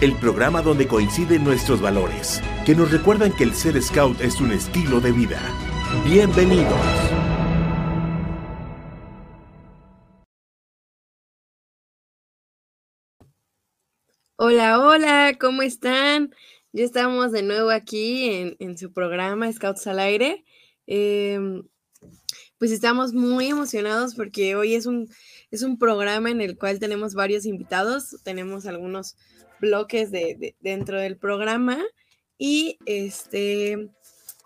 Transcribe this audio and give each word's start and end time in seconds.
el 0.00 0.16
programa 0.16 0.60
donde 0.60 0.88
coinciden 0.88 1.44
nuestros 1.44 1.80
valores, 1.80 2.42
que 2.66 2.74
nos 2.74 2.90
recuerdan 2.90 3.32
que 3.32 3.44
el 3.44 3.54
ser 3.54 3.80
scout 3.80 4.20
es 4.20 4.40
un 4.40 4.52
estilo 4.52 5.00
de 5.00 5.12
vida. 5.12 5.40
Bienvenidos. 6.04 6.74
Hola, 14.36 14.80
hola, 14.80 15.36
¿cómo 15.40 15.62
están? 15.62 16.34
Ya 16.72 16.84
estamos 16.84 17.30
de 17.30 17.42
nuevo 17.42 17.70
aquí 17.70 18.54
en, 18.58 18.76
su 18.76 18.92
programa 18.92 19.50
Scouts 19.52 19.86
al 19.86 20.00
aire. 20.00 20.44
Em, 20.86 21.62
pues 22.58 22.72
estamos 22.72 23.14
muy 23.14 23.46
emocionados 23.46 24.16
porque 24.16 24.56
hoy 24.56 24.74
es 24.74 24.86
un, 24.86 25.08
es 25.50 25.62
un 25.62 25.78
programa 25.78 26.30
en 26.30 26.40
el 26.40 26.58
cual 26.58 26.80
tenemos 26.80 27.14
varios 27.14 27.46
invitados, 27.46 28.16
tenemos 28.24 28.66
algunos 28.66 29.16
bloques 29.60 30.10
de, 30.10 30.36
de- 30.38 30.54
dentro 30.60 31.00
del 31.00 31.16
programa 31.16 31.78
y 32.38 32.78
este 32.86 33.88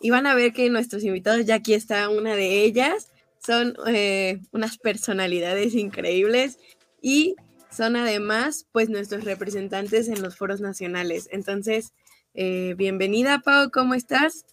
y 0.00 0.10
van 0.10 0.26
a 0.26 0.34
ver 0.34 0.52
que 0.52 0.70
nuestros 0.70 1.02
invitados, 1.04 1.44
ya 1.44 1.56
aquí 1.56 1.74
está 1.74 2.08
una 2.08 2.36
de 2.36 2.62
ellas, 2.62 3.10
son 3.44 3.74
eh, 3.88 4.38
unas 4.52 4.78
personalidades 4.78 5.74
increíbles 5.74 6.58
y 7.02 7.34
son 7.70 7.96
además 7.96 8.66
pues 8.72 8.88
nuestros 8.88 9.24
representantes 9.24 10.08
en 10.08 10.22
los 10.22 10.36
foros 10.36 10.60
nacionales. 10.60 11.28
Entonces, 11.32 11.92
eh, 12.34 12.74
bienvenida 12.76 13.40
Pau, 13.40 13.70
¿cómo 13.72 13.94
estás? 13.94 14.44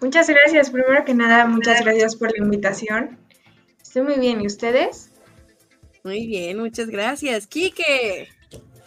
Muchas 0.00 0.28
gracias. 0.28 0.70
Primero 0.70 1.04
que 1.04 1.14
nada, 1.14 1.46
muchas 1.46 1.84
gracias 1.84 2.16
por 2.16 2.32
la 2.36 2.44
invitación. 2.44 3.18
Estoy 3.82 4.02
muy 4.02 4.18
bien. 4.18 4.40
¿Y 4.40 4.46
ustedes? 4.46 5.10
Muy 6.02 6.26
bien, 6.26 6.58
muchas 6.58 6.88
gracias. 6.88 7.46
Quique. 7.46 8.28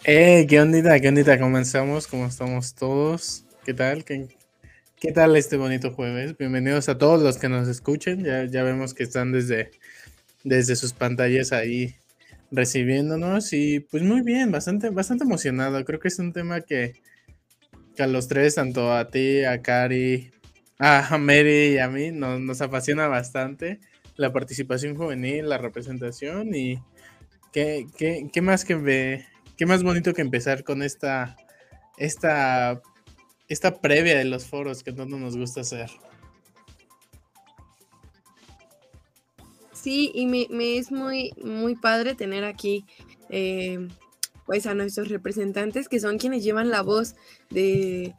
Eh, 0.06 0.46
¿qué 0.46 0.60
ondita? 0.60 1.00
¿Qué 1.00 1.08
ondita? 1.08 1.38
Comenzamos, 1.38 2.06
¿cómo 2.06 2.26
estamos 2.26 2.74
todos? 2.74 3.46
¿Qué 3.64 3.72
tal? 3.72 4.04
¿Qué, 4.04 4.28
qué 5.00 5.12
tal 5.12 5.34
este 5.34 5.56
bonito 5.56 5.92
jueves? 5.92 6.36
Bienvenidos 6.36 6.90
a 6.90 6.98
todos 6.98 7.22
los 7.22 7.38
que 7.38 7.48
nos 7.48 7.68
escuchen. 7.68 8.22
Ya, 8.22 8.44
ya 8.44 8.62
vemos 8.64 8.92
que 8.92 9.02
están 9.02 9.32
desde, 9.32 9.70
desde 10.42 10.76
sus 10.76 10.92
pantallas 10.92 11.52
ahí 11.52 11.94
recibiéndonos 12.50 13.54
y 13.54 13.80
pues 13.80 14.02
muy 14.02 14.20
bien, 14.20 14.52
bastante, 14.52 14.90
bastante 14.90 15.24
emocionado. 15.24 15.82
Creo 15.86 16.00
que 16.00 16.08
es 16.08 16.18
un 16.18 16.34
tema 16.34 16.60
que, 16.60 17.00
que 17.96 18.02
a 18.02 18.06
los 18.06 18.28
tres, 18.28 18.56
tanto 18.56 18.92
a 18.92 19.08
ti, 19.08 19.42
a 19.44 19.62
Cari, 19.62 20.32
a 20.78 21.16
Mary 21.16 21.76
y 21.76 21.78
a 21.78 21.88
mí, 21.88 22.10
nos, 22.10 22.40
nos 22.40 22.60
apasiona 22.60 23.08
bastante 23.08 23.80
la 24.16 24.34
participación 24.34 24.96
juvenil, 24.96 25.48
la 25.48 25.56
representación 25.56 26.54
y 26.54 26.78
qué, 27.54 27.86
qué, 27.96 28.28
qué 28.30 28.42
más 28.42 28.66
que 28.66 28.74
ve, 28.74 29.24
qué 29.56 29.66
más 29.66 29.82
bonito 29.82 30.12
que 30.14 30.22
empezar 30.22 30.64
con 30.64 30.82
esta, 30.82 31.36
esta, 31.96 32.80
esta 33.48 33.80
previa 33.80 34.18
de 34.18 34.24
los 34.24 34.46
foros 34.46 34.82
que 34.82 34.92
tanto 34.92 35.16
nos 35.16 35.36
gusta 35.36 35.60
hacer. 35.60 35.90
Sí, 39.72 40.10
y 40.14 40.26
me, 40.26 40.78
es 40.78 40.90
muy, 40.90 41.32
muy 41.42 41.76
padre 41.76 42.14
tener 42.14 42.44
aquí 42.44 42.86
eh, 43.28 43.86
pues 44.46 44.66
a 44.66 44.74
nuestros 44.74 45.08
representantes 45.08 45.88
que 45.88 46.00
son 46.00 46.18
quienes 46.18 46.42
llevan 46.42 46.70
la 46.70 46.82
voz 46.82 47.16
de, 47.50 48.14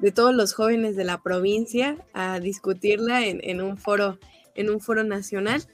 de 0.00 0.12
todos 0.12 0.34
los 0.34 0.54
jóvenes 0.54 0.96
de 0.96 1.04
la 1.04 1.22
provincia 1.22 1.96
a 2.14 2.40
discutirla 2.40 3.26
en 3.26 3.60
un 3.60 3.76
foro, 3.76 4.18
en 4.56 4.70
un 4.70 4.80
foro 4.80 5.04
nacional. 5.04 5.64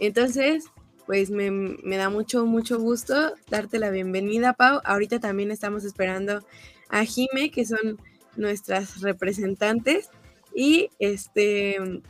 Entonces, 0.00 0.64
pues 1.08 1.30
me, 1.30 1.50
me 1.50 1.96
da 1.96 2.10
mucho, 2.10 2.44
mucho 2.44 2.78
gusto 2.78 3.32
darte 3.48 3.78
la 3.78 3.88
bienvenida, 3.88 4.52
Pau. 4.52 4.82
Ahorita 4.84 5.18
también 5.18 5.50
estamos 5.50 5.86
esperando 5.86 6.46
a 6.90 7.02
Jime, 7.02 7.50
que 7.50 7.64
son 7.64 7.98
nuestras 8.36 9.00
representantes. 9.00 10.10
Y 10.54 10.90
este, 10.98 12.02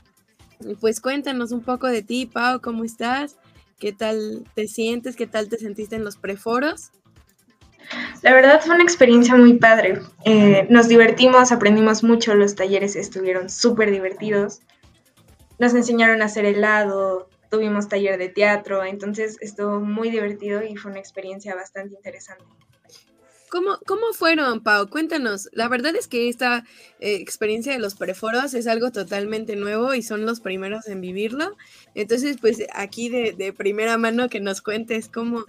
pues 0.80 1.00
cuéntanos 1.00 1.52
un 1.52 1.62
poco 1.62 1.86
de 1.86 2.02
ti, 2.02 2.26
Pau, 2.26 2.60
¿cómo 2.60 2.82
estás? 2.82 3.36
¿Qué 3.78 3.92
tal 3.92 4.44
te 4.56 4.66
sientes? 4.66 5.14
¿Qué 5.14 5.28
tal 5.28 5.48
te 5.48 5.58
sentiste 5.58 5.94
en 5.94 6.02
los 6.02 6.16
preforos? 6.16 6.90
La 8.22 8.34
verdad 8.34 8.60
fue 8.60 8.74
una 8.74 8.82
experiencia 8.82 9.36
muy 9.36 9.54
padre. 9.54 10.00
Eh, 10.24 10.66
nos 10.70 10.88
divertimos, 10.88 11.52
aprendimos 11.52 12.02
mucho, 12.02 12.34
los 12.34 12.56
talleres 12.56 12.96
estuvieron 12.96 13.48
súper 13.48 13.92
divertidos. 13.92 14.58
Nos 15.60 15.72
enseñaron 15.74 16.20
a 16.20 16.24
hacer 16.24 16.44
helado, 16.46 17.28
tuvimos 17.50 17.88
taller 17.88 18.18
de 18.18 18.28
teatro, 18.28 18.84
entonces 18.84 19.36
estuvo 19.40 19.80
muy 19.80 20.10
divertido 20.10 20.62
y 20.62 20.76
fue 20.76 20.90
una 20.90 21.00
experiencia 21.00 21.54
bastante 21.54 21.94
interesante. 21.94 22.44
¿Cómo, 23.50 23.78
¿Cómo 23.86 24.12
fueron, 24.12 24.62
Pau? 24.62 24.90
Cuéntanos. 24.90 25.48
La 25.52 25.68
verdad 25.68 25.96
es 25.96 26.06
que 26.06 26.28
esta 26.28 26.64
eh, 27.00 27.14
experiencia 27.14 27.72
de 27.72 27.78
los 27.78 27.94
preforos 27.94 28.52
es 28.52 28.66
algo 28.66 28.92
totalmente 28.92 29.56
nuevo 29.56 29.94
y 29.94 30.02
son 30.02 30.26
los 30.26 30.40
primeros 30.40 30.86
en 30.86 31.00
vivirlo. 31.00 31.56
Entonces, 31.94 32.36
pues 32.40 32.62
aquí 32.74 33.08
de, 33.08 33.32
de 33.32 33.54
primera 33.54 33.96
mano 33.96 34.28
que 34.28 34.40
nos 34.40 34.60
cuentes 34.60 35.08
cómo, 35.08 35.46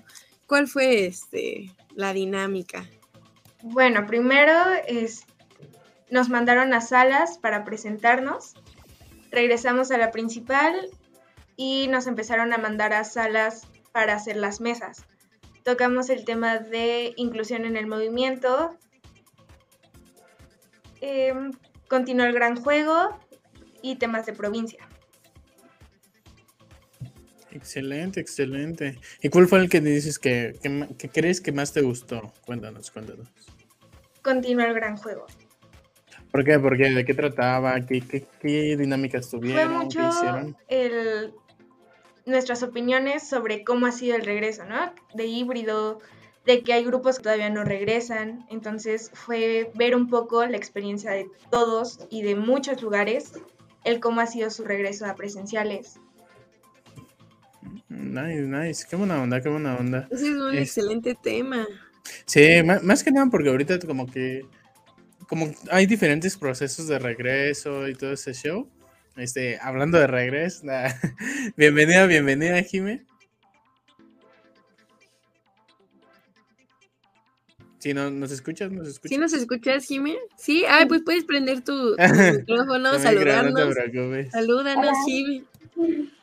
cuál 0.48 0.70
fue 0.70 1.06
este, 1.08 1.76
la 1.94 2.14
dinámica. 2.14 2.86
Bueno, 3.62 4.06
primero 4.08 4.54
es, 4.88 5.26
nos 6.10 6.30
mandaron 6.30 6.74
a 6.74 6.80
salas 6.80 7.38
para 7.38 7.66
presentarnos, 7.66 8.54
regresamos 9.32 9.92
a 9.92 9.98
la 9.98 10.12
principal 10.12 10.90
y 11.62 11.90
nos 11.90 12.08
empezaron 12.08 12.54
a 12.54 12.58
mandar 12.58 12.94
a 12.94 13.04
salas 13.04 13.68
para 13.92 14.14
hacer 14.14 14.38
las 14.38 14.62
mesas. 14.62 15.04
Tocamos 15.64 16.10
el 16.10 16.24
tema 16.24 16.58
de 16.58 17.12
inclusión 17.18 17.66
en 17.66 17.76
el 17.76 17.86
movimiento, 17.86 18.78
eh, 21.02 21.34
continuó 21.90 22.26
el 22.26 22.32
gran 22.32 22.56
juego 22.56 23.20
y 23.82 23.98
temas 23.98 24.26
de 24.26 24.32
provincia. 24.32 24.88
Excelente, 27.52 28.22
excelente. 28.22 28.98
¿Y 29.22 29.28
cuál 29.28 29.50
fue 29.50 29.60
el 29.60 29.70
que 29.70 29.82
dices 29.82 30.18
que, 30.18 30.58
que, 30.98 31.10
crees 31.10 31.42
que 31.42 31.52
más 31.52 31.74
te 31.74 31.82
gustó? 31.82 32.32
Cuéntanos, 32.46 32.90
cuéntanos. 32.90 33.28
Continuó 34.22 34.66
el 34.66 34.74
gran 34.74 34.96
juego. 34.96 35.26
¿Por 36.32 36.46
qué? 36.46 36.58
¿Por 36.58 36.78
qué? 36.78 36.90
¿De 36.92 37.04
qué 37.04 37.14
trataba? 37.14 37.82
¿Qué, 37.82 38.00
qué, 38.00 38.26
qué 38.40 38.78
dinámicas 38.78 39.30
Fue 39.30 39.40
tuvieron? 39.40 39.90
¿Qué 39.90 40.00
hicieron? 40.08 40.56
el, 40.70 41.34
nuestras 42.26 42.64
opiniones 42.64 43.28
sobre 43.28 43.64
cómo 43.64 43.86
ha 43.88 43.92
sido 43.92 44.16
el 44.16 44.24
regreso, 44.26 44.66
¿no? 44.66 44.94
De 45.14 45.26
híbrido, 45.26 46.00
de 46.46 46.62
que 46.64 46.74
hay 46.74 46.84
grupos 46.84 47.18
que 47.18 47.24
todavía 47.24 47.50
no 47.50 47.64
regresan. 47.64 48.46
Entonces 48.50 49.12
fue 49.14 49.72
ver 49.76 49.96
un 49.96 50.08
poco 50.10 50.46
la 50.46 50.58
experiencia 50.58 51.12
de 51.12 51.28
todos 51.52 52.00
y 52.10 52.22
de 52.24 52.36
muchos 52.36 52.82
lugares, 52.82 53.34
el 53.84 54.00
cómo 54.00 54.22
ha 54.22 54.28
sido 54.28 54.50
su 54.50 54.64
regreso 54.64 55.06
a 55.06 55.16
presenciales. 55.16 56.00
Nice, 57.90 58.42
nice. 58.42 58.86
Qué 58.90 58.96
buena 58.96 59.22
onda, 59.22 59.42
qué 59.42 59.50
buena 59.50 59.76
onda. 59.76 60.08
Ese 60.12 60.30
es 60.32 60.36
un 60.38 60.56
Es- 60.56 60.62
excelente 60.78 61.16
tema. 61.22 61.68
Sí, 62.26 62.64
ma- 62.64 62.80
más, 62.82 63.04
que 63.04 63.12
nada 63.12 63.28
porque 63.30 63.50
ahorita 63.50 63.80
como 63.80 64.06
que 64.08 64.46
como 65.28 65.52
hay 65.70 65.86
diferentes 65.86 66.36
procesos 66.38 66.88
de 66.88 66.98
regreso 66.98 67.88
y 67.88 67.94
todo 67.94 68.14
ese 68.14 68.34
show. 68.34 68.68
Este, 69.20 69.60
hablando 69.62 70.00
de 70.00 70.08
regreso, 70.08 70.66
nah, 70.66 70.90
bienvenida, 71.58 72.06
bienvenida, 72.06 72.62
Jime. 72.64 73.06
Si 77.80 77.94
no, 77.94 78.10
¿nos 78.12 78.32
escuchas? 78.32 78.72
¿Nos 78.72 78.88
escuchas? 78.88 79.10
¿Sí 79.10 79.18
nos 79.18 79.34
escuchas, 79.34 79.86
Jimé? 79.86 80.18
Sí, 80.38 80.64
ay, 80.68 80.86
pues 80.86 81.02
puedes 81.04 81.26
prender 81.26 81.62
tu, 81.62 81.96
tu 81.96 81.98
micrófono, 82.38 82.92
creo, 82.92 83.00
saludarnos. 83.00 83.54
No 83.54 83.68
te 83.68 83.90
preocupes. 83.90 84.32
Salúdanos, 84.32 84.98
Jimé. 85.06 85.44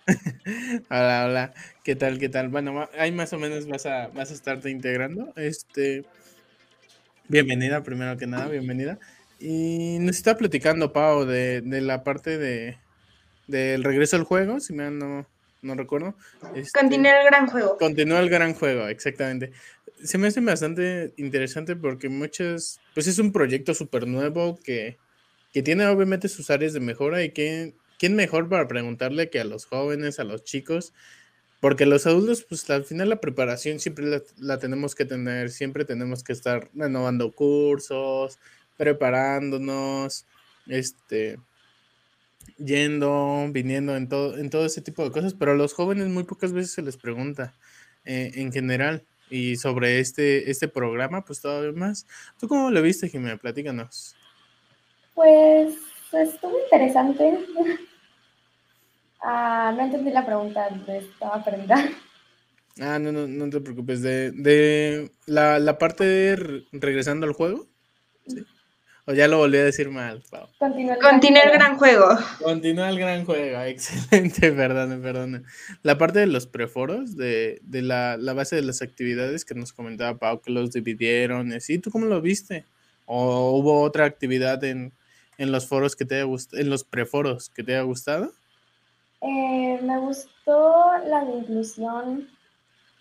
Hola, 0.91 1.25
hola. 1.27 1.55
¿Qué 1.83 1.97
tal? 1.97 2.19
¿Qué 2.19 2.29
tal? 2.29 2.49
Bueno, 2.49 2.89
ahí 2.99 3.13
más 3.13 3.33
o 3.33 3.39
menos 3.39 3.67
vas 3.67 3.85
a, 3.87 4.09
vas 4.09 4.31
a 4.31 4.35
estarte 4.35 4.71
integrando. 4.71 5.33
Este, 5.37 6.05
bienvenida, 7.29 7.83
primero 7.83 8.17
que 8.17 8.27
nada, 8.27 8.49
bienvenida. 8.49 8.99
Y 9.39 9.99
nos 10.01 10.17
está 10.17 10.37
platicando, 10.37 10.93
Pau, 10.93 11.25
de, 11.25 11.61
de 11.63 11.81
la 11.81 12.05
parte 12.05 12.39
de 12.39 12.79
del 13.47 13.85
regreso 13.85 14.17
al 14.17 14.25
juego, 14.25 14.61
si 14.61 14.73
me 14.73 14.91
no, 14.91 15.27
no 15.63 15.75
recuerdo. 15.75 16.15
Este, 16.55 16.79
Continuó 16.79 17.13
el 17.13 17.25
gran 17.25 17.47
juego. 17.47 17.77
Continúa 17.79 18.21
el 18.21 18.31
gran 18.31 18.55
juego, 18.55 18.87
exactamente. 18.89 19.53
Se 20.03 20.19
me 20.19 20.29
hace 20.29 20.41
bastante 20.41 21.13
interesante 21.17 21.77
porque 21.77 22.09
muchas, 22.09 22.81
pues 22.95 23.07
es 23.07 23.19
un 23.19 23.33
proyecto 23.33 23.75
súper 23.75 24.07
nuevo 24.07 24.59
que, 24.63 24.99
que 25.53 25.63
tiene 25.63 25.87
obviamente 25.87 26.29
sus 26.29 26.51
áreas 26.51 26.73
de 26.73 26.81
mejora 26.81 27.23
y 27.23 27.31
que 27.31 27.75
quién 27.99 28.15
mejor 28.15 28.49
para 28.49 28.69
preguntarle 28.69 29.31
que 29.31 29.41
a 29.41 29.45
los 29.45 29.65
jóvenes, 29.67 30.21
a 30.21 30.25
los 30.25 30.45
chicos, 30.45 30.93
porque 31.61 31.87
los 31.87 32.07
adultos, 32.07 32.45
pues 32.49 32.69
al 32.71 32.85
final 32.85 33.09
la 33.09 33.21
preparación 33.21 33.81
siempre 33.81 34.23
la, 34.37 34.59
tenemos 34.59 34.95
que 34.95 35.05
tener, 35.05 35.51
siempre 35.51 35.85
tenemos 35.85 36.23
que 36.23 36.33
estar 36.33 36.69
renovando 36.75 37.33
cursos, 37.33 38.39
preparándonos, 38.77 40.27
este, 40.67 41.39
yendo, 42.59 43.47
viniendo 43.51 43.97
en 43.97 44.09
todo, 44.09 44.37
en 44.39 44.51
todo 44.51 44.67
ese 44.67 44.81
tipo 44.81 45.05
de 45.05 45.11
cosas, 45.11 45.35
pero 45.35 45.53
a 45.53 45.57
los 45.57 45.75
jóvenes 45.75 46.09
muy 46.09 46.25
pocas 46.25 46.53
veces 46.53 46.73
se 46.73 46.83
les 46.83 46.97
pregunta 46.97 47.55
eh, 48.05 48.33
en 48.35 48.53
general. 48.53 49.05
Y 49.29 49.57
sobre 49.57 49.99
este, 49.99 50.51
este 50.51 50.69
programa, 50.69 51.25
pues 51.25 51.41
todavía 51.41 51.73
más. 51.73 52.07
¿Tú 52.39 52.47
cómo 52.47 52.71
lo 52.71 52.81
viste, 52.81 53.09
Jimena? 53.09 53.37
Platícanos. 53.37 54.15
Pues 55.15 55.75
estuvo 56.13 56.57
interesante. 56.63 57.39
ah, 59.21 59.75
no 59.77 59.83
entendí 59.83 60.11
la 60.11 60.25
pregunta, 60.25 60.69
estaba 60.87 61.43
perdida. 61.43 61.91
Ah, 62.79 62.99
no, 62.99 63.11
no, 63.11 63.27
no 63.27 63.51
te 63.51 63.61
preocupes. 63.61 64.03
De, 64.03 64.31
de 64.31 65.11
la, 65.27 65.59
la 65.59 65.79
parte 65.79 66.05
de 66.05 66.65
regresando 66.73 67.27
al 67.27 67.33
juego. 67.33 67.67
Sí. 68.29 68.45
O 69.09 69.13
ya 69.13 69.29
lo 69.29 69.39
volví 69.39 69.57
a 69.59 69.65
decir 69.65 69.89
mal, 69.89 70.21
Pau. 70.29 70.49
Continúa 70.59 70.95
el, 70.95 71.51
gran, 71.53 71.79
juego. 71.79 72.09
Continúa 72.43 72.89
el 72.89 72.99
gran 72.99 73.25
juego. 73.25 73.61
Excelente, 73.63 74.51
perdón, 74.51 75.01
perdón. 75.01 75.45
La 75.85 75.97
parte 75.97 76.19
de 76.19 76.27
los 76.27 76.49
preforos, 76.49 77.17
de, 77.17 77.61
de 77.63 77.83
la, 77.83 78.17
la, 78.17 78.33
base 78.33 78.57
de 78.57 78.63
las 78.63 78.83
actividades 78.83 79.45
que 79.45 79.55
nos 79.55 79.73
comentaba 79.73 80.19
Pau, 80.19 80.41
que 80.41 80.51
los 80.51 80.73
dividieron. 80.73 81.61
¿Sí? 81.61 81.79
¿Tú 81.79 81.93
cómo 81.93 82.07
lo 82.07 82.21
viste? 82.21 82.65
¿O 83.05 83.57
hubo 83.57 83.83
otra 83.83 84.07
actividad 84.07 84.65
en, 84.65 84.93
en 85.39 85.53
los 85.53 85.69
foros 85.69 85.95
que 85.95 86.05
te 86.05 86.17
haya 86.17 86.25
gustado, 86.25 86.61
en 86.61 86.69
los 86.69 86.83
preforos 86.83 87.49
que 87.51 87.63
te 87.63 87.75
haya 87.75 87.83
gustado? 87.83 88.33
Eh, 89.21 89.81
me 89.83 89.99
gustó 89.99 90.85
la 91.07 91.25
de 91.25 91.39
inclusión 91.39 92.29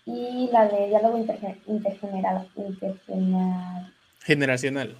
y 0.04 0.48
la 0.52 0.68
de 0.68 0.86
diálogo 0.86 1.18
intergeneral. 1.66 2.48
Generacional. 4.24 4.96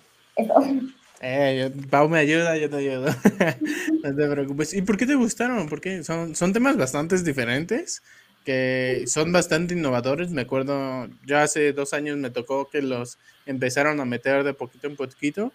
Eh, 1.20 1.72
Pau 1.90 2.08
me 2.08 2.18
ayuda, 2.18 2.56
yo 2.56 2.68
te 2.68 2.76
ayudo. 2.76 3.06
no 4.02 4.14
te 4.14 4.28
preocupes. 4.28 4.74
¿Y 4.74 4.82
por 4.82 4.96
qué 4.96 5.06
te 5.06 5.14
gustaron? 5.14 5.68
Porque 5.68 6.04
son, 6.04 6.36
son 6.36 6.52
temas 6.52 6.76
bastante 6.76 7.20
diferentes, 7.22 8.02
que 8.44 9.04
son 9.06 9.32
bastante 9.32 9.74
innovadores. 9.74 10.30
Me 10.30 10.42
acuerdo, 10.42 11.08
ya 11.24 11.42
hace 11.42 11.72
dos 11.72 11.94
años 11.94 12.16
me 12.18 12.30
tocó 12.30 12.68
que 12.68 12.82
los 12.82 13.18
empezaron 13.46 14.00
a 14.00 14.04
meter 14.04 14.44
de 14.44 14.54
poquito 14.54 14.86
en 14.86 14.96
poquito. 14.96 15.52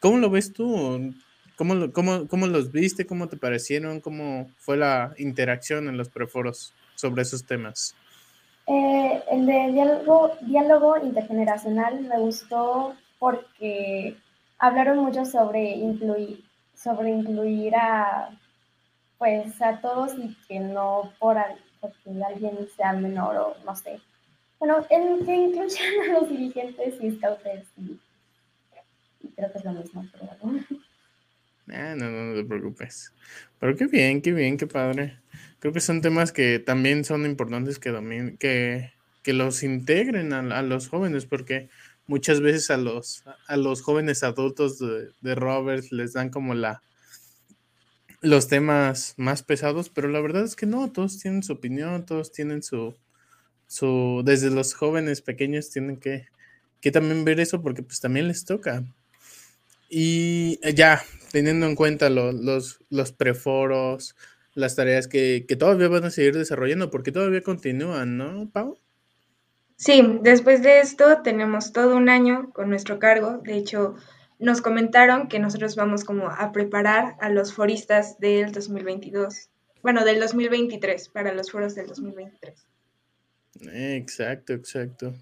¿Cómo 0.00 0.18
lo 0.18 0.30
ves 0.30 0.52
tú? 0.52 1.14
¿Cómo, 1.56 1.92
cómo, 1.92 2.26
cómo 2.26 2.46
los 2.46 2.72
viste? 2.72 3.06
¿Cómo 3.06 3.28
te 3.28 3.36
parecieron? 3.36 4.00
¿Cómo 4.00 4.50
fue 4.58 4.76
la 4.76 5.14
interacción 5.18 5.88
en 5.88 5.96
los 5.96 6.08
preforos 6.08 6.74
sobre 6.96 7.22
esos 7.22 7.44
temas? 7.44 7.94
Eh, 8.66 9.22
el 9.30 9.46
de 9.46 9.72
diálogo, 9.72 10.32
diálogo 10.40 10.96
intergeneracional 11.02 12.00
me 12.02 12.18
gustó 12.18 12.94
porque 13.18 14.16
hablaron 14.64 14.98
mucho 14.98 15.24
sobre 15.26 15.76
incluir, 15.76 16.42
sobre 16.74 17.10
incluir 17.10 17.74
a 17.76 18.30
pues 19.18 19.60
a 19.62 19.80
todos 19.80 20.18
y 20.18 20.34
que 20.48 20.58
no 20.58 21.12
por 21.18 21.36
porque 21.80 22.24
alguien 22.24 22.66
sea 22.74 22.92
menor 22.94 23.36
o 23.36 23.56
no 23.64 23.76
sé. 23.76 24.00
Bueno, 24.58 24.86
en 24.88 25.24
que 25.24 25.34
incluyan 25.34 26.10
a 26.10 26.12
los 26.14 26.30
dirigentes 26.30 26.94
y 27.00 27.10
scouters 27.12 27.66
y, 27.76 27.98
creo 29.36 29.52
que 29.52 29.58
es 29.58 29.64
lo 29.64 29.72
mismo, 29.72 30.06
pero 30.12 30.30
Ah, 31.68 31.94
no, 31.96 32.10
no, 32.10 32.24
no 32.24 32.34
te 32.34 32.44
preocupes. 32.44 33.12
Pero 33.58 33.76
qué 33.76 33.86
bien, 33.86 34.20
qué 34.20 34.32
bien, 34.32 34.56
qué 34.56 34.66
padre. 34.66 35.18
Creo 35.60 35.72
que 35.72 35.80
son 35.80 36.02
temas 36.02 36.32
que 36.32 36.58
también 36.58 37.04
son 37.04 37.24
importantes 37.24 37.78
que, 37.78 38.36
que, 38.38 38.92
que 39.22 39.32
los 39.32 39.62
integren 39.62 40.32
a, 40.32 40.40
a 40.40 40.62
los 40.62 40.88
jóvenes, 40.88 41.24
porque 41.24 41.70
muchas 42.06 42.40
veces 42.40 42.70
a 42.70 42.76
los, 42.76 43.24
a 43.46 43.56
los 43.56 43.82
jóvenes 43.82 44.22
adultos 44.22 44.78
de, 44.78 45.10
de 45.20 45.34
Roberts 45.34 45.92
les 45.92 46.12
dan 46.12 46.30
como 46.30 46.54
la 46.54 46.82
los 48.24 48.48
temas 48.48 49.14
más 49.18 49.42
pesados, 49.42 49.90
pero 49.90 50.08
la 50.08 50.20
verdad 50.20 50.44
es 50.44 50.56
que 50.56 50.64
no, 50.64 50.90
todos 50.90 51.18
tienen 51.18 51.42
su 51.42 51.52
opinión, 51.52 52.06
todos 52.06 52.32
tienen 52.32 52.62
su, 52.62 52.94
su 53.66 54.22
desde 54.24 54.50
los 54.50 54.72
jóvenes 54.72 55.20
pequeños 55.20 55.68
tienen 55.70 55.98
que, 55.98 56.26
que 56.80 56.90
también 56.90 57.24
ver 57.24 57.38
eso 57.38 57.60
porque 57.60 57.82
pues 57.82 58.00
también 58.00 58.26
les 58.28 58.46
toca. 58.46 58.82
Y 59.90 60.58
ya, 60.74 61.02
teniendo 61.32 61.66
en 61.66 61.76
cuenta 61.76 62.08
los, 62.08 62.80
los 62.88 63.12
preforos, 63.12 64.16
las 64.54 64.74
tareas 64.74 65.06
que, 65.06 65.44
que, 65.46 65.56
todavía 65.56 65.88
van 65.88 66.04
a 66.04 66.10
seguir 66.10 66.36
desarrollando, 66.36 66.90
porque 66.90 67.12
todavía 67.12 67.42
continúan, 67.42 68.16
¿no, 68.16 68.48
Pau? 68.50 68.78
Sí, 69.76 70.18
después 70.22 70.62
de 70.62 70.80
esto 70.80 71.22
tenemos 71.22 71.72
todo 71.72 71.96
un 71.96 72.08
año 72.08 72.50
con 72.52 72.70
nuestro 72.70 72.98
cargo. 72.98 73.38
De 73.42 73.56
hecho, 73.56 73.96
nos 74.38 74.60
comentaron 74.60 75.28
que 75.28 75.38
nosotros 75.38 75.76
vamos 75.76 76.04
como 76.04 76.28
a 76.28 76.52
preparar 76.52 77.16
a 77.20 77.28
los 77.28 77.52
foristas 77.52 78.18
del 78.18 78.52
2022, 78.52 79.50
bueno, 79.82 80.04
del 80.04 80.20
2023, 80.20 81.08
para 81.08 81.32
los 81.32 81.50
foros 81.50 81.74
del 81.74 81.86
2023. 81.88 82.66
Exacto, 83.72 84.52
exacto. 84.52 85.14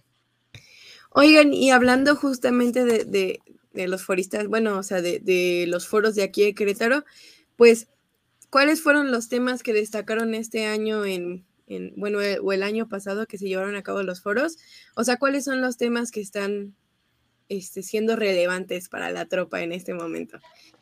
Oigan, 1.11 1.53
y 1.53 1.71
hablando 1.71 2.17
justamente 2.17 2.85
de, 2.85 3.41
los 3.75 4.05
foristas, 4.05 4.49
bueno, 4.49 4.79
o 4.79 4.83
sea, 4.83 5.03
de, 5.03 5.19
de, 5.19 5.67
los 5.69 5.87
foros 5.87 6.15
de 6.15 6.23
aquí 6.23 6.43
de 6.43 6.55
Querétaro, 6.55 7.05
pues, 7.57 7.89
¿cuáles 8.51 8.83
fueron 8.83 9.11
los 9.11 9.29
temas 9.29 9.63
que 9.63 9.73
destacaron 9.75 10.35
este 10.35 10.67
año 10.67 11.05
en, 11.05 11.45
bueno, 11.97 12.21
eh, 12.21 12.39
o 12.41 12.53
el 12.53 12.63
año 12.63 12.89
pasado 12.89 13.27
que 13.27 13.39
se 13.39 13.47
llevaron 13.47 13.77
a 13.77 13.83
cabo 13.83 14.03
los 14.03 14.23
foros. 14.23 14.59
O 14.95 15.05
sea, 15.05 15.17
¿cuáles 15.17 15.45
son 15.45 15.61
los 15.61 15.77
temas 15.77 16.11
que 16.11 16.21
están 16.21 16.75
este, 17.49 17.83
siendo 17.83 18.17
relevantes 18.17 18.89
para 18.89 19.11
la 19.11 19.27
tropa 19.27 19.63
en 19.63 19.73
este 19.73 19.95
momento? 19.95 20.39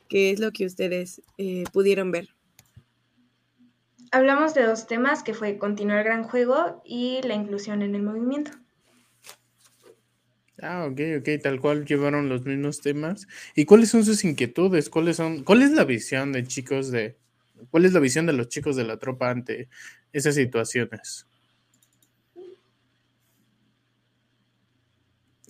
¿Qué 0.08 0.31
es 0.31 0.40
lo 0.40 0.52
que 0.52 0.66
ustedes 0.66 1.22
eh, 1.38 1.64
pudieron 1.72 2.10
ver? 2.10 2.28
Hablamos 4.12 4.54
de 4.54 4.64
dos 4.64 4.87
temas, 4.87 5.22
que 5.22 5.34
fue 5.34 5.56
continuar 5.56 5.98
el 5.98 6.04
gran 6.04 6.25
juego 6.25 6.82
y 6.84 7.20
la 7.22 7.34
inclusión 7.34 7.82
en 7.82 7.94
el 7.94 8.02
movimiento. 8.02 8.50
Ah, 10.62 10.87
ok, 10.90 11.00
ok, 11.20 11.28
tal 11.42 11.60
cual 11.60 11.84
llevaron 11.87 12.28
los 12.28 12.44
mismos 12.44 12.81
temas. 12.81 13.26
¿Y 13.54 13.64
cuáles 13.64 13.88
son 13.88 14.04
sus 14.04 14.25
inquietudes? 14.25 14.90
¿Cuáles 14.90 15.16
son, 15.16 15.42
cuál 15.42 15.62
es 15.62 15.70
la 15.70 15.84
visión 15.84 16.32
de 16.32 16.44
chicos 16.44 16.90
de, 16.90 17.16
cuál 17.70 17.84
es 17.84 17.92
la 17.92 18.00
visión 18.00 18.26
de 18.26 18.32
los 18.32 18.48
chicos 18.48 18.76
de 18.76 18.84
la 18.84 18.98
tropa 18.98 19.31
ante 19.31 19.68
esas 20.12 20.35
situaciones. 20.35 21.26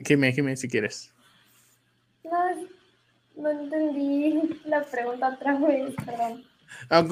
Jimé, 0.04 0.32
Jimé, 0.32 0.56
si 0.56 0.68
quieres. 0.68 1.12
No, 2.24 2.68
no 3.36 3.50
entendí 3.50 4.60
la 4.64 4.82
pregunta 4.82 5.34
otra 5.34 5.58
vez, 5.58 5.94
perdón. 6.04 6.44
Ah, 6.88 7.06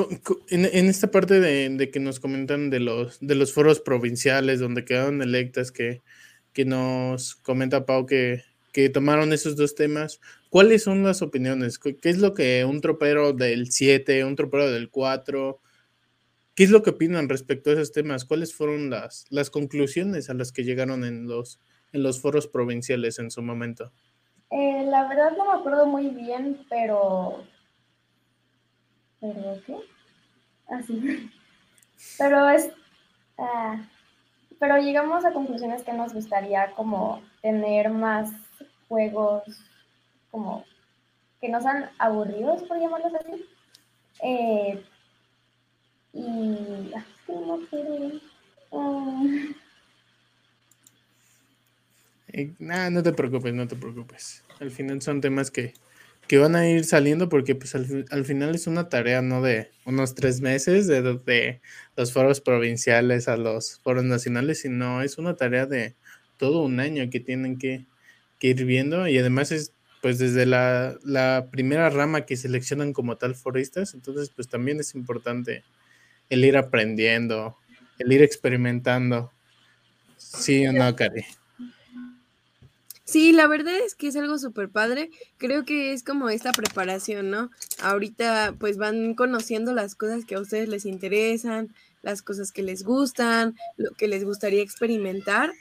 en, 0.51 0.65
en, 0.65 0.87
esta 0.87 1.11
parte 1.11 1.41
de, 1.41 1.69
de, 1.69 1.91
que 1.91 2.01
nos 2.01 2.21
comentan 2.21 2.71
de 2.71 2.81
los, 2.81 3.19
de 3.21 3.35
los 3.35 3.53
foros 3.53 3.81
provinciales 3.81 4.61
donde 4.61 4.85
quedaron 4.85 5.21
electas, 5.21 5.73
que, 5.73 6.03
que 6.53 6.65
nos 6.65 7.35
comenta 7.35 7.85
Pau 7.85 8.07
que, 8.07 8.45
que 8.73 8.89
tomaron 8.89 9.33
esos 9.33 9.57
dos 9.57 9.75
temas, 9.75 10.21
¿cuáles 10.49 10.85
son 10.85 11.03
las 11.03 11.23
opiniones? 11.23 11.79
¿Qué 11.79 11.97
es 12.03 12.19
lo 12.19 12.35
que 12.35 12.65
un 12.65 12.81
tropero 12.81 13.33
del 13.33 13.73
7, 13.73 14.25
un 14.25 14.37
tropero 14.37 14.71
del 14.71 14.91
4, 14.91 15.61
¿Qué 16.59 16.65
es 16.65 16.71
lo 16.71 16.83
que 16.83 16.91
opinan 16.91 17.29
respecto 17.29 17.71
a 17.71 17.75
esos 17.75 17.93
temas? 17.93 18.25
¿Cuáles 18.25 18.53
fueron 18.53 18.91
las, 18.91 19.27
las 19.31 19.49
conclusiones 19.49 20.29
a 20.29 20.35
las 20.35 20.51
que 20.51 20.65
llegaron 20.65 21.05
en 21.05 21.29
los, 21.29 21.61
en 21.93 22.03
los 22.03 22.21
foros 22.21 22.49
provinciales 22.49 23.21
en 23.21 23.31
su 23.31 23.43
momento? 23.43 23.93
Eh, 24.51 24.85
la 24.87 25.07
verdad 25.07 25.37
no 25.37 25.45
me 25.45 25.61
acuerdo 25.61 25.87
muy 25.87 26.09
bien, 26.09 26.67
pero... 26.69 27.45
¿Pero 29.21 29.63
qué? 29.67 29.77
Así. 30.67 31.01
Ah, 31.01 31.31
pero 32.19 32.49
es... 32.49 32.73
Ah, 33.39 33.89
pero 34.59 34.79
llegamos 34.79 35.25
a 35.25 35.33
conclusiones 35.33 35.85
que 35.85 35.93
nos 35.93 36.13
gustaría 36.13 36.73
como 36.73 37.23
tener 37.41 37.89
más 37.89 38.33
juegos 38.89 39.45
como 40.33 40.65
que 41.41 41.51
no 41.51 41.63
sean 41.63 41.89
aburridos, 42.01 42.65
por 42.65 42.81
llamarlos 42.81 43.15
así. 43.15 43.45
Eh, 44.25 44.85
y 46.13 46.19
no 52.59 52.91
no 52.91 53.03
te 53.03 53.13
preocupes, 53.13 53.55
no 53.55 53.67
te 53.67 53.77
preocupes. 53.77 54.45
Al 54.61 54.71
final 54.71 55.03
son 55.03 55.21
temas 55.21 55.51
que, 55.51 55.75
que 56.27 56.39
van 56.39 56.57
a 56.57 56.69
ir 56.69 56.85
saliendo 56.85 57.29
porque 57.29 57.55
pues 57.55 57.75
al, 57.75 58.25
final 58.25 58.55
es 58.55 58.67
una 58.67 58.89
tarea, 58.89 59.23
¿no? 59.23 59.43
De 59.43 59.71
unos 59.85 60.15
tres 60.15 60.41
meses, 60.41 60.87
de, 60.87 61.03
de, 61.03 61.61
los 61.97 62.13
foros 62.13 62.41
provinciales 62.41 63.29
a 63.29 63.37
los 63.37 63.81
foros 63.81 64.05
nacionales, 64.05 64.61
sino 64.61 65.03
es 65.03 65.19
una 65.19 65.37
tarea 65.37 65.67
de 65.67 65.95
todo 66.37 66.63
un 66.63 66.81
año 66.81 67.09
que 67.11 67.21
tienen 67.21 67.59
que, 67.59 67.87
que 68.39 68.49
ir 68.49 68.65
viendo 68.65 69.09
y 69.09 69.19
además 69.19 69.53
es 69.53 69.73
pues 70.01 70.19
desde 70.19 70.47
la, 70.47 70.97
la, 71.03 71.49
primera 71.51 71.91
rama 71.91 72.25
que 72.25 72.37
seleccionan 72.37 72.93
como 72.93 73.17
tal 73.17 73.35
foristas, 73.35 73.95
entonces 73.95 74.31
pues 74.31 74.47
también 74.49 74.79
es 74.79 74.95
importante 74.95 75.65
el 76.31 76.45
ir 76.45 76.57
aprendiendo, 76.57 77.57
el 77.99 78.13
ir 78.13 78.23
experimentando. 78.23 79.33
Sí 80.17 80.67
o 80.67 80.73
no, 80.73 80.95
Cari. 80.95 81.25
Sí, 83.05 83.33
la 83.33 83.47
verdad 83.47 83.75
es 83.75 83.95
que 83.95 84.09
es 84.09 84.17
algo 84.17 84.39
súper 84.39 84.69
padre. 84.69 85.11
Creo 85.39 85.65
que 85.65 85.95
es 85.95 86.03
como 86.03 86.29
esta 86.29 86.53
preparación, 86.53 87.31
¿no? 87.31 87.51
Ahorita 87.81 88.55
pues 88.59 88.77
van 88.77 89.15
conociendo 89.15 89.73
las 89.73 89.95
cosas 89.95 90.27
que 90.27 90.35
a 90.35 90.41
ustedes 90.41 90.69
les 90.69 90.85
interesan, 90.85 91.75
las 92.03 92.21
cosas 92.21 92.53
que 92.53 92.63
les 92.63 92.85
gustan, 92.85 93.57
lo 93.79 93.93
que 93.93 94.09
les 94.09 94.25
gustaría 94.25 94.63
experimentar. 94.63 95.53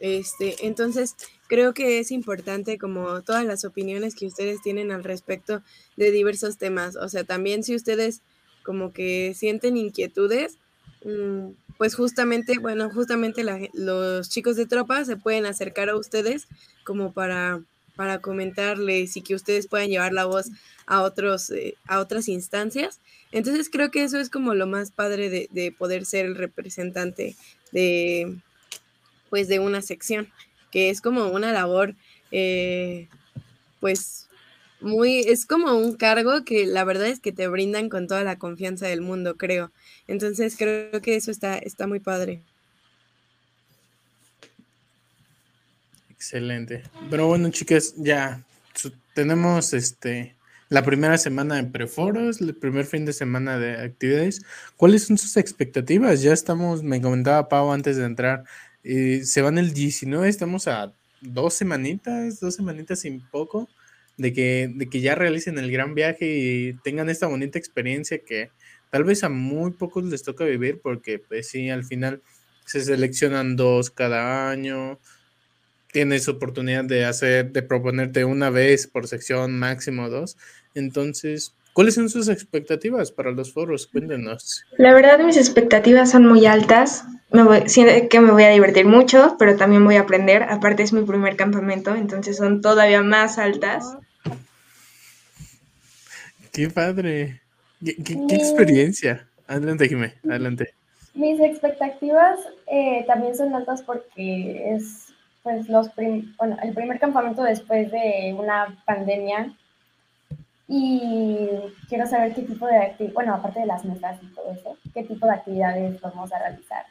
Este, 0.00 0.66
entonces, 0.66 1.14
creo 1.46 1.74
que 1.74 1.98
es 1.98 2.10
importante 2.10 2.78
como 2.78 3.20
todas 3.20 3.44
las 3.44 3.66
opiniones 3.66 4.14
que 4.14 4.26
ustedes 4.26 4.62
tienen 4.62 4.90
al 4.90 5.04
respecto 5.04 5.62
de 5.96 6.10
diversos 6.10 6.56
temas. 6.56 6.96
O 6.96 7.10
sea, 7.10 7.24
también 7.24 7.64
si 7.64 7.74
ustedes 7.74 8.22
como 8.64 8.92
que 8.92 9.34
sienten 9.36 9.76
inquietudes, 9.76 10.58
mm, 11.04 11.50
pues 11.78 11.94
justamente, 11.94 12.58
bueno, 12.58 12.90
justamente 12.90 13.44
los 13.74 14.28
chicos 14.28 14.56
de 14.56 14.66
tropa 14.66 15.04
se 15.04 15.16
pueden 15.16 15.46
acercar 15.46 15.88
a 15.88 15.96
ustedes 15.96 16.48
como 16.84 17.12
para, 17.12 17.60
para 17.94 18.20
comentarles 18.20 19.16
y 19.16 19.22
que 19.22 19.34
ustedes 19.34 19.68
puedan 19.68 19.88
llevar 19.88 20.12
la 20.12 20.24
voz 20.24 20.46
a, 20.86 21.02
otros, 21.02 21.50
eh, 21.50 21.74
a 21.86 22.00
otras 22.00 22.28
instancias. 22.28 23.00
Entonces 23.32 23.68
creo 23.70 23.90
que 23.90 24.04
eso 24.04 24.18
es 24.18 24.30
como 24.30 24.54
lo 24.54 24.66
más 24.66 24.90
padre 24.92 25.30
de, 25.30 25.48
de 25.50 25.72
poder 25.72 26.04
ser 26.04 26.26
el 26.26 26.36
representante 26.36 27.36
de, 27.72 28.36
pues, 29.30 29.48
de 29.48 29.58
una 29.58 29.82
sección, 29.82 30.28
que 30.70 30.90
es 30.90 31.00
como 31.00 31.26
una 31.26 31.52
labor, 31.52 31.94
eh, 32.30 33.08
pues, 33.80 34.23
muy, 34.84 35.20
es 35.20 35.46
como 35.46 35.74
un 35.74 35.94
cargo 35.94 36.44
que 36.44 36.66
la 36.66 36.84
verdad 36.84 37.08
es 37.08 37.20
que 37.20 37.32
te 37.32 37.48
brindan 37.48 37.88
con 37.88 38.06
toda 38.06 38.22
la 38.22 38.38
confianza 38.38 38.86
del 38.86 39.00
mundo, 39.00 39.36
creo. 39.36 39.72
Entonces 40.06 40.56
creo 40.56 41.00
que 41.00 41.16
eso 41.16 41.30
está, 41.30 41.56
está 41.58 41.86
muy 41.86 42.00
padre. 42.00 42.42
Excelente. 46.10 46.82
Pero 47.10 47.26
bueno, 47.26 47.50
chicas, 47.50 47.94
ya 47.96 48.42
tenemos 49.14 49.72
este 49.72 50.34
la 50.68 50.82
primera 50.82 51.18
semana 51.18 51.56
de 51.56 51.64
preforos, 51.64 52.40
el 52.40 52.54
primer 52.54 52.86
fin 52.86 53.04
de 53.04 53.12
semana 53.12 53.58
de 53.58 53.76
actividades. 53.76 54.42
¿Cuáles 54.76 55.04
son 55.04 55.18
sus 55.18 55.36
expectativas? 55.36 56.22
Ya 56.22 56.32
estamos, 56.32 56.82
me 56.82 57.00
comentaba 57.00 57.48
Pau 57.48 57.70
antes 57.72 57.96
de 57.96 58.04
entrar, 58.04 58.44
eh, 58.82 59.22
se 59.24 59.42
van 59.42 59.58
el 59.58 59.72
19, 59.72 60.28
estamos 60.28 60.66
a 60.66 60.92
dos 61.20 61.54
semanitas, 61.54 62.40
dos 62.40 62.54
semanitas 62.54 63.00
sin 63.00 63.20
poco 63.20 63.68
de 64.16 64.32
que, 64.32 64.70
de 64.74 64.88
que 64.88 65.00
ya 65.00 65.14
realicen 65.14 65.58
el 65.58 65.70
gran 65.70 65.94
viaje 65.94 66.26
y 66.26 66.72
tengan 66.84 67.08
esta 67.08 67.26
bonita 67.26 67.58
experiencia 67.58 68.18
que 68.18 68.50
tal 68.90 69.04
vez 69.04 69.24
a 69.24 69.28
muy 69.28 69.72
pocos 69.72 70.04
les 70.04 70.22
toca 70.22 70.44
vivir 70.44 70.80
porque 70.80 71.18
pues 71.18 71.48
sí, 71.48 71.70
al 71.70 71.84
final 71.84 72.22
se 72.64 72.80
seleccionan 72.80 73.56
dos 73.56 73.90
cada 73.90 74.50
año, 74.50 74.98
tienes 75.92 76.28
oportunidad 76.28 76.84
de 76.84 77.04
hacer, 77.04 77.52
de 77.52 77.62
proponerte 77.62 78.24
una 78.24 78.50
vez 78.50 78.86
por 78.86 79.06
sección, 79.06 79.58
máximo 79.58 80.08
dos. 80.08 80.36
Entonces, 80.74 81.54
¿cuáles 81.72 81.94
son 81.94 82.08
sus 82.08 82.28
expectativas 82.28 83.12
para 83.12 83.30
los 83.30 83.52
foros? 83.52 83.86
Cuéntenos. 83.86 84.64
La 84.76 84.92
verdad, 84.92 85.20
mis 85.20 85.36
expectativas 85.36 86.10
son 86.10 86.26
muy 86.26 86.46
altas. 86.46 87.04
Me 87.30 87.42
voy, 87.42 87.62
siento 87.66 88.08
que 88.08 88.20
me 88.20 88.32
voy 88.32 88.44
a 88.44 88.50
divertir 88.50 88.86
mucho, 88.86 89.36
pero 89.38 89.56
también 89.56 89.84
voy 89.84 89.96
a 89.96 90.00
aprender. 90.00 90.44
Aparte, 90.44 90.82
es 90.82 90.92
mi 90.92 91.02
primer 91.02 91.36
campamento, 91.36 91.94
entonces 91.94 92.38
son 92.38 92.60
todavía 92.60 93.02
más 93.02 93.38
altas. 93.38 93.96
Qué 96.54 96.70
padre. 96.70 97.40
Qué, 97.84 98.36
experiencia. 98.36 99.28
Adelante, 99.48 99.88
Jimé, 99.88 100.14
adelante. 100.24 100.72
Mis 101.12 101.40
expectativas 101.40 102.38
eh, 102.68 103.04
también 103.08 103.36
son 103.36 103.52
altas 103.54 103.82
porque 103.82 104.72
es 104.72 105.12
pues 105.42 105.68
los 105.68 105.90
bueno, 106.38 106.56
el 106.62 106.72
primer 106.72 106.98
campamento 106.98 107.42
después 107.42 107.90
de 107.90 108.34
una 108.38 108.82
pandemia 108.86 109.52
y 110.68 111.50
quiero 111.88 112.06
saber 112.06 112.34
qué 112.34 112.42
tipo 112.42 112.66
de 112.66 112.78
actividades, 112.78 113.14
bueno, 113.14 113.34
aparte 113.34 113.60
de 113.60 113.66
las 113.66 113.84
mesas 113.84 114.18
y 114.22 114.26
todo 114.34 114.52
eso, 114.52 114.78
qué 114.94 115.02
tipo 115.02 115.26
de 115.26 115.34
actividades 115.34 116.00
vamos 116.00 116.32
a 116.32 116.38
realizar. 116.38 116.86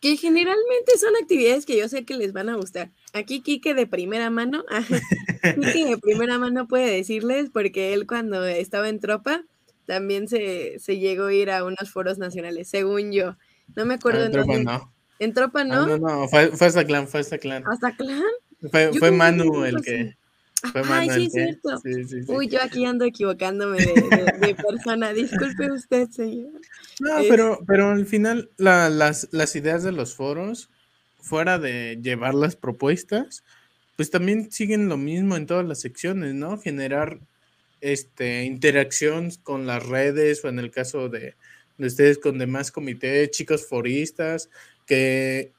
Que 0.00 0.16
generalmente 0.16 0.96
son 0.98 1.14
actividades 1.20 1.66
que 1.66 1.76
yo 1.76 1.88
sé 1.88 2.04
que 2.04 2.16
les 2.16 2.32
van 2.32 2.48
a 2.48 2.56
gustar. 2.56 2.90
Aquí 3.12 3.42
Kike 3.42 3.74
de 3.74 3.86
primera 3.86 4.30
mano, 4.30 4.64
Kike 5.42 5.84
de 5.88 5.98
primera 5.98 6.38
mano 6.38 6.66
puede 6.66 6.90
decirles, 6.90 7.50
porque 7.50 7.92
él 7.92 8.06
cuando 8.06 8.44
estaba 8.46 8.88
en 8.88 9.00
tropa 9.00 9.44
también 9.86 10.28
se, 10.28 10.78
se 10.78 10.98
llegó 10.98 11.26
a 11.26 11.34
ir 11.34 11.50
a 11.50 11.64
unos 11.64 11.90
foros 11.90 12.18
nacionales, 12.18 12.68
según 12.68 13.12
yo. 13.12 13.36
No 13.76 13.84
me 13.84 13.94
acuerdo. 13.94 14.24
en 14.24 14.32
tropa 14.32 14.58
no. 14.58 14.92
En 15.18 15.34
tropa 15.34 15.64
no. 15.64 15.86
no, 15.86 15.98
no, 15.98 16.28
fue, 16.28 16.48
fue 16.48 16.66
hasta 16.68 16.84
clan, 16.84 17.06
fue 17.06 17.20
hasta 17.20 17.38
clan. 17.38 17.64
¿Hasta 17.66 17.94
clan? 17.94 18.22
Fue, 18.70 18.92
fue 18.98 19.10
Manu 19.10 19.64
el 19.64 19.82
que... 19.82 20.16
Fue 20.72 20.82
Ay, 20.84 21.08
sí, 21.10 21.26
es 21.26 21.32
cierto. 21.32 21.78
Sí, 21.78 22.04
sí, 22.04 22.20
Uy, 22.28 22.48
yo 22.48 22.62
aquí 22.62 22.84
ando 22.84 23.04
equivocándome 23.04 23.78
de, 23.78 24.54
persona. 24.54 25.12
Disculpe 25.12 25.70
usted, 25.70 26.08
señor. 26.10 26.60
No, 27.00 27.10
pero, 27.28 27.58
pero 27.66 27.90
al 27.90 28.06
final 28.06 28.50
las, 28.56 29.28
las 29.32 29.56
ideas 29.56 29.82
de 29.82 29.92
los 29.92 30.14
foros 30.14 30.70
fuera 31.18 31.58
de 31.58 31.98
llevar 32.02 32.34
las 32.34 32.56
propuestas, 32.56 33.44
pues 33.96 34.10
también 34.10 34.50
siguen 34.50 34.88
lo 34.88 34.96
mismo 34.96 35.36
en 35.36 35.46
todas 35.46 35.66
las 35.66 35.80
secciones, 35.80 36.34
¿no? 36.34 36.58
Generar 36.58 37.20
este, 37.80 38.44
interacción 38.44 39.30
con 39.42 39.66
las 39.66 39.86
redes 39.86 40.44
o 40.44 40.48
en 40.48 40.58
el 40.58 40.70
caso 40.70 41.08
de, 41.08 41.34
ustedes 41.78 42.18
con 42.18 42.38
demás 42.38 42.70
comités, 42.70 43.30
chicos 43.30 43.66
foristas, 43.66 44.50
que 44.86 45.52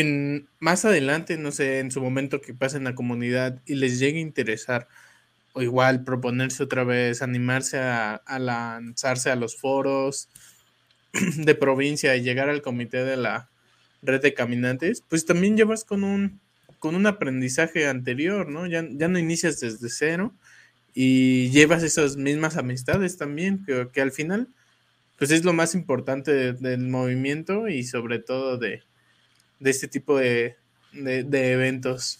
en 0.00 0.48
más 0.58 0.84
adelante, 0.84 1.36
no 1.38 1.52
sé, 1.52 1.78
en 1.78 1.90
su 1.90 2.00
momento 2.00 2.40
que 2.40 2.54
pasen 2.54 2.84
la 2.84 2.94
comunidad 2.94 3.60
y 3.66 3.74
les 3.74 3.98
llegue 3.98 4.18
a 4.18 4.22
interesar, 4.22 4.88
o 5.54 5.62
igual 5.62 6.04
proponerse 6.04 6.62
otra 6.62 6.84
vez, 6.84 7.22
animarse 7.22 7.78
a, 7.78 8.14
a 8.14 8.38
lanzarse 8.38 9.30
a 9.30 9.36
los 9.36 9.56
foros 9.56 10.28
de 11.36 11.54
provincia 11.54 12.16
y 12.16 12.22
llegar 12.22 12.48
al 12.48 12.62
comité 12.62 13.04
de 13.04 13.16
la, 13.16 13.50
red 14.02 14.20
de 14.20 14.34
caminantes, 14.34 15.02
pues 15.08 15.24
también 15.24 15.56
llevas 15.56 15.84
con 15.84 16.04
un, 16.04 16.40
con 16.78 16.94
un 16.94 17.06
aprendizaje 17.06 17.88
anterior, 17.88 18.48
¿no? 18.48 18.66
Ya, 18.66 18.84
ya 18.90 19.08
no 19.08 19.18
inicias 19.18 19.60
desde 19.60 19.88
cero 19.88 20.34
y 20.94 21.50
llevas 21.50 21.82
esas 21.82 22.16
mismas 22.16 22.56
amistades 22.56 23.16
también, 23.16 23.64
que, 23.64 23.88
que 23.92 24.00
al 24.00 24.12
final, 24.12 24.48
pues 25.18 25.30
es 25.30 25.44
lo 25.44 25.52
más 25.52 25.74
importante 25.74 26.52
del 26.52 26.88
movimiento 26.88 27.68
y 27.68 27.84
sobre 27.84 28.18
todo 28.18 28.58
de, 28.58 28.82
de 29.62 29.70
este 29.70 29.86
tipo 29.86 30.18
de, 30.18 30.56
de, 30.92 31.52
eventos. 31.52 32.18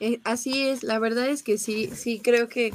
Eh, 0.00 0.20
así 0.24 0.66
es, 0.68 0.82
la 0.82 0.98
verdad 0.98 1.28
es 1.28 1.42
que 1.42 1.58
sí, 1.58 1.90
sí 1.94 2.20
creo 2.20 2.48
que 2.48 2.72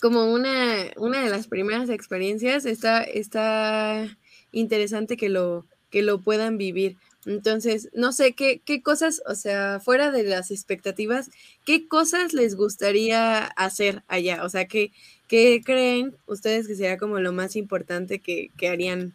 como 0.00 0.32
una, 0.32 0.90
una 0.96 1.22
de 1.22 1.30
las 1.30 1.46
primeras 1.46 1.88
experiencias, 1.90 2.66
está, 2.66 3.02
está 3.02 4.16
interesante 4.52 5.16
que 5.16 5.28
lo, 5.28 5.66
que 5.90 6.02
lo 6.02 6.20
puedan 6.20 6.58
vivir. 6.58 6.96
Entonces, 7.26 7.88
no 7.94 8.12
sé 8.12 8.32
qué, 8.32 8.60
qué 8.64 8.82
cosas, 8.82 9.22
o 9.26 9.34
sea, 9.34 9.80
fuera 9.80 10.10
de 10.10 10.24
las 10.24 10.50
expectativas, 10.50 11.30
qué 11.64 11.88
cosas 11.88 12.34
les 12.34 12.54
gustaría 12.54 13.44
hacer 13.44 14.02
allá, 14.08 14.44
o 14.44 14.48
sea, 14.50 14.66
qué, 14.66 14.92
qué 15.26 15.62
creen 15.64 16.14
ustedes 16.26 16.66
que 16.66 16.76
sería 16.76 16.98
como 16.98 17.18
lo 17.20 17.32
más 17.32 17.56
importante 17.56 18.18
que, 18.18 18.50
que 18.58 18.68
harían 18.68 19.14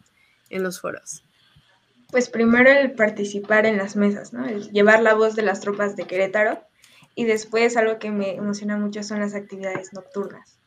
en 0.49 0.63
los 0.63 0.81
foros. 0.81 1.23
Pues 2.11 2.29
primero 2.29 2.71
el 2.71 2.91
participar 2.93 3.65
en 3.65 3.77
las 3.77 3.95
mesas, 3.95 4.33
¿no? 4.33 4.47
El 4.47 4.71
llevar 4.71 5.01
la 5.01 5.13
voz 5.13 5.35
de 5.35 5.43
las 5.43 5.59
tropas 5.61 5.95
de 5.95 6.05
Querétaro 6.05 6.63
y 7.15 7.25
después 7.25 7.77
algo 7.77 7.99
que 7.99 8.11
me 8.11 8.35
emociona 8.35 8.77
mucho 8.77 9.03
son 9.03 9.19
las 9.19 9.35
actividades 9.35 9.93
nocturnas. 9.93 10.57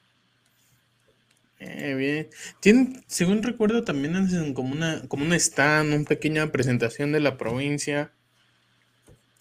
Eh, 1.59 1.95
bien. 1.95 2.29
Tienen, 2.61 3.03
según 3.07 3.43
recuerdo, 3.43 3.85
también 3.85 4.17
hacen 4.17 4.53
como 4.53 4.73
una, 4.73 5.03
como 5.09 5.25
un 5.25 5.33
stand, 5.33 5.95
una 5.95 6.05
pequeña 6.05 6.51
presentación 6.51 7.13
de 7.13 7.21
la 7.21 7.39
provincia. 7.39 8.13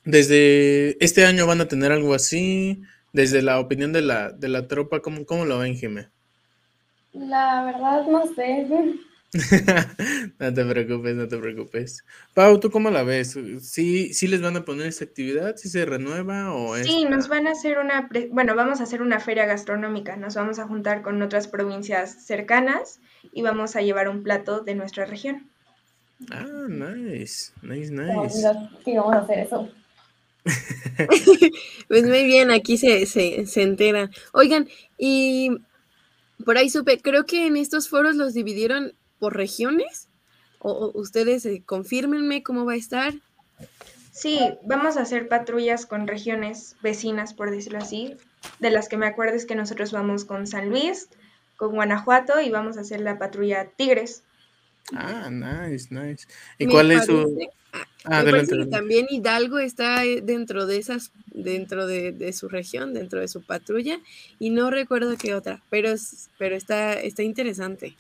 Desde 0.06 1.04
este 1.04 1.26
año 1.26 1.48
van 1.48 1.62
a 1.62 1.68
tener 1.68 1.92
algo 1.92 2.14
así. 2.14 2.82
Desde 3.14 3.42
la 3.42 3.60
opinión 3.60 3.92
de 3.92 4.02
la, 4.02 4.32
de 4.32 4.48
la 4.48 4.68
tropa, 4.68 5.02
¿cómo, 5.02 5.26
cómo 5.26 5.46
lo 5.46 5.60
ven, 5.60 5.76
Jimé? 5.76 6.08
La 7.14 7.66
verdad 7.66 8.08
no 8.08 8.26
sé. 8.34 8.68
no 10.40 10.54
te 10.54 10.66
preocupes, 10.66 11.16
no 11.16 11.28
te 11.28 11.38
preocupes. 11.38 12.04
Pau, 12.34 12.60
¿tú 12.60 12.70
cómo 12.70 12.92
la 12.92 13.04
ves? 13.04 13.38
¿Sí, 13.62 14.14
sí 14.14 14.28
les 14.28 14.42
van 14.42 14.58
a 14.58 14.66
poner 14.66 14.88
esa 14.88 15.06
actividad? 15.06 15.56
¿Sí 15.56 15.70
se 15.70 15.86
renueva 15.86 16.54
o 16.54 16.76
es? 16.76 16.86
Sí, 16.86 17.06
nos 17.06 17.30
van 17.30 17.48
a 17.48 17.52
hacer 17.52 17.78
una, 17.78 18.10
bueno, 18.32 18.56
vamos 18.56 18.82
a 18.82 18.84
hacer 18.84 19.02
una 19.02 19.22
feria 19.22 19.46
gastronómica. 19.46 20.18
Nos 20.18 20.36
vamos 20.36 20.60
a 20.60 20.68
juntar 20.68 21.02
con 21.02 21.22
otras 21.22 21.48
provincias 21.48 22.26
cercanas 22.26 23.00
y 23.32 23.42
vamos 23.42 23.78
a 23.78 23.82
llevar 23.82 24.10
un 24.10 24.24
plato 24.24 24.62
de 24.62 24.76
nuestra 24.76 25.06
región. 25.06 25.50
Ah, 26.30 26.46
nice, 26.68 27.52
nice, 27.62 27.92
nice. 27.92 28.38
"Mira, 28.38 28.70
Sí, 28.84 28.96
vamos 28.96 29.14
a 29.14 29.20
hacer 29.20 29.40
eso. 29.40 29.70
Pues 31.88 32.04
muy 32.04 32.26
bien, 32.26 32.52
aquí 32.52 32.78
se, 32.78 33.06
se, 33.06 33.46
se 33.46 33.62
enteran. 33.64 34.12
Oigan, 34.34 34.68
y 34.98 35.52
por 36.46 36.58
ahí 36.58 36.70
supe, 36.70 37.00
creo 37.00 37.26
que 37.26 37.48
en 37.48 37.58
estos 37.58 37.90
foros 37.90 38.16
los 38.16 38.34
dividieron 38.34 38.94
por 39.22 39.38
regiones. 39.38 40.10
O, 40.60 40.72
o 40.72 41.00
ustedes 41.00 41.46
eh, 41.46 41.64
confírmenme 41.66 42.44
cómo 42.44 42.66
va 42.66 42.74
a 42.74 42.76
estar. 42.76 43.14
Sí, 44.12 44.40
vamos 44.66 44.98
a 44.98 45.02
hacer 45.04 45.28
patrullas 45.30 45.86
con 45.86 46.08
regiones 46.08 46.76
vecinas, 46.84 47.34
por 47.34 47.50
decirlo 47.52 47.80
así. 47.80 48.18
De 48.60 48.70
las 48.72 48.90
que 48.90 48.98
me 48.98 49.06
acuerdo 49.08 49.36
es 49.36 49.46
que 49.46 49.56
nosotros 49.56 49.92
vamos 49.92 50.26
con 50.26 50.46
San 50.48 50.70
Luis, 50.70 51.08
con 51.56 51.74
Guanajuato 51.76 52.42
y 52.42 52.50
vamos 52.50 52.78
a 52.78 52.82
hacer 52.82 53.00
la 53.02 53.18
patrulla 53.18 53.70
Tigres. 53.78 54.24
Ah, 54.94 55.30
nice, 55.32 55.88
nice. 55.92 56.28
¿Y 56.58 56.66
Me 56.66 56.74
cuál 56.74 56.92
es 56.92 57.06
su...? 57.06 57.38
Ah, 57.74 57.86
adelante, 58.04 58.54
adelante. 58.56 58.76
también 58.76 59.06
Hidalgo 59.10 59.58
está 59.60 60.04
eh, 60.04 60.22
dentro 60.22 60.66
de 60.66 60.78
esas, 60.78 61.12
dentro 61.28 61.88
de, 61.88 62.12
de 62.12 62.34
su 62.34 62.50
región, 62.50 62.94
dentro 62.94 63.22
de 63.22 63.30
su 63.30 63.46
patrulla, 63.46 63.98
y 64.40 64.50
no 64.50 64.70
recuerdo 64.72 65.16
qué 65.18 65.34
otra, 65.36 65.62
pero 65.70 65.90
es- 65.90 66.30
pero 66.38 66.56
está, 66.56 66.94
está 66.94 67.24
interesante. 67.24 67.96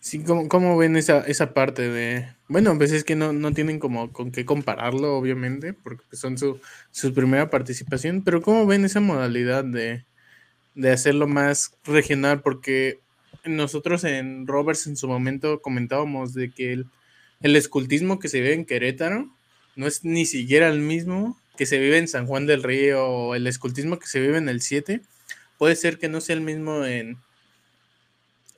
Sí, 0.00 0.20
¿cómo, 0.24 0.48
cómo 0.48 0.78
ven 0.78 0.96
esa, 0.96 1.20
esa 1.20 1.52
parte 1.52 1.88
de...? 1.88 2.26
Bueno, 2.48 2.76
pues 2.78 2.90
es 2.90 3.04
que 3.04 3.16
no, 3.16 3.34
no 3.34 3.52
tienen 3.52 3.78
como 3.78 4.10
con 4.12 4.32
qué 4.32 4.46
compararlo, 4.46 5.16
obviamente, 5.16 5.74
porque 5.74 6.02
pues 6.08 6.20
son 6.20 6.38
su, 6.38 6.58
su 6.90 7.12
primera 7.12 7.50
participación, 7.50 8.22
pero 8.24 8.40
¿cómo 8.40 8.66
ven 8.66 8.86
esa 8.86 9.00
modalidad 9.00 9.62
de, 9.62 10.04
de 10.74 10.90
hacerlo 10.90 11.28
más 11.28 11.74
regional? 11.84 12.40
Porque 12.40 12.98
nosotros 13.44 14.04
en 14.04 14.46
Roberts 14.46 14.86
en 14.86 14.96
su 14.96 15.06
momento 15.06 15.60
comentábamos 15.60 16.32
de 16.32 16.50
que 16.50 16.72
el, 16.72 16.86
el 17.42 17.56
escultismo 17.56 18.18
que 18.18 18.28
se 18.28 18.40
vive 18.40 18.54
en 18.54 18.64
Querétaro 18.64 19.28
no 19.76 19.86
es 19.86 20.04
ni 20.04 20.24
siquiera 20.24 20.68
el 20.68 20.80
mismo 20.80 21.38
que 21.58 21.66
se 21.66 21.78
vive 21.78 21.98
en 21.98 22.08
San 22.08 22.26
Juan 22.26 22.46
del 22.46 22.62
Río 22.62 23.06
o 23.06 23.34
el 23.34 23.46
escultismo 23.46 23.98
que 23.98 24.06
se 24.06 24.18
vive 24.18 24.38
en 24.38 24.48
el 24.48 24.62
7. 24.62 25.02
Puede 25.58 25.76
ser 25.76 25.98
que 25.98 26.08
no 26.08 26.22
sea 26.22 26.36
el 26.36 26.40
mismo 26.40 26.86
en, 26.86 27.18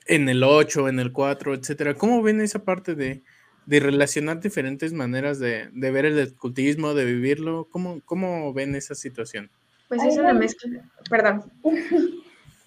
en 0.05 0.29
el 0.29 0.43
8, 0.43 0.89
en 0.89 0.99
el 0.99 1.11
4, 1.11 1.53
etcétera. 1.53 1.93
¿Cómo 1.95 2.21
ven 2.21 2.41
esa 2.41 2.63
parte 2.63 2.95
de, 2.95 3.23
de 3.65 3.79
relacionar 3.79 4.39
diferentes 4.39 4.93
maneras 4.93 5.39
de, 5.39 5.69
de 5.71 5.91
ver 5.91 6.05
el 6.05 6.19
escultismo, 6.19 6.93
de 6.93 7.05
vivirlo? 7.05 7.67
¿Cómo, 7.69 8.01
¿Cómo 8.05 8.53
ven 8.53 8.75
esa 8.75 8.95
situación? 8.95 9.49
Pues 9.87 10.03
es 10.03 10.17
una 10.17 10.33
mezcla. 10.33 10.81
Perdón. 11.09 11.43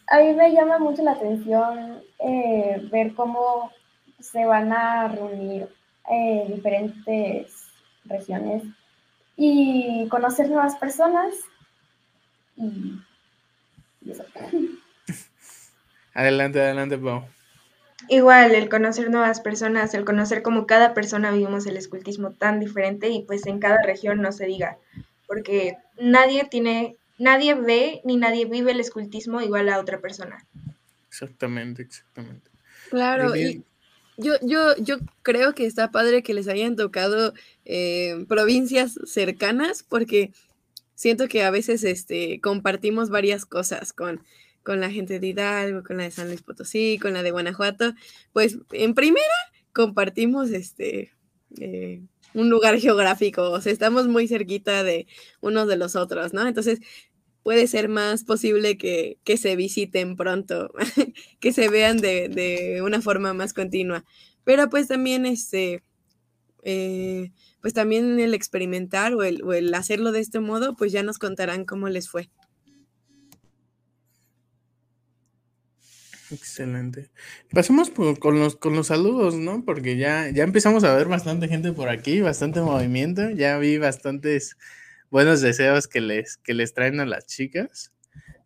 A 0.08 0.20
mí 0.20 0.34
me 0.34 0.52
llama 0.52 0.78
mucho 0.78 1.02
la 1.02 1.12
atención 1.12 2.00
eh, 2.20 2.88
ver 2.92 3.12
cómo 3.14 3.72
se 4.20 4.44
van 4.44 4.72
a 4.72 5.08
reunir 5.08 5.68
eh, 6.08 6.44
diferentes 6.54 7.52
regiones 8.04 8.62
y 9.36 10.06
conocer 10.08 10.48
nuevas 10.48 10.76
personas 10.76 11.34
y, 12.56 13.00
y 14.02 14.10
eso. 14.12 14.24
Adelante, 16.16 16.62
adelante, 16.62 16.96
Pau. 16.96 17.28
Igual, 18.08 18.54
el 18.54 18.70
conocer 18.70 19.10
nuevas 19.10 19.40
personas, 19.40 19.92
el 19.92 20.06
conocer 20.06 20.42
cómo 20.42 20.66
cada 20.66 20.94
persona 20.94 21.30
vivimos 21.30 21.66
el 21.66 21.76
escultismo 21.76 22.30
tan 22.30 22.58
diferente 22.58 23.10
y 23.10 23.22
pues 23.22 23.46
en 23.46 23.58
cada 23.58 23.76
región 23.84 24.22
no 24.22 24.32
se 24.32 24.46
diga, 24.46 24.78
porque 25.26 25.76
nadie 25.98 26.46
tiene, 26.50 26.96
nadie 27.18 27.54
ve 27.54 28.00
ni 28.04 28.16
nadie 28.16 28.46
vive 28.46 28.72
el 28.72 28.80
escultismo 28.80 29.42
igual 29.42 29.68
a 29.68 29.78
otra 29.78 30.00
persona. 30.00 30.42
Exactamente, 31.08 31.82
exactamente. 31.82 32.50
Claro, 32.88 33.36
y 33.36 33.62
yo, 34.16 34.36
yo, 34.40 34.74
yo 34.78 34.96
creo 35.22 35.54
que 35.54 35.66
está 35.66 35.90
padre 35.90 36.22
que 36.22 36.32
les 36.32 36.48
hayan 36.48 36.76
tocado 36.76 37.34
eh, 37.66 38.24
provincias 38.26 38.98
cercanas, 39.04 39.82
porque 39.82 40.32
siento 40.94 41.28
que 41.28 41.44
a 41.44 41.50
veces 41.50 41.84
este, 41.84 42.40
compartimos 42.40 43.10
varias 43.10 43.44
cosas 43.44 43.92
con, 43.92 44.22
con 44.66 44.80
la 44.80 44.90
gente 44.90 45.20
de 45.20 45.28
Hidalgo, 45.28 45.84
con 45.84 45.98
la 45.98 46.02
de 46.02 46.10
San 46.10 46.26
Luis 46.26 46.42
Potosí, 46.42 46.98
con 47.00 47.12
la 47.12 47.22
de 47.22 47.30
Guanajuato. 47.30 47.94
Pues 48.32 48.58
en 48.72 48.94
primera 48.94 49.22
compartimos 49.72 50.50
este 50.50 51.12
eh, 51.60 52.02
un 52.34 52.50
lugar 52.50 52.76
geográfico, 52.80 53.48
o 53.52 53.60
sea, 53.60 53.72
estamos 53.72 54.08
muy 54.08 54.26
cerquita 54.26 54.82
de 54.82 55.06
unos 55.40 55.68
de 55.68 55.76
los 55.76 55.94
otros, 55.94 56.34
¿no? 56.34 56.48
Entonces 56.48 56.80
puede 57.44 57.68
ser 57.68 57.88
más 57.88 58.24
posible 58.24 58.76
que, 58.76 59.18
que 59.22 59.36
se 59.36 59.54
visiten 59.54 60.16
pronto, 60.16 60.72
que 61.40 61.52
se 61.52 61.68
vean 61.68 61.98
de, 61.98 62.28
de 62.28 62.82
una 62.82 63.00
forma 63.00 63.34
más 63.34 63.54
continua. 63.54 64.04
Pero 64.42 64.68
pues 64.68 64.88
también 64.88 65.26
este 65.26 65.84
eh, 66.64 67.30
pues 67.60 67.72
también 67.72 68.18
el 68.18 68.34
experimentar 68.34 69.14
o 69.14 69.22
el, 69.22 69.44
o 69.44 69.52
el 69.52 69.72
hacerlo 69.74 70.10
de 70.10 70.18
este 70.18 70.40
modo, 70.40 70.74
pues 70.74 70.90
ya 70.90 71.04
nos 71.04 71.18
contarán 71.18 71.64
cómo 71.64 71.88
les 71.88 72.08
fue. 72.08 72.30
Excelente. 76.30 77.10
Pasemos 77.52 77.90
con, 77.90 78.38
los, 78.38 78.56
con 78.56 78.74
los 78.74 78.88
saludos, 78.88 79.34
¿no? 79.34 79.64
Porque 79.64 79.96
ya, 79.96 80.28
ya 80.30 80.44
empezamos 80.44 80.82
a 80.84 80.94
ver 80.94 81.06
bastante 81.06 81.48
gente 81.48 81.72
por 81.72 81.88
aquí, 81.88 82.20
bastante 82.20 82.60
movimiento. 82.60 83.30
Ya 83.30 83.58
vi 83.58 83.78
bastantes 83.78 84.56
buenos 85.10 85.40
deseos 85.40 85.86
que 85.86 86.00
les, 86.00 86.36
que 86.38 86.54
les 86.54 86.74
traen 86.74 87.00
a 87.00 87.06
las 87.06 87.26
chicas. 87.26 87.92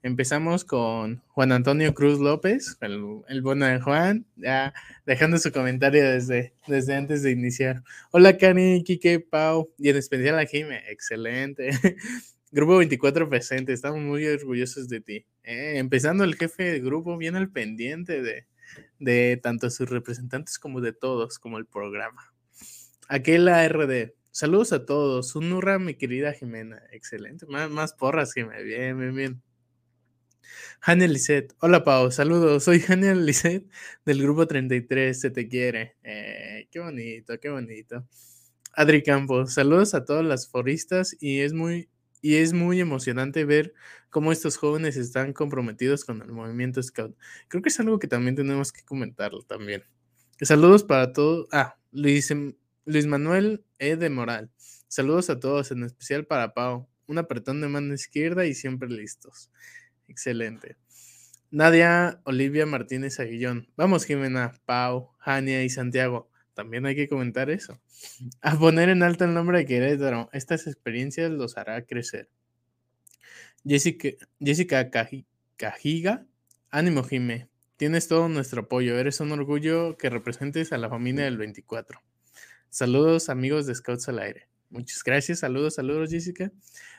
Empezamos 0.02 0.64
con 0.64 1.22
Juan 1.28 1.52
Antonio 1.52 1.94
Cruz 1.94 2.20
López, 2.20 2.78
el, 2.80 3.20
el 3.28 3.42
bueno 3.42 3.66
de 3.66 3.80
Juan, 3.80 4.24
ya 4.36 4.72
dejando 5.04 5.36
su 5.38 5.52
comentario 5.52 6.02
desde, 6.02 6.54
desde 6.66 6.94
antes 6.94 7.22
de 7.22 7.32
iniciar. 7.32 7.82
Hola, 8.10 8.38
Cani, 8.38 8.82
Kike, 8.82 9.20
Pau, 9.20 9.70
y 9.78 9.90
en 9.90 9.96
especial 9.96 10.38
a 10.38 10.46
Jime. 10.46 10.82
Excelente. 10.90 11.70
Grupo 12.52 12.78
24 12.78 13.28
presente, 13.28 13.72
estamos 13.72 14.00
muy 14.00 14.26
orgullosos 14.26 14.88
de 14.88 15.00
ti. 15.00 15.24
Eh, 15.44 15.74
empezando 15.76 16.24
el 16.24 16.34
jefe 16.34 16.64
de 16.64 16.80
grupo, 16.80 17.16
bien 17.16 17.36
al 17.36 17.48
pendiente 17.48 18.22
de, 18.22 18.48
de 18.98 19.38
tanto 19.40 19.70
sus 19.70 19.88
representantes 19.88 20.58
como 20.58 20.80
de 20.80 20.92
todos, 20.92 21.38
como 21.38 21.58
el 21.58 21.66
programa. 21.66 22.34
Aquela 23.08 23.64
RD, 23.68 24.14
saludos 24.32 24.72
a 24.72 24.84
todos. 24.84 25.36
Un 25.36 25.52
hurra, 25.52 25.78
mi 25.78 25.94
querida 25.94 26.32
Jimena. 26.32 26.82
Excelente. 26.90 27.46
Más, 27.46 27.70
más 27.70 27.92
porras, 27.92 28.34
Jimena. 28.34 28.58
Bien, 28.62 28.98
bien, 28.98 29.14
bien. 29.14 29.42
Hania 30.80 31.06
Lisset, 31.06 31.54
hola 31.60 31.84
Pau, 31.84 32.10
saludos, 32.10 32.64
soy 32.64 32.82
Hania 32.88 33.14
Lisset 33.14 33.64
del 34.04 34.22
grupo 34.22 34.48
33, 34.48 35.20
se 35.20 35.30
te 35.30 35.46
quiere. 35.46 35.94
Eh, 36.02 36.66
qué 36.72 36.80
bonito, 36.80 37.38
qué 37.38 37.48
bonito. 37.48 38.04
Adri 38.72 39.04
Campos, 39.04 39.54
saludos 39.54 39.94
a 39.94 40.04
todas 40.04 40.24
las 40.24 40.48
foristas 40.48 41.16
y 41.20 41.40
es 41.40 41.52
muy 41.52 41.88
y 42.22 42.36
es 42.36 42.52
muy 42.52 42.80
emocionante 42.80 43.44
ver 43.44 43.74
cómo 44.10 44.32
estos 44.32 44.56
jóvenes 44.56 44.96
están 44.96 45.32
comprometidos 45.32 46.04
con 46.04 46.22
el 46.22 46.32
movimiento 46.32 46.82
Scout. 46.82 47.16
Creo 47.48 47.62
que 47.62 47.68
es 47.68 47.80
algo 47.80 47.98
que 47.98 48.08
también 48.08 48.36
tenemos 48.36 48.72
que 48.72 48.82
comentarlo 48.82 49.42
también. 49.42 49.84
Saludos 50.40 50.84
para 50.84 51.12
todos. 51.12 51.48
Ah, 51.52 51.76
Luis, 51.92 52.30
em- 52.30 52.54
Luis 52.84 53.06
Manuel 53.06 53.64
E. 53.78 53.96
de 53.96 54.10
Moral. 54.10 54.50
Saludos 54.88 55.30
a 55.30 55.38
todos, 55.38 55.70
en 55.70 55.84
especial 55.84 56.26
para 56.26 56.54
Pau. 56.54 56.88
Un 57.06 57.18
apretón 57.18 57.60
de 57.60 57.68
mano 57.68 57.94
izquierda 57.94 58.46
y 58.46 58.54
siempre 58.54 58.88
listos. 58.88 59.50
Excelente. 60.08 60.76
Nadia 61.50 62.20
Olivia 62.24 62.64
Martínez 62.66 63.18
Aguillón. 63.20 63.68
Vamos, 63.76 64.04
Jimena, 64.04 64.54
Pau, 64.64 65.10
Jania 65.18 65.64
y 65.64 65.70
Santiago. 65.70 66.29
También 66.60 66.84
hay 66.84 66.94
que 66.94 67.08
comentar 67.08 67.48
eso. 67.48 67.80
A 68.42 68.58
poner 68.58 68.90
en 68.90 69.02
alto 69.02 69.24
el 69.24 69.32
nombre 69.32 69.56
de 69.56 69.64
Querétaro. 69.64 70.28
Estas 70.34 70.66
experiencias 70.66 71.30
los 71.30 71.56
hará 71.56 71.86
crecer. 71.86 72.28
Jessica, 73.66 74.08
Jessica 74.38 74.90
Caji- 74.90 75.24
Cajiga. 75.56 76.26
Ánimo, 76.70 77.02
Jime. 77.02 77.48
Tienes 77.78 78.08
todo 78.08 78.28
nuestro 78.28 78.60
apoyo. 78.60 78.98
Eres 78.98 79.20
un 79.20 79.32
orgullo 79.32 79.96
que 79.96 80.10
representes 80.10 80.70
a 80.74 80.76
la 80.76 80.90
familia 80.90 81.24
del 81.24 81.38
24. 81.38 81.98
Saludos, 82.68 83.30
amigos 83.30 83.64
de 83.64 83.74
Scouts 83.74 84.10
al 84.10 84.18
Aire. 84.18 84.46
Muchas 84.68 85.02
gracias. 85.02 85.38
Saludos, 85.38 85.76
saludos, 85.76 86.10
Jessica. 86.10 86.52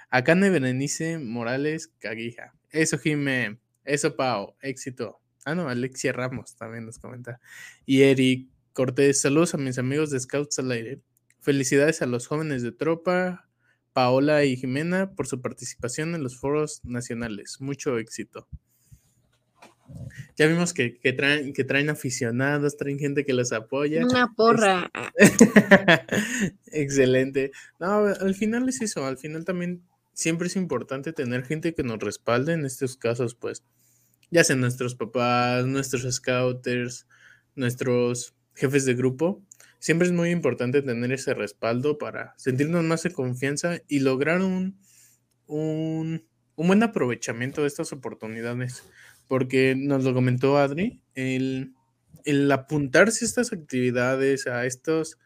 Akane 0.10 0.50
Berenice 0.50 1.20
Morales 1.20 1.88
Caguija. 2.00 2.56
Eso, 2.72 2.98
Jime. 2.98 3.60
Eso, 3.86 4.16
Pau. 4.16 4.56
Éxito. 4.60 5.20
Ah, 5.46 5.54
no, 5.54 5.70
Alexia 5.70 6.14
Ramos 6.14 6.56
también 6.56 6.88
nos 6.88 6.98
comenta. 6.98 7.40
Y 7.86 8.02
Eric 8.02 8.48
Cortés. 8.82 9.22
Saludos 9.22 9.54
a 9.54 9.60
mis 9.60 9.78
amigos 9.78 10.10
de 10.10 10.20
Scouts 10.20 10.58
al 10.58 10.72
Aire. 10.72 11.00
Felicidades 11.40 12.02
a 12.02 12.08
los 12.08 12.26
jóvenes 12.26 12.64
de 12.64 12.72
tropa, 12.72 13.48
Paola 13.94 14.44
y 14.44 14.58
Jimena, 14.58 15.12
por 15.14 15.28
su 15.28 15.40
participación 15.40 16.16
en 16.16 16.24
los 16.24 16.40
foros 16.40 16.82
nacionales. 16.84 17.58
Mucho 17.60 18.00
éxito. 18.00 18.48
Ya 20.36 20.48
vimos 20.48 20.74
que, 20.74 20.98
que 20.98 21.14
traen, 21.14 21.54
que 21.54 21.64
traen 21.64 21.92
aficionados, 21.92 22.76
traen 22.76 22.98
gente 22.98 23.24
que 23.24 23.34
los 23.34 23.52
apoya. 23.52 24.04
Una 24.04 24.34
porra. 24.34 24.90
Excelente. 26.72 27.52
No, 27.80 28.08
al 28.08 28.34
final 28.34 28.68
es 28.68 28.82
eso, 28.82 29.06
al 29.06 29.20
final 29.20 29.46
también 29.46 29.84
siempre 30.14 30.48
es 30.48 30.56
importante 30.56 31.14
tener 31.14 31.46
gente 31.46 31.76
que 31.76 31.84
nos 31.84 32.00
respalde 32.00 32.54
en 32.54 32.66
estos 32.66 32.98
casos, 32.98 33.36
pues, 33.36 33.64
ya 34.32 34.44
sean 34.44 34.60
nuestros 34.60 34.96
papás, 34.96 35.68
nuestros 35.68 36.12
scouters, 36.12 37.06
nuestros 37.54 38.34
jefes 38.54 38.86
de 38.86 38.94
grupo, 38.94 39.42
siempre 39.80 40.08
es 40.08 40.14
muy 40.14 40.30
importante 40.30 40.82
tener 40.82 41.12
ese 41.12 41.34
respaldo 41.34 41.98
para 41.98 42.34
sentirnos 42.38 42.84
más 42.84 43.04
de 43.04 43.12
confianza 43.12 43.80
y 43.88 44.00
lograr 44.00 44.42
un, 44.42 44.78
un, 45.48 46.24
buen 46.56 46.84
aprovechamiento 46.84 47.62
de 47.62 47.68
estas 47.68 47.92
oportunidades. 47.92 48.84
Porque 49.28 49.76
nos 49.76 50.04
lo 50.04 50.14
comentó 50.14 50.58
Adri, 50.58 51.02
el, 51.16 51.74
el 52.26 52.52
apuntarse 52.52 53.26
a 53.26 53.28
estas 53.28 53.54
actividades, 53.54 54.46
a 54.46 54.66
estos 54.66 55.18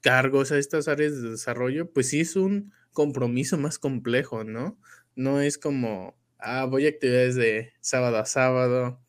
cargos, 0.00 0.50
a 0.50 0.58
estas 0.58 0.88
áreas 0.88 1.20
de 1.20 1.30
desarrollo, 1.30 1.92
pues 1.92 2.08
sí 2.08 2.20
es 2.20 2.36
un 2.36 2.72
compromiso 2.92 3.58
más 3.58 3.78
complejo, 3.78 4.42
¿no? 4.42 4.78
No 5.14 5.40
es 5.40 5.58
como, 5.58 6.16
ah, 6.38 6.64
voy 6.64 6.86
a 6.86 6.88
actividades 6.88 7.36
de 7.36 7.72
sábado 7.80 8.16
a 8.16 8.24
sábado, 8.24 9.00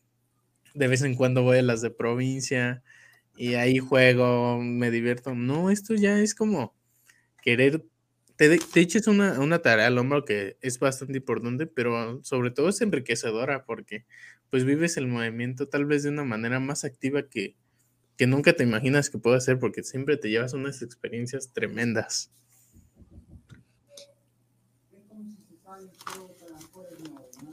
de 0.74 0.86
vez 0.86 1.02
en 1.02 1.14
cuando 1.14 1.42
voy 1.42 1.58
a 1.58 1.62
las 1.62 1.80
de 1.80 1.90
provincia 1.90 2.82
y 3.38 3.54
ahí 3.54 3.78
juego, 3.78 4.60
me 4.60 4.90
divierto. 4.90 5.34
No, 5.34 5.70
esto 5.70 5.94
ya 5.94 6.18
es 6.18 6.34
como 6.34 6.74
querer, 7.40 7.84
te, 8.36 8.58
eches 8.74 9.06
una, 9.06 9.38
una 9.40 9.60
tarea 9.60 9.86
al 9.86 9.96
hombro 9.96 10.24
que 10.24 10.58
es 10.60 10.78
bastante 10.80 11.18
importante, 11.18 11.66
pero 11.66 12.22
sobre 12.24 12.50
todo 12.50 12.68
es 12.68 12.80
enriquecedora 12.80 13.64
porque 13.64 14.04
pues 14.50 14.64
vives 14.64 14.96
el 14.96 15.06
movimiento 15.06 15.68
tal 15.68 15.84
vez 15.86 16.02
de 16.02 16.08
una 16.08 16.24
manera 16.24 16.58
más 16.58 16.84
activa 16.84 17.28
que, 17.28 17.54
que 18.16 18.26
nunca 18.26 18.54
te 18.54 18.64
imaginas 18.64 19.08
que 19.08 19.18
puede 19.18 19.36
hacer 19.36 19.58
porque 19.60 19.84
siempre 19.84 20.16
te 20.16 20.30
llevas 20.30 20.52
unas 20.52 20.82
experiencias 20.82 21.52
tremendas. 21.52 22.32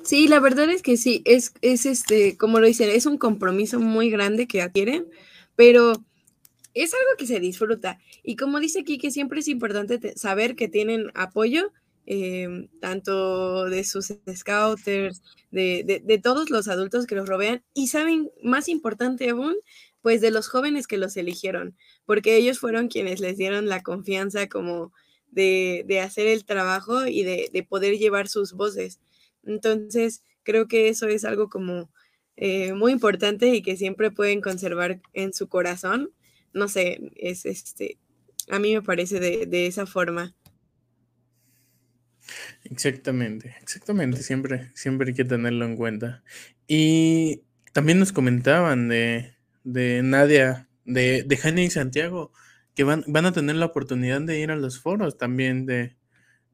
Sí, 0.04 0.28
la 0.28 0.40
verdad 0.40 0.70
es 0.70 0.82
que 0.82 0.98
sí, 0.98 1.22
es, 1.26 1.54
es 1.62 1.86
este, 1.86 2.38
como 2.38 2.60
lo 2.60 2.68
dicen, 2.68 2.90
es 2.90 3.06
un 3.06 3.18
compromiso 3.18 3.80
muy 3.80 4.10
grande 4.10 4.48
que 4.48 4.62
adquieren, 4.62 5.08
pero 5.56 5.94
es 6.74 6.94
algo 6.94 7.18
que 7.18 7.26
se 7.26 7.40
disfruta. 7.40 8.00
Y 8.22 8.36
como 8.36 8.60
dice 8.60 8.82
aquí, 8.82 8.98
que 8.98 9.12
siempre 9.12 9.40
es 9.40 9.48
importante 9.48 10.16
saber 10.18 10.56
que 10.56 10.68
tienen 10.68 11.12
apoyo, 11.16 11.72
em, 12.06 12.68
tanto 12.80 13.66
de 13.66 13.84
sus 13.84 14.14
scouters, 14.36 15.24
de, 15.52 16.02
de, 16.04 16.18
todos 16.20 16.50
los 16.50 16.68
adultos 16.68 17.08
que 17.08 17.16
los 17.16 17.28
rodean, 17.28 17.64
y 17.74 17.88
saben, 17.88 18.30
más 18.44 18.68
importante 18.68 19.30
aún, 19.30 19.56
pues 20.02 20.22
de 20.22 20.32
los 20.32 20.48
jóvenes 20.48 20.86
que 20.86 20.98
los 20.98 21.18
eligieron, 21.18 21.76
porque 22.06 22.36
ellos 22.36 22.60
fueron 22.60 22.90
quienes 22.90 23.22
les 23.22 23.38
dieron 23.38 23.68
la 23.68 23.82
confianza 23.82 24.48
como 24.50 24.94
de, 25.32 25.84
de 25.88 26.02
hacer 26.02 26.28
el 26.28 26.46
trabajo 26.46 27.08
y 27.08 27.24
de, 27.24 27.50
de 27.52 27.64
poder 27.64 27.98
llevar 27.98 28.28
sus 28.28 28.54
voces. 28.54 29.00
Entonces, 29.44 30.24
creo 30.44 30.68
que 30.68 30.90
eso 30.90 31.08
es 31.08 31.26
algo 31.26 31.50
como 31.50 31.90
eh, 32.38 32.74
muy 32.74 32.92
importante 32.92 33.48
y 33.48 33.62
que 33.62 33.78
siempre 33.78 34.12
pueden 34.12 34.42
conservar 34.42 35.02
en 35.14 35.34
su 35.34 35.48
corazón. 35.48 36.12
No 36.54 36.68
sé, 36.68 37.12
es 37.16 37.46
este, 37.46 37.98
a 38.50 38.60
mí 38.60 38.74
me 38.74 38.82
parece 38.82 39.20
de, 39.20 39.68
esa 39.68 39.86
forma. 39.86 40.36
Exactamente, 42.64 43.56
exactamente, 43.62 44.24
siempre, 44.24 44.72
siempre 44.74 45.10
hay 45.10 45.14
que 45.14 45.26
tenerlo 45.26 45.66
en 45.66 45.76
cuenta. 45.76 46.24
Y 46.68 47.44
también 47.74 48.00
nos 48.00 48.12
comentaban 48.12 48.90
de, 48.90 49.36
de 49.64 50.02
Nadia, 50.04 50.68
de, 50.86 51.24
de 51.24 51.62
y 51.62 51.70
Santiago, 51.70 52.32
que 52.76 52.84
van, 52.84 53.04
van 53.08 53.26
a 53.26 53.32
tener 53.32 53.56
la 53.56 53.68
oportunidad 53.68 54.22
de 54.22 54.40
ir 54.40 54.52
a 54.52 54.56
los 54.56 54.80
foros 54.80 55.18
también 55.18 55.66
de, 55.66 55.96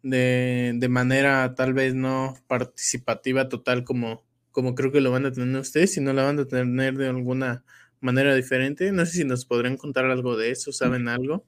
de, 0.03 0.73
de 0.75 0.89
manera 0.89 1.55
tal 1.55 1.73
vez 1.73 1.95
no 1.95 2.35
participativa 2.47 3.49
total 3.49 3.83
como, 3.83 4.23
como 4.51 4.75
creo 4.75 4.91
que 4.91 5.01
lo 5.01 5.11
van 5.11 5.25
a 5.25 5.31
tener 5.31 5.59
ustedes, 5.59 5.93
si 5.93 6.01
no 6.01 6.13
la 6.13 6.23
van 6.23 6.39
a 6.39 6.45
tener 6.45 6.95
de 6.95 7.07
alguna 7.07 7.63
manera 7.99 8.35
diferente. 8.35 8.91
No 8.91 9.05
sé 9.05 9.13
si 9.13 9.23
nos 9.23 9.45
podrían 9.45 9.77
contar 9.77 10.05
algo 10.05 10.35
de 10.35 10.51
eso, 10.51 10.71
¿saben 10.71 11.07
algo? 11.07 11.45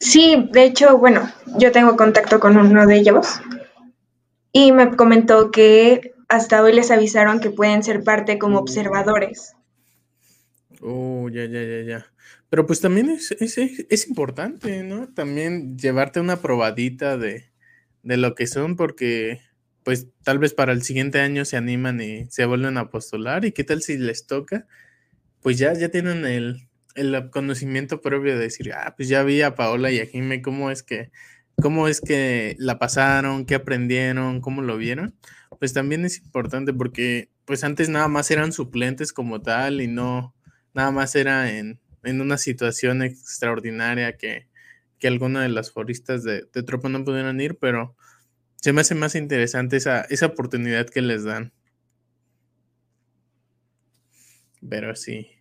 Sí, 0.00 0.48
de 0.52 0.64
hecho, 0.64 0.98
bueno, 0.98 1.30
yo 1.58 1.72
tengo 1.72 1.96
contacto 1.96 2.40
con 2.40 2.56
uno 2.56 2.86
de 2.86 2.96
ellos 2.96 3.40
y 4.52 4.72
me 4.72 4.94
comentó 4.96 5.50
que 5.50 6.12
hasta 6.28 6.62
hoy 6.62 6.72
les 6.72 6.90
avisaron 6.90 7.40
que 7.40 7.50
pueden 7.50 7.82
ser 7.82 8.04
parte 8.04 8.38
como 8.38 8.58
observadores. 8.58 9.54
Oh, 10.80 11.28
ya, 11.30 11.44
ya, 11.46 11.62
ya, 11.62 11.82
ya. 11.82 12.06
Pero 12.50 12.66
pues 12.66 12.80
también 12.80 13.08
es, 13.08 13.32
es, 13.32 13.58
es 13.58 14.08
importante, 14.08 14.82
¿no? 14.82 15.08
También 15.08 15.76
llevarte 15.78 16.20
una 16.20 16.36
probadita 16.36 17.16
de, 17.16 17.50
de 18.02 18.16
lo 18.16 18.34
que 18.34 18.46
son 18.46 18.76
porque 18.76 19.40
pues 19.84 20.08
tal 20.24 20.38
vez 20.38 20.54
para 20.54 20.72
el 20.72 20.82
siguiente 20.82 21.20
año 21.20 21.44
se 21.44 21.56
animan 21.56 22.00
y 22.00 22.26
se 22.30 22.46
vuelven 22.46 22.78
a 22.78 22.90
postular 22.90 23.44
y 23.44 23.52
qué 23.52 23.64
tal 23.64 23.82
si 23.82 23.98
les 23.98 24.26
toca, 24.26 24.66
pues 25.42 25.58
ya, 25.58 25.74
ya 25.74 25.90
tienen 25.90 26.24
el, 26.24 26.68
el 26.94 27.30
conocimiento 27.30 28.00
propio 28.00 28.34
de 28.34 28.40
decir, 28.44 28.72
ah, 28.72 28.94
pues 28.96 29.08
ya 29.08 29.22
vi 29.22 29.42
a 29.42 29.54
Paola 29.54 29.90
y 29.92 30.00
a 30.00 30.06
Jimé 30.06 30.40
cómo 30.42 30.70
es 30.70 30.82
que, 30.82 31.10
cómo 31.60 31.86
es 31.86 32.00
que 32.00 32.56
la 32.58 32.78
pasaron, 32.78 33.44
qué 33.44 33.56
aprendieron, 33.56 34.40
cómo 34.40 34.62
lo 34.62 34.78
vieron, 34.78 35.14
pues 35.58 35.74
también 35.74 36.04
es 36.06 36.18
importante 36.18 36.72
porque 36.72 37.28
pues 37.44 37.62
antes 37.62 37.90
nada 37.90 38.08
más 38.08 38.30
eran 38.30 38.52
suplentes 38.52 39.12
como 39.12 39.42
tal 39.42 39.82
y 39.82 39.86
no, 39.86 40.34
nada 40.72 40.92
más 40.92 41.14
era 41.14 41.52
en, 41.52 41.78
en 42.04 42.22
una 42.22 42.38
situación 42.38 43.02
extraordinaria 43.02 44.16
que, 44.16 44.48
que 44.98 45.08
alguna 45.08 45.42
de 45.42 45.50
las 45.50 45.72
foristas 45.72 46.24
de 46.24 46.62
tropa 46.64 46.88
no 46.88 47.04
pudieran 47.04 47.38
ir, 47.38 47.58
pero 47.58 47.96
se 48.64 48.72
me 48.72 48.80
hace 48.80 48.94
más 48.94 49.14
interesante 49.14 49.76
esa, 49.76 50.06
esa 50.08 50.24
oportunidad 50.24 50.88
que 50.88 51.02
les 51.02 51.22
dan. 51.22 51.52
Pero 54.66 54.96
sí. 54.96 55.32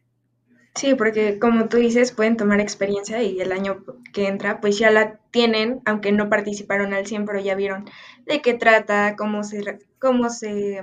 Sí, 0.75 0.93
porque 0.95 1.39
como 1.39 1.69
tú 1.69 1.77
dices, 1.77 2.11
pueden 2.11 2.35
tomar 2.35 2.59
experiencia 2.59 3.23
y 3.23 3.39
el 3.39 3.53
año 3.53 3.85
que 4.11 4.27
entra, 4.27 4.59
pues 4.59 4.77
ya 4.77 4.91
la 4.91 5.21
tienen, 5.31 5.79
aunque 5.85 6.11
no 6.11 6.29
participaron 6.29 6.93
al 6.93 7.07
100, 7.07 7.25
pero 7.25 7.39
ya 7.39 7.55
vieron 7.55 7.89
de 8.25 8.41
qué 8.41 8.55
trata, 8.55 9.15
cómo 9.15 9.45
se, 9.45 9.79
cómo 9.99 10.29
se 10.29 10.81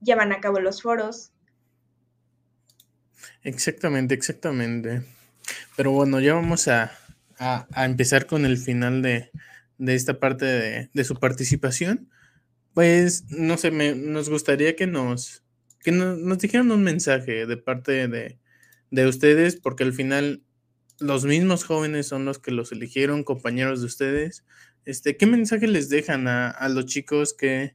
llevan 0.00 0.30
a 0.30 0.38
cabo 0.38 0.60
los 0.60 0.82
foros. 0.82 1.32
Exactamente, 3.42 4.14
exactamente. 4.14 5.02
Pero 5.74 5.90
bueno, 5.90 6.20
ya 6.20 6.34
vamos 6.34 6.68
a, 6.68 6.92
a, 7.40 7.84
empezar 7.84 8.26
con 8.26 8.46
el 8.46 8.56
final 8.56 9.02
de, 9.02 9.32
esta 9.78 10.18
parte 10.18 10.88
de, 10.92 11.04
su 11.04 11.14
participación, 11.16 12.08
pues 12.74 13.24
no 13.30 13.56
sé, 13.56 13.70
me, 13.70 13.94
nos 13.94 14.28
gustaría 14.28 14.76
que 14.76 14.86
nos, 14.86 15.44
que 15.80 15.92
nos 15.92 16.38
dijeran 16.38 16.70
un 16.70 16.82
mensaje 16.82 17.46
de 17.46 17.56
parte 17.56 18.08
de, 18.08 18.38
de, 18.90 19.06
ustedes, 19.06 19.56
porque 19.56 19.84
al 19.84 19.92
final 19.92 20.42
los 20.98 21.24
mismos 21.24 21.64
jóvenes 21.64 22.06
son 22.06 22.24
los 22.24 22.38
que 22.38 22.50
los 22.50 22.72
eligieron, 22.72 23.24
compañeros 23.24 23.80
de 23.80 23.86
ustedes. 23.86 24.44
Este, 24.84 25.16
¿Qué 25.16 25.26
mensaje 25.26 25.66
les 25.66 25.88
dejan 25.88 26.28
a, 26.28 26.68
los 26.68 26.86
chicos 26.86 27.34
que, 27.34 27.74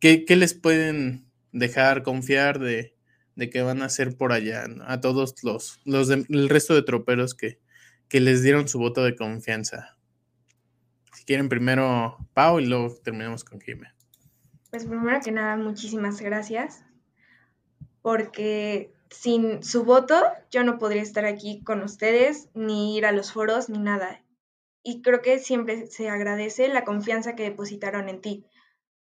que, 0.00 0.24
les 0.36 0.54
pueden 0.54 1.26
dejar 1.52 2.02
confiar 2.02 2.58
de, 2.58 2.94
de 3.36 3.50
que 3.50 3.62
van 3.62 3.82
a 3.82 3.86
hacer 3.86 4.16
por 4.16 4.32
allá, 4.32 4.64
a 4.86 5.00
todos 5.00 5.34
los, 5.42 5.80
los 5.84 6.10
el 6.10 6.48
resto 6.48 6.74
de 6.74 6.82
troperos 6.82 7.34
que, 7.34 7.58
que 8.08 8.20
les 8.20 8.42
dieron 8.42 8.68
su 8.68 8.78
voto 8.78 9.02
de 9.02 9.16
confianza. 9.16 9.96
Quieren 11.30 11.48
primero 11.48 12.18
Pau 12.34 12.58
y 12.58 12.66
luego 12.66 12.92
terminamos 13.04 13.44
con 13.44 13.60
Jimé. 13.60 13.94
Pues 14.70 14.84
primero 14.84 15.20
que 15.20 15.30
nada, 15.30 15.56
muchísimas 15.56 16.20
gracias, 16.20 16.84
porque 18.02 18.92
sin 19.10 19.62
su 19.62 19.84
voto 19.84 20.20
yo 20.50 20.64
no 20.64 20.76
podría 20.78 21.02
estar 21.02 21.26
aquí 21.26 21.62
con 21.62 21.84
ustedes, 21.84 22.48
ni 22.54 22.96
ir 22.96 23.06
a 23.06 23.12
los 23.12 23.32
foros, 23.32 23.68
ni 23.68 23.78
nada. 23.78 24.24
Y 24.82 25.02
creo 25.02 25.22
que 25.22 25.38
siempre 25.38 25.86
se 25.86 26.08
agradece 26.08 26.66
la 26.66 26.84
confianza 26.84 27.36
que 27.36 27.44
depositaron 27.44 28.08
en 28.08 28.20
ti, 28.20 28.44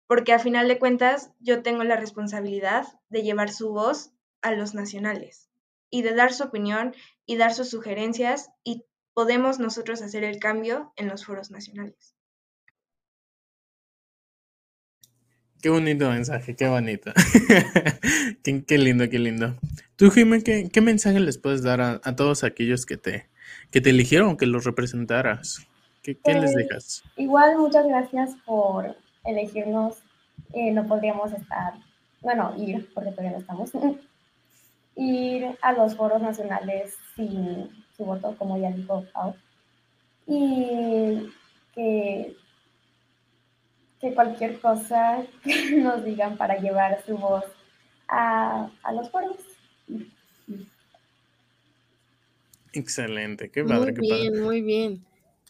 porque 0.06 0.34
a 0.34 0.40
final 0.40 0.68
de 0.68 0.78
cuentas 0.78 1.32
yo 1.40 1.64
tengo 1.64 1.86
la 1.86 1.96
responsabilidad 1.96 2.86
de 3.08 3.24
llevar 3.24 3.50
su 3.50 3.70
voz 3.70 4.12
a 4.42 4.52
los 4.52 4.76
nacionales 4.76 5.50
y 5.90 6.02
de 6.02 6.14
dar 6.14 6.34
su 6.34 6.44
opinión 6.44 6.94
y 7.26 7.38
dar 7.38 7.54
sus 7.54 7.70
sugerencias 7.70 8.50
y 8.66 8.84
podemos 9.14 9.60
nosotros 9.60 10.02
hacer 10.02 10.24
el 10.24 10.40
cambio 10.40 10.94
en 10.96 11.08
los 11.08 11.26
foros 11.26 11.52
nacionales. 11.52 12.16
Qué 15.62 15.70
bonito 15.70 16.10
mensaje, 16.10 16.56
qué 16.56 16.70
bonito. 16.70 17.12
qué, 18.44 18.78
lindo, 18.78 19.10
qué 19.10 19.20
lindo. 19.20 19.56
Tú, 19.98 20.10
Jiménez, 20.10 20.46
¿qué, 20.72 20.82
mensaje 20.82 21.20
les 21.20 21.38
puedes 21.38 21.64
dar 21.64 21.82
a, 21.82 22.16
todos 22.16 22.46
aquellos 22.46 22.86
que 22.86 22.96
te, 22.96 23.28
que 23.70 23.82
te 23.82 23.90
eligieron, 23.90 24.38
que 24.38 24.46
los 24.46 24.64
representaras? 24.64 25.68
¿Qué, 26.02 26.18
les 26.26 26.54
pues, 26.54 26.56
dejas? 26.56 27.04
Igual, 27.18 27.58
muchas 27.58 27.86
gracias 27.86 28.32
por 28.46 28.96
elegirnos. 29.26 29.98
Eh, 30.54 30.72
no 30.72 30.88
podríamos 30.88 31.34
estar, 31.34 31.74
bueno, 32.22 32.54
ir, 32.58 32.90
porque 32.94 33.12
todavía 33.12 33.32
no 33.32 33.40
estamos, 33.40 33.72
ir 34.96 35.58
a 35.62 35.74
los 35.74 35.96
foros 35.98 36.22
nacionales 36.22 36.96
sin 37.18 37.70
su 38.00 38.06
voto, 38.06 38.34
como 38.38 38.58
ya 38.58 38.72
dijo 38.72 39.06
Pau. 39.14 39.36
Y 40.26 41.30
que, 41.76 42.36
que 44.00 44.14
cualquier 44.14 44.60
cosa 44.60 45.24
que 45.44 45.76
nos 45.76 46.04
digan 46.06 46.38
para 46.38 46.58
llevar 46.60 47.04
su 47.06 47.18
voz 47.18 47.44
a, 48.08 48.72
a 48.84 48.94
los 48.94 49.12
foros. 49.12 49.38
Excelente, 52.72 53.50
qué 53.50 53.64
padre, 53.64 53.94
muy 53.94 54.08
bien, 54.08 54.44
Muy 54.44 54.62
bien, 54.62 55.06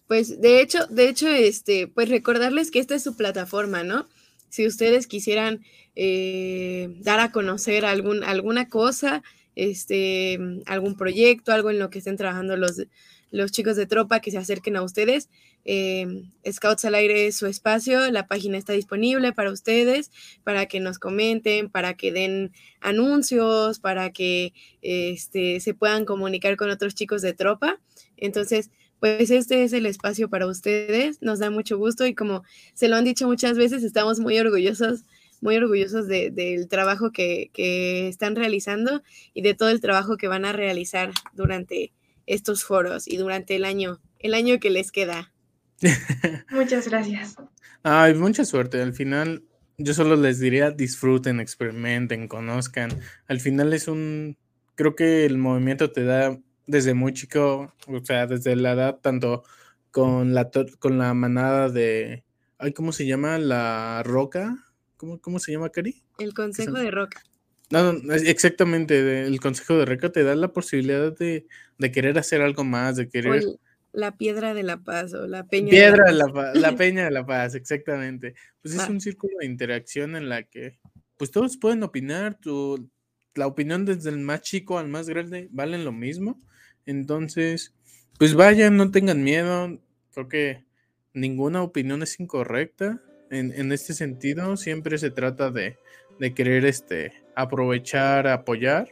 Pues 0.08 0.42
de 0.42 0.62
hecho, 0.62 0.88
de 0.88 1.10
hecho, 1.10 1.28
este, 1.28 1.88
pues 1.88 2.10
recordarles 2.10 2.72
que 2.72 2.80
esta 2.80 2.96
es 2.96 3.04
su 3.04 3.16
plataforma, 3.16 3.84
¿no? 3.84 4.08
Si 4.48 4.66
ustedes 4.66 5.06
quisieran 5.06 5.64
eh, 5.96 6.96
dar 7.02 7.20
a 7.20 7.32
conocer 7.32 7.86
algún, 7.86 8.24
alguna 8.24 8.70
cosa, 8.70 9.22
este, 9.56 10.40
algún 10.66 10.96
proyecto, 10.96 11.52
algo 11.52 11.70
en 11.70 11.80
lo 11.80 11.90
que 11.90 12.00
estén 12.00 12.18
trabajando 12.18 12.58
los, 12.58 12.84
los 13.32 13.52
chicos 13.52 13.76
de 13.76 13.86
tropa 13.86 14.20
que 14.20 14.32
se 14.32 14.38
acerquen 14.38 14.76
a 14.76 14.84
ustedes. 14.84 15.30
Eh, 15.66 16.24
Scouts 16.50 16.86
al 16.86 16.96
aire 16.96 17.28
es 17.28 17.38
su 17.38 17.46
espacio, 17.46 18.10
la 18.12 18.28
página 18.28 18.58
está 18.58 18.74
disponible 18.74 19.34
para 19.34 19.52
ustedes, 19.52 20.12
para 20.44 20.66
que 20.66 20.80
nos 20.80 21.00
comenten, 21.00 21.70
para 21.70 21.94
que 21.96 22.12
den 22.12 22.54
anuncios, 22.80 23.80
para 23.80 24.12
que 24.12 24.54
este, 24.82 25.60
se 25.60 25.74
puedan 25.74 26.06
comunicar 26.06 26.56
con 26.56 26.70
otros 26.70 26.96
chicos 26.96 27.22
de 27.22 27.34
tropa. 27.34 27.80
Entonces, 28.18 28.72
pues 29.00 29.32
este 29.32 29.64
es 29.64 29.74
el 29.74 29.86
espacio 29.86 30.30
para 30.30 30.48
ustedes, 30.48 31.22
nos 31.22 31.40
da 31.40 31.50
mucho 31.50 31.78
gusto 31.78 32.06
y 32.06 32.14
como 32.14 32.44
se 32.74 32.90
lo 32.90 32.98
han 32.98 33.06
dicho 33.06 33.28
muchas 33.28 33.58
veces, 33.58 33.84
estamos 33.84 34.20
muy 34.20 34.38
orgullosos 34.40 35.04
muy 35.42 35.58
orgullosos 35.58 36.08
del 36.08 36.68
trabajo 36.68 37.12
que, 37.12 37.50
que, 37.54 38.08
están 38.08 38.36
realizando 38.36 39.04
y 39.34 39.42
de 39.42 39.54
todo 39.54 39.70
el 39.70 39.82
trabajo 39.82 40.18
que 40.18 40.28
van 40.28 40.46
a 40.46 40.54
realizar 40.54 41.12
durante 41.34 41.94
estos 42.26 42.64
foros 42.64 43.08
y 43.08 43.18
durante 43.18 43.56
el 43.56 43.66
año, 43.66 44.00
el 44.20 44.34
año 44.34 44.60
que 44.60 44.70
les 44.70 44.92
queda. 44.92 45.34
Muchas 46.52 46.88
gracias. 46.88 47.36
Ay, 47.84 48.14
mucha 48.14 48.44
suerte. 48.44 48.82
Al 48.82 48.94
final, 48.94 49.44
yo 49.78 49.94
solo 49.94 50.16
les 50.16 50.40
diría 50.40 50.72
disfruten, 50.72 51.40
experimenten, 51.40 52.28
conozcan. 52.28 52.92
Al 53.28 53.40
final 53.40 53.74
es 53.74 53.88
un, 53.88 54.38
creo 54.76 54.96
que 54.96 55.26
el 55.26 55.38
movimiento 55.38 55.92
te 55.92 56.04
da 56.04 56.38
desde 56.68 56.94
muy 56.94 57.14
chico, 57.14 57.74
o 57.88 58.06
sea, 58.06 58.28
desde 58.28 58.56
la 58.56 58.74
edad, 58.74 59.00
tanto 59.02 59.44
con 59.92 60.34
la, 60.34 60.52
con 60.80 60.98
la 60.98 61.14
manada 61.14 61.70
de, 61.70 62.24
ay, 62.58 62.74
¿cómo 62.74 62.92
se 62.92 63.08
llama? 63.08 63.38
La 63.38 64.04
roca. 64.04 64.69
¿Cómo, 65.00 65.18
cómo 65.22 65.40
se 65.40 65.54
llama, 65.54 65.70
Cari? 65.70 66.04
El 66.18 66.34
Consejo 66.34 66.74
de 66.74 66.92
Roca. 66.92 67.24
No, 67.70 67.94
no, 67.94 68.14
exactamente, 68.14 69.26
el 69.26 69.40
Consejo 69.40 69.78
de 69.78 69.86
Roca 69.86 70.12
te 70.12 70.24
da 70.24 70.36
la 70.36 70.52
posibilidad 70.52 71.16
de, 71.16 71.48
de 71.78 71.92
querer 71.94 72.20
hacer 72.20 72.42
algo 72.42 72.66
más, 72.66 72.98
de 72.98 73.08
querer... 73.08 73.46
la 73.94 74.18
Piedra 74.18 74.54
de 74.54 74.64
la 74.64 74.84
Paz 74.84 75.14
o 75.14 75.26
la 75.26 75.46
Peña 75.48 75.70
Piedra 75.70 76.04
de 76.08 76.18
la, 76.18 76.28
Paz, 76.28 76.58
la 76.58 76.76
Peña 76.76 77.06
de 77.06 77.12
la 77.12 77.26
Paz, 77.26 77.56
exactamente. 77.56 78.36
Pues 78.62 78.76
es 78.76 78.90
un 78.90 79.00
círculo 79.00 79.38
de 79.40 79.46
interacción 79.46 80.18
en 80.18 80.28
la 80.28 80.44
que 80.44 80.80
pues 81.16 81.32
todos 81.32 81.56
pueden 81.56 81.82
opinar, 81.84 82.38
tu, 82.38 82.90
la 83.36 83.48
opinión 83.48 83.86
desde 83.86 84.10
el 84.10 84.20
más 84.20 84.42
chico 84.42 84.80
al 84.80 84.90
más 84.90 85.08
grande 85.08 85.48
valen 85.52 85.86
lo 85.86 85.94
mismo. 85.94 86.42
Entonces, 86.86 87.74
pues 88.18 88.34
vayan, 88.34 88.76
no 88.76 88.92
tengan 88.92 89.24
miedo. 89.24 89.80
Creo 90.12 90.28
que 90.28 90.66
ninguna 91.14 91.62
opinión 91.62 92.04
es 92.04 92.20
incorrecta. 92.20 93.02
En, 93.30 93.52
en 93.54 93.72
este 93.72 93.94
sentido, 93.94 94.58
siempre 94.58 94.98
se 94.98 95.12
trata 95.12 95.52
de, 95.52 95.78
de 96.20 96.34
querer 96.34 96.66
este, 96.66 97.14
aprovechar, 97.36 98.28
apoyar. 98.28 98.92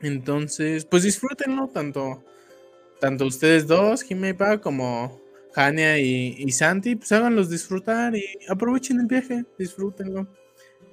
Entonces, 0.00 0.84
pues 0.84 1.02
disfrútenlo 1.02 1.68
tanto, 1.68 2.24
tanto 3.00 3.26
ustedes 3.26 3.66
dos, 3.66 4.02
Jimepa, 4.02 4.60
como 4.60 5.20
Jania 5.52 5.98
y, 5.98 6.50
Santi, 6.52 6.96
pues 6.96 7.12
háganlos 7.12 7.48
disfrutar 7.50 8.14
y 8.16 8.24
aprovechen 8.48 9.00
el 9.00 9.06
viaje, 9.06 9.44
disfrútenlo. 9.58 10.26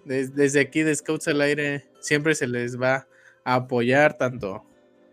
desde 0.06 0.60
aquí 0.60 0.82
de 0.84 0.96
Scouts 0.96 1.28
al 1.28 1.42
Aire 1.42 1.86
siempre 2.00 2.36
se 2.36 2.48
les 2.48 2.80
va 2.80 3.08
a 3.44 3.56
apoyar 3.56 4.18
tanto 4.18 4.66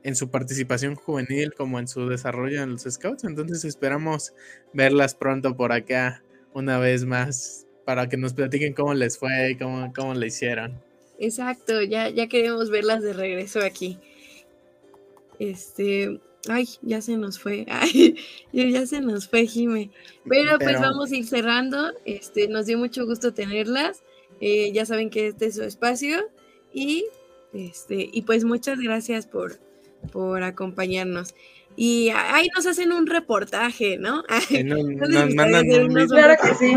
en 0.03 0.15
su 0.15 0.31
participación 0.31 0.95
juvenil 0.95 1.55
como 1.55 1.79
en 1.79 1.89
su 1.89 2.09
desarrollo 2.09 2.63
en 2.63 2.73
los 2.73 2.83
Scouts. 2.83 3.25
Entonces 3.25 3.65
esperamos 3.65 4.33
verlas 4.73 5.15
pronto 5.15 5.57
por 5.57 5.73
acá 5.73 6.23
una 6.55 6.79
vez 6.79 7.05
más 7.05 7.67
para 7.85 8.09
que 8.09 8.17
nos 8.17 8.35
platiquen 8.35 8.75
cómo 8.75 8.95
les 8.95 9.19
fue 9.19 9.57
cómo, 9.59 9.93
cómo 9.95 10.15
le 10.15 10.27
hicieron. 10.27 10.81
Exacto, 11.19 11.83
ya, 11.83 12.11
ya 12.11 12.29
queremos 12.29 12.71
verlas 12.71 13.03
de 13.03 13.13
regreso 13.13 13.61
aquí. 13.61 13.99
Este, 15.39 16.21
ay, 16.49 16.69
ya 16.83 17.01
se 17.01 17.17
nos 17.17 17.39
fue, 17.39 17.67
ay, 17.71 18.17
ya 18.53 18.87
se 18.87 19.01
nos 19.01 19.29
fue, 19.29 19.47
Jime. 19.47 19.91
Pero, 20.29 20.59
pues 20.59 20.81
vamos 20.81 21.11
a 21.11 21.17
ir 21.17 21.27
cerrando. 21.27 21.93
Este, 22.05 22.49
nos 22.49 22.67
dio 22.67 22.79
mucho 22.79 23.07
gusto 23.07 23.33
tenerlas. 23.33 24.03
Eh, 24.41 24.71
ya 24.73 24.87
saben 24.87 25.11
que 25.11 25.29
este 25.29 25.47
es 25.47 25.57
su 25.57 25.63
espacio. 25.63 26.29
Y 26.73 27.05
este, 27.53 28.09
y 28.13 28.23
pues 28.23 28.45
muchas 28.45 28.79
gracias 28.79 29.27
por, 29.27 29.59
por 30.13 30.43
acompañarnos. 30.43 31.35
Y 31.81 32.11
ahí 32.11 32.49
nos 32.57 32.67
hacen 32.67 32.91
un 32.91 33.07
reportaje, 33.07 33.99
¿no? 33.99 34.25
nos, 34.65 35.35
mandan 35.35 35.65
un... 35.71 36.09
Claro 36.09 36.35
que 36.43 36.55
sí 36.57 36.75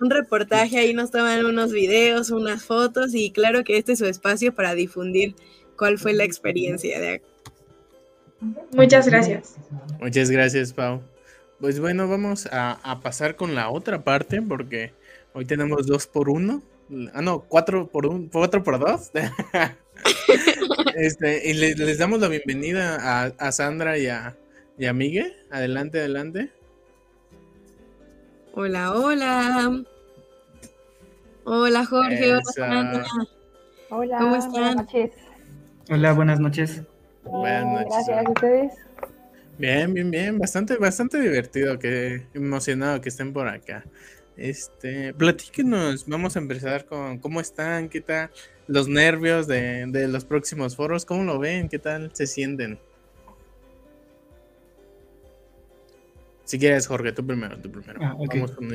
un 0.00 0.10
reportaje, 0.10 0.78
ahí 0.78 0.94
nos 0.94 1.10
toman 1.10 1.44
unos 1.44 1.72
videos, 1.72 2.30
unas 2.30 2.64
fotos 2.64 3.14
y 3.14 3.30
claro 3.30 3.64
que 3.64 3.78
este 3.78 3.92
es 3.92 3.98
su 3.98 4.06
espacio 4.06 4.54
para 4.54 4.74
difundir 4.74 5.34
cuál 5.76 5.98
fue 5.98 6.12
la 6.12 6.24
experiencia 6.24 7.00
de 7.00 7.22
Muchas 8.72 9.08
gracias. 9.08 9.56
Muchas 10.00 10.30
gracias, 10.30 10.72
Pau. 10.72 11.02
Pues 11.60 11.80
bueno, 11.80 12.06
vamos 12.06 12.48
a, 12.52 13.00
pasar 13.02 13.34
con 13.34 13.56
la 13.56 13.68
otra 13.68 14.04
parte 14.04 14.40
porque 14.40 14.92
hoy 15.32 15.44
tenemos 15.44 15.88
dos 15.88 16.06
por 16.06 16.28
uno. 16.28 16.62
Ah, 17.12 17.20
no, 17.20 17.40
cuatro 17.40 17.88
por 17.88 18.06
un, 18.06 18.28
cuatro 18.28 18.62
por 18.62 18.78
dos. 18.78 19.10
este, 20.98 21.48
y 21.48 21.54
les 21.54 21.98
damos 21.98 22.20
la 22.20 22.28
bienvenida 22.28 23.32
a, 23.38 23.52
Sandra 23.52 23.98
y 23.98 24.08
a, 24.08 24.36
y 24.76 24.86
a 24.86 24.92
Miguel. 24.92 25.32
Adelante, 25.50 26.00
adelante. 26.00 26.50
Hola, 28.52 28.92
hola. 28.92 29.84
Hola, 31.44 31.86
Jorge. 31.86 32.34
Hola, 32.34 33.04
Hola. 33.90 34.18
¿Cómo 34.18 34.36
están? 34.36 34.52
Buenas 34.52 34.76
noches. 34.76 35.10
Hola, 35.88 36.12
buenas 36.12 36.40
noches. 36.40 36.82
Buenas 37.24 37.64
noches. 37.64 37.88
Gracias 37.90 38.26
a 38.26 38.30
ustedes. 38.30 38.72
Bien, 39.56 39.94
bien, 39.94 40.10
bien. 40.10 40.38
Bastante, 40.38 40.76
bastante 40.76 41.20
divertido, 41.20 41.78
que 41.78 42.26
emocionado 42.34 43.00
que 43.00 43.08
estén 43.08 43.32
por 43.32 43.48
acá. 43.48 43.84
Este, 44.36 45.14
platíquenos, 45.14 46.06
vamos 46.06 46.36
a 46.36 46.38
empezar 46.38 46.84
con 46.84 47.18
cómo 47.18 47.40
están, 47.40 47.88
qué 47.88 48.00
tal, 48.00 48.30
los 48.68 48.88
nervios 48.88 49.46
de, 49.46 49.86
de 49.86 50.06
los 50.08 50.24
próximos 50.24 50.76
foros, 50.76 51.04
cómo 51.04 51.24
lo 51.24 51.38
ven, 51.38 51.68
qué 51.68 51.78
tal 51.78 52.10
se 52.12 52.26
sienten. 52.26 52.78
Si 56.48 56.58
quieres, 56.58 56.86
Jorge, 56.86 57.12
tú 57.12 57.26
primero, 57.26 57.58
tú 57.58 57.70
primero. 57.70 58.00
Ah, 58.02 58.16
Vamos 58.18 58.52
con 58.52 58.70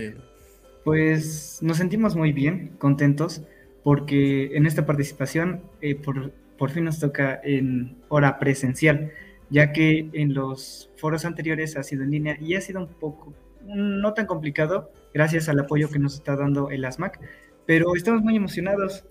Pues 0.83 1.57
nos 1.63 1.77
sentimos 1.77 2.15
muy 2.15 2.31
bien, 2.31 2.75
contentos, 2.77 3.41
porque 3.83 4.55
en 4.55 4.67
esta 4.67 4.85
participación 4.85 5.63
eh, 5.81 5.95
por, 5.95 6.31
por 6.57 6.69
fin 6.69 6.83
nos 6.83 6.99
toca 6.99 7.41
en 7.43 7.97
hora 8.09 8.37
presencial, 8.37 9.11
ya 9.49 9.71
que 9.71 10.07
en 10.13 10.35
los 10.35 10.91
foros 10.97 11.25
anteriores 11.25 11.75
ha 11.75 11.81
sido 11.81 12.03
en 12.03 12.11
línea 12.11 12.37
y 12.39 12.53
ha 12.53 12.61
sido 12.61 12.79
un 12.79 12.87
poco, 12.87 13.33
no 13.65 14.13
tan 14.13 14.27
complicado, 14.27 14.91
gracias 15.11 15.49
al 15.49 15.59
apoyo 15.59 15.89
que 15.89 15.97
nos 15.97 16.13
está 16.13 16.35
dando 16.35 16.69
el 16.69 16.85
ASMAC, 16.85 17.19
pero 17.65 17.95
estamos 17.95 18.21
muy 18.21 18.35
emocionados, 18.35 19.03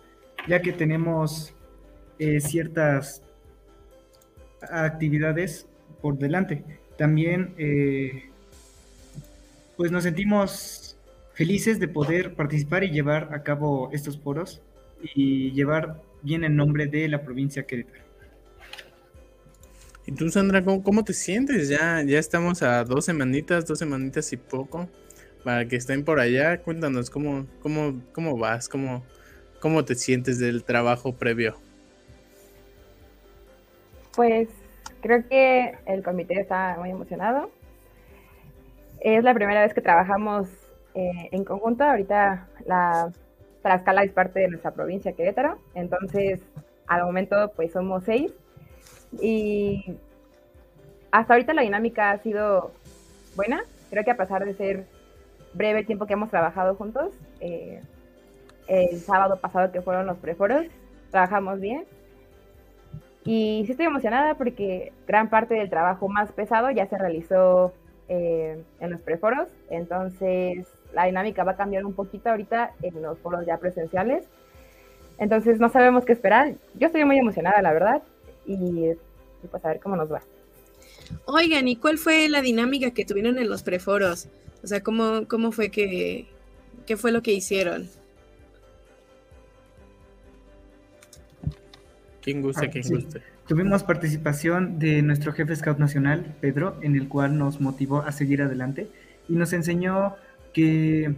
ya 0.46 0.60
que 0.60 0.72
tenemos 0.72 1.54
eh, 2.18 2.40
ciertas 2.40 3.22
actividades 4.70 5.66
por 6.00 6.18
delante. 6.18 6.64
También 6.96 7.54
eh, 7.58 8.30
pues 9.76 9.90
nos 9.90 10.04
sentimos 10.04 10.96
felices 11.34 11.80
de 11.80 11.88
poder 11.88 12.34
participar 12.34 12.84
y 12.84 12.90
llevar 12.90 13.30
a 13.32 13.42
cabo 13.42 13.90
estos 13.92 14.18
foros 14.18 14.60
y 15.14 15.50
llevar 15.52 16.00
bien 16.22 16.44
el 16.44 16.54
nombre 16.54 16.86
de 16.86 17.08
la 17.08 17.22
provincia 17.22 17.64
Querétaro. 17.64 18.02
¿Y 20.06 20.12
tú, 20.12 20.28
Sandra, 20.30 20.64
cómo, 20.64 21.04
te 21.04 21.12
sientes? 21.12 21.68
Ya, 21.68 22.02
ya 22.02 22.18
estamos 22.18 22.62
a 22.62 22.84
dos 22.84 23.04
semanitas, 23.04 23.66
dos 23.66 23.78
semanitas 23.78 24.32
y 24.32 24.36
poco 24.36 24.88
para 25.44 25.66
que 25.66 25.76
estén 25.76 26.04
por 26.04 26.18
allá. 26.18 26.60
Cuéntanos 26.60 27.08
cómo, 27.08 27.46
cómo, 27.60 28.00
cómo 28.12 28.36
vas, 28.36 28.68
cómo, 28.68 29.04
cómo 29.62 29.84
te 29.84 29.94
sientes 29.94 30.40
del 30.40 30.64
trabajo 30.64 31.12
previo. 31.12 31.54
Pues 34.16 34.48
creo 35.00 35.26
que 35.28 35.78
el 35.86 36.02
comité 36.02 36.40
está 36.40 36.76
muy 36.78 36.90
emocionado. 36.90 37.48
Es 39.00 39.22
la 39.22 39.32
primera 39.32 39.62
vez 39.62 39.72
que 39.72 39.80
trabajamos 39.80 40.48
eh, 40.94 41.28
en 41.30 41.44
conjunto. 41.44 41.84
Ahorita 41.84 42.48
la 42.66 43.12
Tlaxcala 43.62 44.02
es 44.02 44.10
parte 44.10 44.40
de 44.40 44.48
nuestra 44.48 44.72
provincia 44.72 45.12
Querétaro, 45.12 45.58
entonces 45.74 46.40
al 46.88 47.04
momento 47.04 47.52
pues 47.54 47.72
somos 47.72 48.02
seis 48.02 48.32
y 49.20 49.96
hasta 51.12 51.34
ahorita 51.34 51.54
la 51.54 51.62
dinámica 51.62 52.10
ha 52.10 52.18
sido 52.18 52.72
buena. 53.36 53.62
Creo 53.90 54.02
que 54.02 54.10
a 54.10 54.16
pesar 54.16 54.44
de 54.44 54.54
ser 54.54 54.86
breve 55.54 55.80
el 55.80 55.86
tiempo 55.86 56.06
que 56.06 56.14
hemos 56.14 56.30
trabajado 56.30 56.74
juntos, 56.74 57.14
eh, 57.38 57.80
el 58.68 58.98
sábado 59.00 59.38
pasado 59.40 59.72
que 59.72 59.82
fueron 59.82 60.06
los 60.06 60.18
preforos, 60.18 60.66
trabajamos 61.10 61.60
bien. 61.60 61.84
Y 63.24 63.62
sí 63.66 63.72
estoy 63.72 63.86
emocionada 63.86 64.34
porque 64.34 64.92
gran 65.06 65.30
parte 65.30 65.54
del 65.54 65.70
trabajo 65.70 66.08
más 66.08 66.32
pesado 66.32 66.70
ya 66.70 66.86
se 66.86 66.98
realizó 66.98 67.72
eh, 68.08 68.62
en 68.80 68.90
los 68.90 69.00
preforos, 69.00 69.48
entonces 69.70 70.66
la 70.92 71.04
dinámica 71.04 71.44
va 71.44 71.52
a 71.52 71.56
cambiar 71.56 71.84
un 71.84 71.94
poquito 71.94 72.30
ahorita 72.30 72.72
en 72.82 73.00
los 73.00 73.18
foros 73.18 73.46
ya 73.46 73.58
presenciales. 73.58 74.24
Entonces 75.18 75.60
no 75.60 75.68
sabemos 75.68 76.04
qué 76.04 76.12
esperar. 76.12 76.54
Yo 76.74 76.88
estoy 76.88 77.04
muy 77.04 77.18
emocionada, 77.18 77.62
la 77.62 77.72
verdad, 77.72 78.02
y, 78.44 78.90
pues 79.50 79.64
a 79.64 79.68
ver 79.68 79.80
cómo 79.80 79.96
nos 79.96 80.12
va. 80.12 80.22
Oigan, 81.26 81.68
¿y 81.68 81.76
cuál 81.76 81.98
fue 81.98 82.28
la 82.28 82.42
dinámica 82.42 82.90
que 82.90 83.04
tuvieron 83.04 83.38
en 83.38 83.48
los 83.48 83.62
preforos? 83.62 84.28
O 84.64 84.66
sea, 84.66 84.82
¿cómo, 84.82 85.28
cómo 85.28 85.52
fue 85.52 85.70
que, 85.70 86.26
qué 86.86 86.96
fue 86.96 87.12
lo 87.12 87.22
que 87.22 87.32
hicieron? 87.32 87.88
¿Quién 92.22 92.40
gusta? 92.40 92.66
Ah, 92.66 92.70
¿Quién 92.70 92.84
sí. 92.84 92.94
guste? 92.94 93.20
Tuvimos 93.46 93.82
participación 93.82 94.78
de 94.78 95.02
nuestro 95.02 95.32
jefe 95.32 95.56
scout 95.56 95.78
nacional, 95.78 96.36
Pedro, 96.40 96.78
en 96.80 96.94
el 96.94 97.08
cual 97.08 97.36
nos 97.36 97.60
motivó 97.60 98.02
a 98.02 98.12
seguir 98.12 98.42
adelante 98.42 98.88
y 99.28 99.34
nos 99.34 99.52
enseñó 99.52 100.14
que 100.52 101.14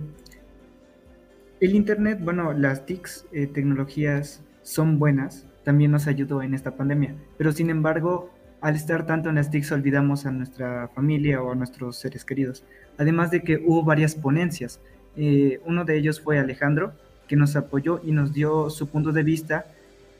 el 1.61 1.75
Internet, 1.75 2.19
bueno, 2.23 2.53
las 2.53 2.87
TICs, 2.87 3.27
eh, 3.33 3.47
tecnologías 3.47 4.43
son 4.62 4.99
buenas, 4.99 5.47
también 5.62 5.90
nos 5.90 6.07
ayudó 6.07 6.43
en 6.43 6.55
esta 6.55 6.77
pandemia, 6.77 7.14
pero 7.37 7.53
sin 7.53 7.71
embargo, 7.71 8.31
al 8.61 8.75
estar 8.75 9.07
tanto 9.07 9.29
en 9.29 9.35
las 9.35 9.51
TICs 9.51 9.73
olvidamos 9.73 10.25
a 10.25 10.31
nuestra 10.31 10.88
familia 10.88 11.43
o 11.43 11.53
a 11.53 11.55
nuestros 11.55 11.97
seres 11.97 12.25
queridos. 12.25 12.64
Además 12.97 13.31
de 13.31 13.43
que 13.43 13.59
hubo 13.59 13.83
varias 13.85 14.14
ponencias. 14.14 14.81
Eh, 15.17 15.61
uno 15.67 15.85
de 15.85 15.99
ellos 15.99 16.21
fue 16.21 16.38
Alejandro, 16.38 16.95
que 17.29 17.37
nos 17.37 17.57
apoyó 17.57 18.01
y 18.03 18.12
nos 18.12 18.33
dio 18.33 18.71
su 18.71 18.88
punto 18.88 19.12
de 19.12 19.23
vista 19.23 19.67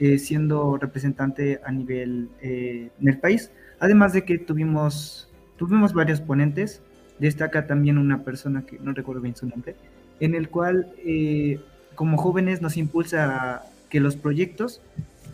eh, 0.01 0.19
siendo 0.19 0.77
representante 0.77 1.61
a 1.65 1.71
nivel 1.71 2.29
eh, 2.41 2.91
en 3.01 3.09
el 3.09 3.19
país. 3.19 3.51
Además 3.79 4.13
de 4.13 4.25
que 4.25 4.39
tuvimos, 4.39 5.29
tuvimos 5.57 5.93
varios 5.93 6.21
ponentes, 6.21 6.83
destaca 7.19 7.67
también 7.67 7.99
una 7.99 8.25
persona 8.25 8.67
que 8.67 8.79
no 8.79 8.93
recuerdo 8.93 9.21
bien 9.23 9.37
su 9.37 9.47
nombre, 9.47 9.77
en 10.21 10.35
el 10.35 10.49
cual 10.49 10.93
eh, 11.05 11.61
como 11.95 12.17
jóvenes 12.17 12.61
nos 12.61 12.77
impulsa 12.77 13.55
a 13.55 13.63
que 13.89 14.01
los 14.01 14.17
proyectos 14.17 14.81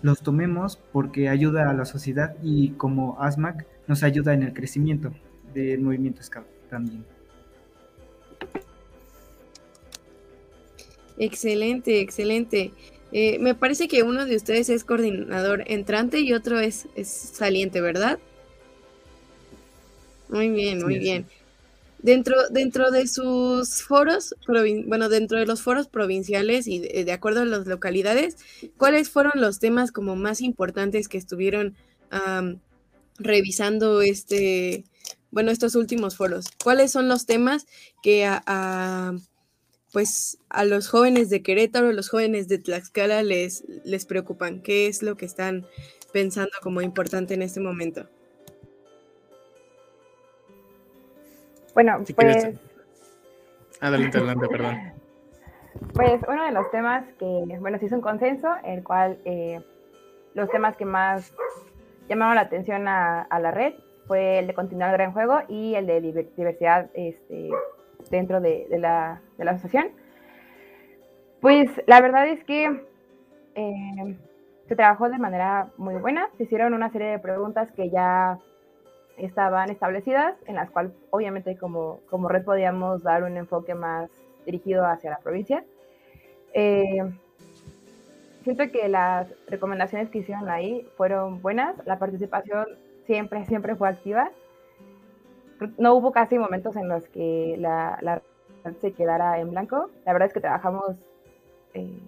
los 0.02 0.20
tomemos 0.20 0.76
porque 0.92 1.28
ayuda 1.28 1.70
a 1.70 1.74
la 1.74 1.84
sociedad 1.84 2.36
y 2.42 2.70
como 2.70 3.20
ASMAC 3.20 3.66
nos 3.86 4.02
ayuda 4.02 4.34
en 4.34 4.42
el 4.42 4.52
crecimiento 4.52 5.12
del 5.54 5.80
movimiento 5.80 6.22
Scout 6.22 6.46
también. 6.68 7.04
Excelente, 11.18 12.00
excelente. 12.00 12.72
Eh, 13.10 13.38
me 13.40 13.54
parece 13.54 13.88
que 13.88 14.02
uno 14.04 14.26
de 14.26 14.36
ustedes 14.36 14.68
es 14.70 14.84
coordinador 14.84 15.64
entrante 15.66 16.20
y 16.20 16.32
otro 16.32 16.60
es, 16.60 16.88
es 16.94 17.08
saliente, 17.10 17.80
¿verdad? 17.80 18.22
Muy 20.28 20.48
bien, 20.50 20.82
muy 20.82 20.98
Sí, 20.98 20.98
bien. 20.98 21.28
Dentro, 21.98 22.36
dentro 22.50 22.90
de 22.90 23.08
sus 23.08 23.82
foros, 23.84 24.34
bueno, 24.86 25.08
dentro 25.10 25.38
de 25.38 25.46
los 25.46 25.62
foros 25.62 25.88
provinciales 25.88 26.66
y 26.66 26.80
de, 26.80 27.04
de 27.04 27.12
acuerdo 27.12 27.42
a 27.42 27.46
las 27.46 27.66
localidades, 27.66 28.38
¿cuáles 28.76 29.10
fueron 29.10 29.34
los 29.36 29.58
temas 29.60 29.92
como 29.92 30.16
más 30.16 30.40
importantes 30.40 31.08
que 31.08 31.18
estuvieron 31.18 31.76
revisando 33.18 34.02
este, 34.02 34.84
bueno, 35.30 35.50
estos 35.50 35.74
últimos 35.74 36.16
foros? 36.16 36.46
¿Cuáles 36.62 36.90
son 36.92 37.08
los 37.08 37.26
temas 37.26 37.66
que 38.02 38.24
a, 38.24 38.42
a, 38.46 39.14
pues 39.92 40.38
a 40.48 40.64
los 40.64 40.88
jóvenes 40.88 41.30
de 41.30 41.42
Querétaro, 41.42 41.92
los 41.92 42.08
jóvenes 42.10 42.48
de 42.48 42.58
Tlaxcala 42.58 43.22
les, 43.22 43.64
les 43.84 44.06
preocupan? 44.06 44.60
¿Qué 44.62 44.86
es 44.86 45.02
lo 45.02 45.16
que 45.16 45.26
están 45.26 45.66
pensando 46.12 46.52
como 46.62 46.80
importante 46.82 47.34
en 47.34 47.42
este 47.42 47.60
momento? 47.60 48.06
Bueno, 51.74 52.04
Si 52.06 52.12
pues, 52.12 52.36
quieres- 52.42 52.58
Adelante, 53.80 54.18
adelante, 54.18 54.48
perdón. 54.48 54.76
pues 55.94 56.20
uno 56.28 56.44
de 56.44 56.52
los 56.52 56.70
temas 56.70 57.04
que, 57.18 57.56
bueno, 57.60 57.78
se 57.78 57.86
hizo 57.86 57.94
un 57.94 58.02
consenso, 58.02 58.48
el 58.64 58.82
cual 58.84 59.18
eh, 59.24 59.60
los 60.34 60.50
temas 60.50 60.76
que 60.76 60.84
más 60.84 61.32
llamaron 62.08 62.34
la 62.34 62.42
atención 62.42 62.88
a, 62.88 63.22
a 63.22 63.40
la 63.40 63.50
red 63.52 63.74
fue 64.06 64.40
el 64.40 64.46
de 64.48 64.54
continuar 64.54 64.90
el 64.90 64.96
gran 64.96 65.12
juego 65.12 65.40
y 65.48 65.74
el 65.76 65.86
de 65.86 66.02
diver- 66.02 66.28
diversidad 66.36 66.90
este, 66.94 67.50
dentro 68.10 68.40
de, 68.40 68.66
la, 68.70 69.20
de 69.36 69.44
la 69.44 69.52
asociación. 69.52 69.92
Pues 71.40 71.70
la 71.86 72.00
verdad 72.00 72.28
es 72.28 72.44
que 72.44 72.84
eh, 73.54 74.16
se 74.68 74.76
trabajó 74.76 75.08
de 75.08 75.18
manera 75.18 75.70
muy 75.76 75.94
buena, 75.96 76.28
se 76.36 76.44
hicieron 76.44 76.74
una 76.74 76.90
serie 76.90 77.08
de 77.08 77.18
preguntas 77.18 77.70
que 77.72 77.90
ya 77.90 78.38
estaban 79.16 79.70
establecidas, 79.70 80.34
en 80.46 80.54
las 80.54 80.70
cuales 80.70 80.92
obviamente 81.10 81.56
como, 81.56 82.00
como 82.08 82.28
red 82.28 82.44
podíamos 82.44 83.02
dar 83.02 83.22
un 83.22 83.36
enfoque 83.36 83.74
más 83.74 84.10
dirigido 84.46 84.86
hacia 84.86 85.10
la 85.10 85.18
provincia. 85.18 85.64
Eh, 86.54 87.02
siento 88.44 88.70
que 88.70 88.88
las 88.88 89.28
recomendaciones 89.48 90.10
que 90.10 90.18
hicieron 90.18 90.48
ahí 90.48 90.86
fueron 90.96 91.42
buenas, 91.42 91.74
la 91.86 91.98
participación 91.98 92.66
siempre, 93.06 93.44
siempre 93.46 93.76
fue 93.76 93.88
activa. 93.88 94.30
No 95.78 95.94
hubo 95.94 96.12
casi 96.12 96.38
momentos 96.38 96.76
en 96.76 96.88
los 96.88 97.06
que 97.08 97.56
la, 97.58 98.22
se 98.80 98.92
quedara 98.92 99.38
en 99.38 99.50
blanco. 99.50 99.90
La 100.04 100.12
verdad 100.12 100.28
es 100.28 100.34
que 100.34 100.40
trabajamos 100.40 100.96
eh, 101.74 101.98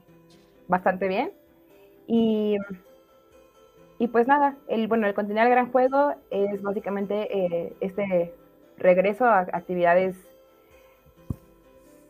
bastante 0.68 1.08
bien. 1.08 1.32
Y, 2.06 2.56
y 3.98 4.08
pues 4.08 4.26
nada, 4.26 4.56
el, 4.68 4.88
bueno, 4.88 5.06
el 5.06 5.14
continuar 5.14 5.46
el 5.46 5.52
gran 5.52 5.70
juego 5.70 6.14
es 6.30 6.62
básicamente 6.62 7.28
eh, 7.36 7.72
este 7.80 8.34
regreso 8.78 9.24
a 9.24 9.40
actividades 9.40 10.16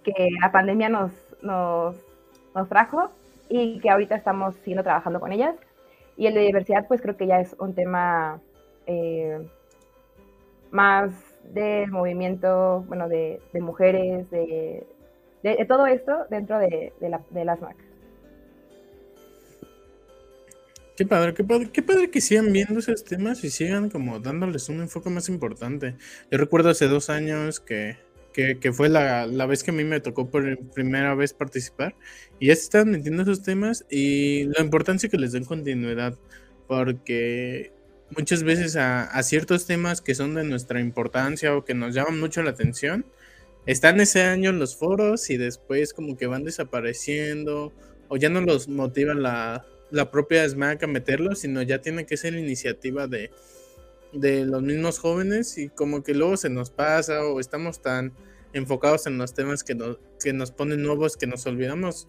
que 0.03 0.29
la 0.41 0.51
pandemia 0.51 0.89
nos, 0.89 1.13
nos, 1.43 1.97
nos 2.55 2.69
trajo 2.69 3.11
y 3.49 3.81
que 3.81 3.91
ahorita 3.91 4.15
estamos 4.15 4.55
siguiendo 4.57 4.83
trabajando 4.83 5.21
con 5.21 5.33
ellas. 5.33 5.57
Y 6.17 6.27
el 6.27 6.35
de 6.35 6.41
diversidad, 6.41 6.87
pues 6.89 7.01
creo 7.01 7.17
que 7.17 7.27
ya 7.27 7.41
es 7.41 7.55
un 7.59 7.75
tema 7.75 8.41
eh, 8.87 9.47
más 10.71 11.13
de 11.53 11.87
movimiento, 11.89 12.85
bueno, 12.89 13.09
de, 13.09 13.41
de 13.53 13.61
mujeres, 13.61 14.31
de, 14.31 14.87
de, 15.43 15.57
de, 15.57 15.65
todo 15.67 15.87
esto 15.87 16.13
dentro 16.31 16.59
de, 16.59 16.93
la, 17.01 17.23
de 17.31 17.45
las 17.45 17.61
MAC. 17.61 17.77
Qué 20.97 21.07
padre, 21.07 21.35
qué 21.35 21.45
padre, 21.45 21.71
qué 21.73 21.83
padre 21.83 22.11
que 22.11 22.21
sigan 22.21 22.53
viendo 22.53 22.79
esos 22.79 23.05
temas 23.05 23.43
y 23.45 23.51
sigan 23.51 23.89
como 23.89 24.19
dándoles 24.21 24.69
un 24.69 24.81
enfoque 24.81 25.11
más 25.11 25.29
importante. 25.29 25.97
Yo 26.31 26.39
recuerdo 26.39 26.69
hace 26.69 26.87
dos 26.87 27.09
años 27.09 27.61
que, 27.61 27.97
que, 28.33 28.59
que 28.59 28.73
fue 28.73 28.89
la, 28.89 29.27
la, 29.27 29.47
vez 29.47 29.65
que 29.65 29.71
a 29.71 29.75
mí 29.75 29.85
me 29.85 30.01
tocó 30.01 30.31
por 30.31 30.59
primera 30.75 31.15
vez 31.15 31.33
participar 31.33 31.95
y 32.39 32.49
ya 32.49 32.55
se 32.57 32.63
están 32.63 32.91
metiendo 32.91 33.23
esos 33.23 33.43
temas 33.43 33.87
y 33.91 34.45
la 34.57 34.63
importancia 34.63 35.09
que 35.09 35.17
les 35.17 35.33
den 35.33 35.45
continuidad 35.45 36.19
porque 36.67 37.73
muchas 38.17 38.43
veces 38.43 38.77
a, 38.77 39.23
ciertos 39.23 39.67
temas 39.67 40.01
que 40.01 40.15
son 40.15 40.35
de 40.35 40.45
nuestra 40.45 40.81
importancia 40.81 41.57
o 41.57 41.65
que 41.65 41.75
nos 41.75 41.95
llaman 41.95 42.21
mucho 42.21 42.43
la 42.43 42.51
atención 42.51 43.05
están 43.67 44.01
ese 44.01 44.23
año 44.23 44.51
en 44.51 44.59
los 44.59 44.77
foros 44.77 45.31
y 45.31 45.37
después 45.37 45.93
como 45.93 46.17
que 46.17 46.27
van 46.27 46.45
desapareciendo 46.45 47.73
o 48.09 48.17
ya 48.17 48.29
no 48.29 48.41
los 48.41 48.69
motiva 48.69 49.15
la, 49.15 49.65
la 49.91 50.11
propia 50.11 50.49
SMAC 50.49 50.83
a 50.83 50.87
meterlos, 50.87 51.41
sino 51.41 51.63
ya 51.63 51.81
tiene 51.81 52.05
que 52.05 52.17
ser 52.17 52.35
iniciativa 52.35 53.07
de, 53.07 53.31
de 54.13 54.45
los 54.45 54.63
mismos 54.63 54.99
jóvenes 54.99 55.57
y 55.59 55.69
como 55.69 56.03
que 56.03 56.15
luego 56.15 56.37
se 56.37 56.51
nos 56.51 56.71
pasa 56.71 57.25
o 57.25 57.41
estamos 57.41 57.81
tan 57.81 58.13
enfocados 58.53 59.07
en 59.07 59.17
los 59.17 59.33
temas 59.35 59.65
que 59.65 59.75
nos, 59.75 59.99
que 60.23 60.33
nos 60.33 60.51
ponen 60.51 60.83
nuevos 60.83 61.17
que 61.17 61.27
nos 61.27 61.47
olvidamos 61.47 62.09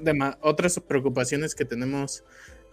de 0.00 0.34
otras 0.40 0.80
preocupaciones 0.80 1.54
que 1.54 1.64
tenemos 1.64 2.24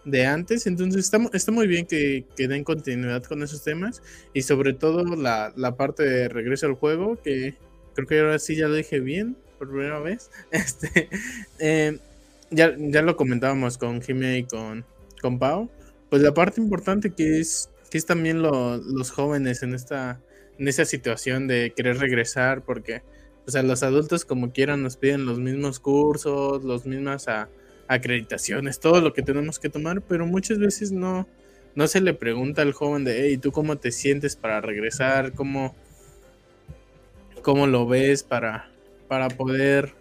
de 0.04 0.26
antes. 0.26 0.66
Entonces 0.66 1.12
está, 1.32 1.52
muy 1.52 1.66
bien 1.66 1.86
que, 1.86 2.24
que, 2.36 2.48
den 2.48 2.64
continuidad 2.64 3.22
con 3.24 3.42
esos 3.42 3.62
temas 3.62 4.02
y 4.32 4.42
sobre 4.42 4.72
todo 4.72 5.04
la, 5.16 5.76
parte 5.76 6.04
de 6.04 6.28
regreso 6.28 6.66
al 6.66 6.74
juego, 6.74 7.20
que 7.22 7.54
creo 7.94 8.06
que 8.06 8.20
ahora 8.20 8.38
sí 8.38 8.56
ya 8.56 8.68
lo 8.68 8.74
dije 8.74 9.00
bien 9.00 9.36
por 9.58 9.70
primera 9.70 10.00
vez. 10.00 10.30
Este, 10.50 11.08
eh, 11.58 11.98
ya, 12.50 12.74
ya 12.78 13.02
lo 13.02 13.16
comentábamos 13.16 13.78
con 13.78 14.02
Jimmy 14.02 14.38
y 14.38 14.44
con, 14.44 14.84
con 15.20 15.38
Pau. 15.38 15.70
Pues 16.08 16.22
la 16.22 16.34
parte 16.34 16.60
importante 16.60 17.10
que 17.10 17.40
es, 17.40 17.70
que 17.90 17.98
es 17.98 18.06
también 18.06 18.42
lo, 18.42 18.76
los 18.76 19.10
jóvenes 19.10 19.62
en 19.62 19.74
esta 19.74 20.20
en 20.60 20.68
esa 20.68 20.84
situación 20.84 21.48
de 21.48 21.72
querer 21.74 21.96
regresar, 21.98 22.62
porque 22.62 23.02
o 23.46 23.50
sea, 23.50 23.62
los 23.62 23.82
adultos 23.82 24.26
como 24.26 24.52
quieran 24.52 24.82
nos 24.82 24.96
piden 24.96 25.24
los 25.24 25.40
mismos 25.40 25.80
cursos, 25.80 26.62
las 26.62 26.84
mismas 26.84 27.26
a, 27.28 27.48
acreditaciones, 27.90 28.78
todo 28.78 29.00
lo 29.00 29.12
que 29.12 29.20
tenemos 29.20 29.58
que 29.58 29.68
tomar, 29.68 30.00
pero 30.00 30.24
muchas 30.24 30.60
veces 30.60 30.92
no, 30.92 31.26
no 31.74 31.88
se 31.88 32.00
le 32.00 32.14
pregunta 32.14 32.62
al 32.62 32.72
joven 32.72 33.02
de, 33.02 33.26
hey, 33.26 33.36
¿tú 33.36 33.50
cómo 33.50 33.78
te 33.78 33.90
sientes 33.90 34.36
para 34.36 34.60
regresar? 34.60 35.32
¿Cómo, 35.32 35.74
cómo 37.42 37.66
lo 37.66 37.88
ves 37.88 38.22
para, 38.22 38.70
para 39.08 39.28
poder 39.28 39.92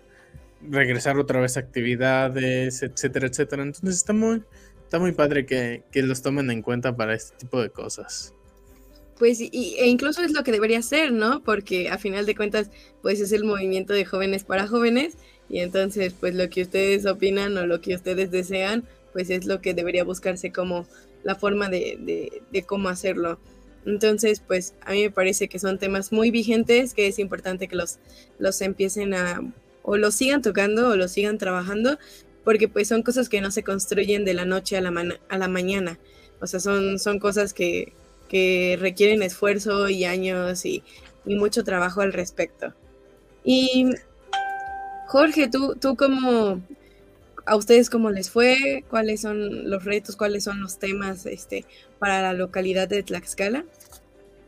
regresar 0.62 1.18
otra 1.18 1.42
vez 1.42 1.58
a 1.58 1.62
actividades, 1.62 2.84
etcétera, 2.84 3.26
etcétera? 3.26 3.64
Entonces 3.64 3.96
está 3.96 4.14
muy, 4.14 4.44
está 4.84 5.00
muy 5.00 5.14
padre 5.14 5.48
que, 5.48 5.82
que 5.92 6.04
los 6.04 6.22
tomen 6.22 6.52
en 6.52 6.62
cuenta 6.62 6.96
para 6.96 7.16
este 7.16 7.38
tipo 7.38 7.60
de 7.60 7.72
cosas. 7.72 8.36
Pues 9.18 9.42
y, 9.42 9.76
e 9.80 9.88
incluso 9.88 10.22
es 10.22 10.32
lo 10.32 10.44
que 10.44 10.52
debería 10.52 10.84
ser, 10.84 11.12
¿no? 11.12 11.44
Porque 11.44 11.90
a 11.90 11.98
final 11.98 12.28
de 12.28 12.36
cuentas, 12.36 12.70
pues 13.02 13.20
es 13.20 13.32
el 13.32 13.46
movimiento 13.46 13.94
de 13.94 14.06
jóvenes 14.06 14.44
para 14.44 14.68
jóvenes 14.68 15.18
y 15.50 15.60
entonces, 15.60 16.14
pues 16.20 16.36
lo 16.36 16.50
que 16.50 16.62
ustedes 16.62 17.06
opinan 17.06 17.58
o 17.58 17.66
lo 17.66 17.82
que 17.82 17.95
ustedes 17.95 18.32
desean, 18.32 18.84
pues 19.14 19.30
es 19.30 19.45
lo 19.45 19.62
que 19.62 19.74
debería 19.74 20.04
buscarse 20.04 20.52
como 20.52 20.86
la 21.24 21.36
forma 21.36 21.70
de, 21.70 22.41
de, 22.52 22.64
cómo 22.64 22.89
hacerlo. 22.89 23.39
Entonces, 23.86 24.41
pues 24.45 24.74
a 24.82 24.91
mí 24.91 25.04
me 25.04 25.12
parece 25.12 25.47
que 25.47 25.60
son 25.60 25.80
temas 25.80 26.12
muy 26.12 26.32
vigentes, 26.32 26.93
que 26.93 27.08
es 27.08 27.18
importante 27.18 27.68
que 27.68 27.76
los, 27.76 27.97
los 28.38 28.62
empiecen 28.62 29.14
a, 29.14 29.41
o 29.84 29.97
los 29.97 30.16
sigan 30.16 30.41
tocando 30.41 30.89
o 30.89 30.95
los 30.95 31.12
sigan 31.12 31.38
trabajando, 31.38 31.97
porque 32.43 32.68
pues 32.68 32.88
son 32.88 33.02
cosas 33.02 33.30
que 33.30 33.41
no 33.41 33.52
se 33.52 33.64
construyen 33.64 34.26
de 34.26 34.34
la 34.34 34.45
noche 34.45 34.78
a 34.78 34.82
la, 34.82 35.18
a 35.30 35.38
la 35.38 35.47
mañana. 35.47 36.00
O 36.41 36.47
sea, 36.47 36.60
son, 36.60 37.00
son 37.00 37.20
cosas 37.20 37.54
que, 37.54 37.93
que 38.30 38.78
requieren 38.80 39.24
esfuerzo 39.24 39.89
y 39.89 40.06
años 40.06 40.66
y, 40.66 40.84
mucho 41.26 41.64
trabajo 41.64 42.02
al 42.02 42.12
respecto. 42.12 42.74
Y 43.43 43.91
Jorge, 45.10 45.49
¿tú, 45.49 45.76
tú 45.82 45.95
cómo, 45.95 46.62
a 47.43 47.55
ustedes 47.55 47.89
cómo 47.89 48.12
les 48.12 48.30
fue? 48.30 48.84
¿Cuáles 48.91 49.22
son 49.22 49.68
los 49.68 49.84
retos? 49.84 50.16
¿Cuáles 50.16 50.43
son 50.43 50.62
los 50.62 50.78
temas 50.78 51.26
este, 51.26 51.66
para 51.97 52.22
la 52.22 52.34
localidad 52.34 52.88
de 52.88 53.01
Tlaxcala? 53.01 53.66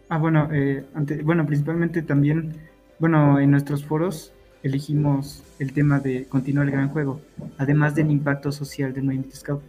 Ah, 0.08 0.20
bueno, 0.20 0.50
eh, 0.54 0.86
bueno, 1.24 1.48
principalmente 1.48 2.04
también, 2.04 2.58
bueno, 3.00 3.40
en 3.40 3.50
nuestros 3.50 3.84
foros 3.84 4.34
elegimos 4.62 5.44
el 5.58 5.74
tema 5.74 6.00
de 6.00 6.26
continuar 6.26 6.68
el 6.68 6.74
gran 6.74 6.90
juego, 6.90 7.22
además 7.58 7.96
del 7.96 8.12
impacto 8.12 8.52
social 8.52 8.94
del 8.94 9.06
movimiento 9.06 9.36
Scout, 9.36 9.64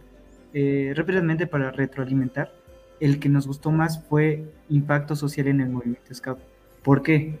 eh, 0.53 0.93
rápidamente 0.95 1.47
para 1.47 1.71
retroalimentar 1.71 2.53
el 2.99 3.19
que 3.19 3.29
nos 3.29 3.47
gustó 3.47 3.71
más 3.71 4.03
fue 4.03 4.43
impacto 4.69 5.15
social 5.15 5.47
en 5.47 5.61
el 5.61 5.69
movimiento 5.69 6.13
Scout. 6.13 6.37
¿Por 6.83 7.01
qué? 7.01 7.39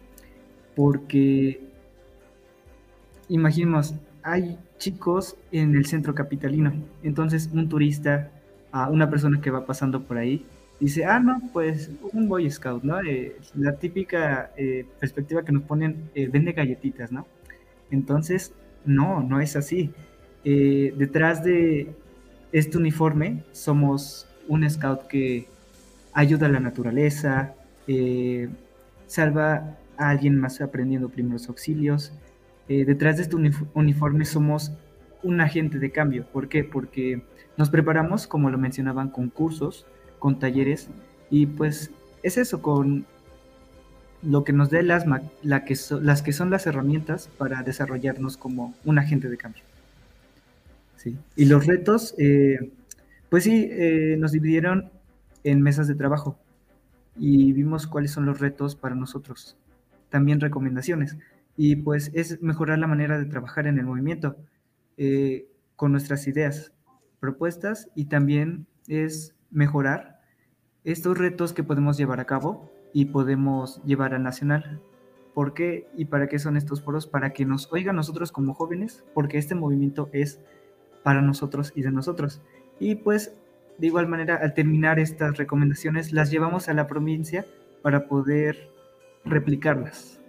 Porque 0.75 1.71
imaginemos, 3.29 3.95
hay 4.21 4.57
chicos 4.77 5.35
en 5.51 5.75
el 5.75 5.85
centro 5.85 6.13
capitalino, 6.13 6.73
entonces 7.03 7.49
un 7.53 7.69
turista, 7.69 8.31
a 8.71 8.89
una 8.89 9.09
persona 9.09 9.39
que 9.39 9.51
va 9.51 9.65
pasando 9.65 10.01
por 10.01 10.17
ahí, 10.17 10.45
dice, 10.79 11.05
ah, 11.05 11.19
no, 11.19 11.41
pues 11.53 11.91
un 12.11 12.27
Boy 12.27 12.49
Scout, 12.49 12.83
¿no? 12.83 12.99
Eh, 13.01 13.35
la 13.55 13.73
típica 13.73 14.51
eh, 14.57 14.85
perspectiva 14.99 15.43
que 15.43 15.51
nos 15.51 15.63
ponen, 15.63 16.09
eh, 16.15 16.27
vende 16.27 16.53
galletitas, 16.53 17.11
¿no? 17.11 17.27
Entonces, 17.91 18.53
no, 18.85 19.21
no 19.21 19.39
es 19.39 19.55
así. 19.55 19.91
detrás 20.43 21.43
de 21.43 21.93
este 22.51 22.77
uniforme 22.77 23.43
somos 23.51 24.27
un 24.47 24.69
scout 24.69 25.07
que 25.07 25.47
ayuda 26.13 26.45
a 26.45 26.49
la 26.49 26.59
naturaleza, 26.59 27.55
eh, 27.87 28.47
salva 29.07 29.77
a 29.97 30.09
alguien 30.09 30.39
más 30.39 30.61
aprendiendo 30.61 31.09
primeros 31.09 31.49
auxilios. 31.49 32.13
Eh, 32.69 32.85
detrás 32.85 33.17
de 33.17 33.23
este 33.23 33.35
uniforme 33.73 34.25
somos 34.25 34.71
un 35.21 35.41
agente 35.41 35.79
de 35.79 35.91
cambio. 35.91 36.25
¿Por 36.25 36.47
qué? 36.47 36.63
Porque 36.63 37.21
nos 37.57 37.69
preparamos, 37.69 38.27
como 38.27 38.49
lo 38.49 38.57
mencionaban, 38.57 39.09
con 39.09 39.29
cursos, 39.29 39.85
con 40.19 40.39
talleres, 40.39 40.89
y 41.29 41.45
pues 41.45 41.91
es 42.23 42.37
eso, 42.37 42.61
con 42.61 43.05
lo 44.21 44.43
que 44.43 44.53
nos 44.53 44.69
dé 44.69 44.83
las, 44.83 45.05
la 45.41 45.65
que 45.65 45.75
son 45.75 46.05
las 46.49 46.67
herramientas 46.67 47.29
para 47.37 47.63
desarrollarnos 47.63 48.37
como 48.37 48.73
un 48.85 48.97
agente 48.97 49.29
de 49.29 49.37
cambio. 49.37 49.63
Sí. 50.95 51.17
Y 51.35 51.45
los 51.45 51.65
retos, 51.65 52.15
eh, 52.17 52.71
pues 53.29 53.43
sí, 53.43 53.69
nos 54.17 54.31
dividieron 54.31 54.89
en 55.43 55.61
mesas 55.61 55.89
de 55.89 55.95
trabajo 55.95 56.37
y 57.17 57.51
vimos 57.51 57.87
cuáles 57.87 58.11
son 58.11 58.25
los 58.25 58.39
retos 58.39 58.75
para 58.75 58.95
nosotros. 58.95 59.57
También 60.09 60.39
recomendaciones. 60.39 61.17
Y 61.55 61.75
pues 61.77 62.11
es 62.13 62.41
mejorar 62.41 62.79
la 62.79 62.87
manera 62.87 63.17
de 63.17 63.25
trabajar 63.25 63.67
en 63.67 63.77
el 63.77 63.85
movimiento 63.85 64.35
eh, 64.97 65.47
con 65.75 65.91
nuestras 65.91 66.27
ideas, 66.27 66.71
propuestas 67.19 67.89
y 67.95 68.05
también 68.05 68.67
es 68.87 69.35
mejorar 69.51 70.19
estos 70.83 71.17
retos 71.17 71.53
que 71.53 71.63
podemos 71.63 71.97
llevar 71.97 72.19
a 72.19 72.25
cabo 72.25 72.71
y 72.93 73.05
podemos 73.05 73.81
llevar 73.83 74.13
al 74.13 74.23
nacional. 74.23 74.81
¿Por 75.33 75.53
qué 75.53 75.87
y 75.95 76.05
para 76.05 76.27
qué 76.27 76.37
son 76.37 76.57
estos 76.57 76.81
foros? 76.81 77.07
Para 77.07 77.33
que 77.33 77.45
nos 77.45 77.71
oigan 77.71 77.95
nosotros 77.95 78.31
como 78.31 78.53
jóvenes, 78.53 79.03
porque 79.13 79.37
este 79.37 79.55
movimiento 79.55 80.09
es 80.13 80.39
para 81.03 81.21
nosotros 81.21 81.73
y 81.75 81.81
de 81.81 81.91
nosotros. 81.91 82.41
Y 82.79 82.95
pues 82.95 83.33
de 83.77 83.87
igual 83.87 84.07
manera, 84.07 84.35
al 84.35 84.53
terminar 84.53 84.99
estas 84.99 85.37
recomendaciones, 85.37 86.13
las 86.13 86.29
llevamos 86.29 86.69
a 86.69 86.73
la 86.73 86.87
provincia 86.87 87.45
para 87.81 88.07
poder 88.07 88.69
replicarlas. 89.25 90.19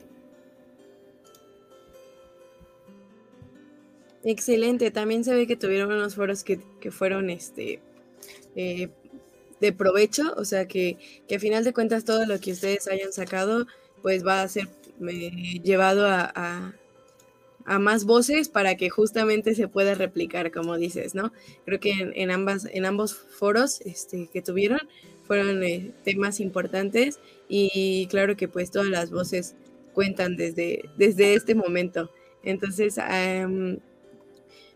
Excelente, 4.24 4.90
también 4.90 5.22
se 5.22 5.34
ve 5.34 5.46
que 5.46 5.56
tuvieron 5.56 5.92
unos 5.92 6.14
foros 6.14 6.44
que, 6.44 6.58
fueron 6.90 7.30
este 7.30 7.80
eh, 8.56 8.88
de 9.60 9.72
provecho, 9.72 10.34
o 10.36 10.44
sea 10.44 10.66
que, 10.66 10.96
que 11.28 11.36
a 11.36 11.40
final 11.40 11.62
de 11.64 11.72
cuentas 11.72 12.04
todo 12.04 12.26
lo 12.26 12.40
que 12.40 12.52
ustedes 12.52 12.88
hayan 12.88 13.12
sacado 13.12 13.66
pues 14.02 14.26
va 14.26 14.42
a 14.42 14.48
ser 14.48 14.68
eh, 15.08 15.60
llevado 15.62 16.06
a, 16.06 16.74
a 17.64 17.78
más 17.78 18.04
voces 18.04 18.48
para 18.48 18.76
que 18.76 18.90
justamente 18.90 19.54
se 19.54 19.68
pueda 19.68 19.94
replicar, 19.94 20.50
como 20.50 20.76
dices, 20.76 21.14
¿no? 21.14 21.32
Creo 21.64 21.80
que 21.80 22.12
en, 22.14 22.30
ambas, 22.30 22.66
en 22.70 22.84
ambos 22.84 23.14
foros 23.14 23.80
este, 23.82 24.28
que 24.32 24.42
tuvieron 24.42 24.80
fueron 25.26 25.62
eh, 25.62 25.92
temas 26.04 26.40
importantes 26.40 27.18
y 27.48 28.06
claro 28.08 28.36
que 28.36 28.48
pues 28.48 28.70
todas 28.70 28.88
las 28.88 29.10
voces 29.10 29.54
cuentan 29.94 30.36
desde, 30.36 30.90
desde 30.98 31.34
este 31.34 31.54
momento. 31.54 32.10
Entonces, 32.42 32.98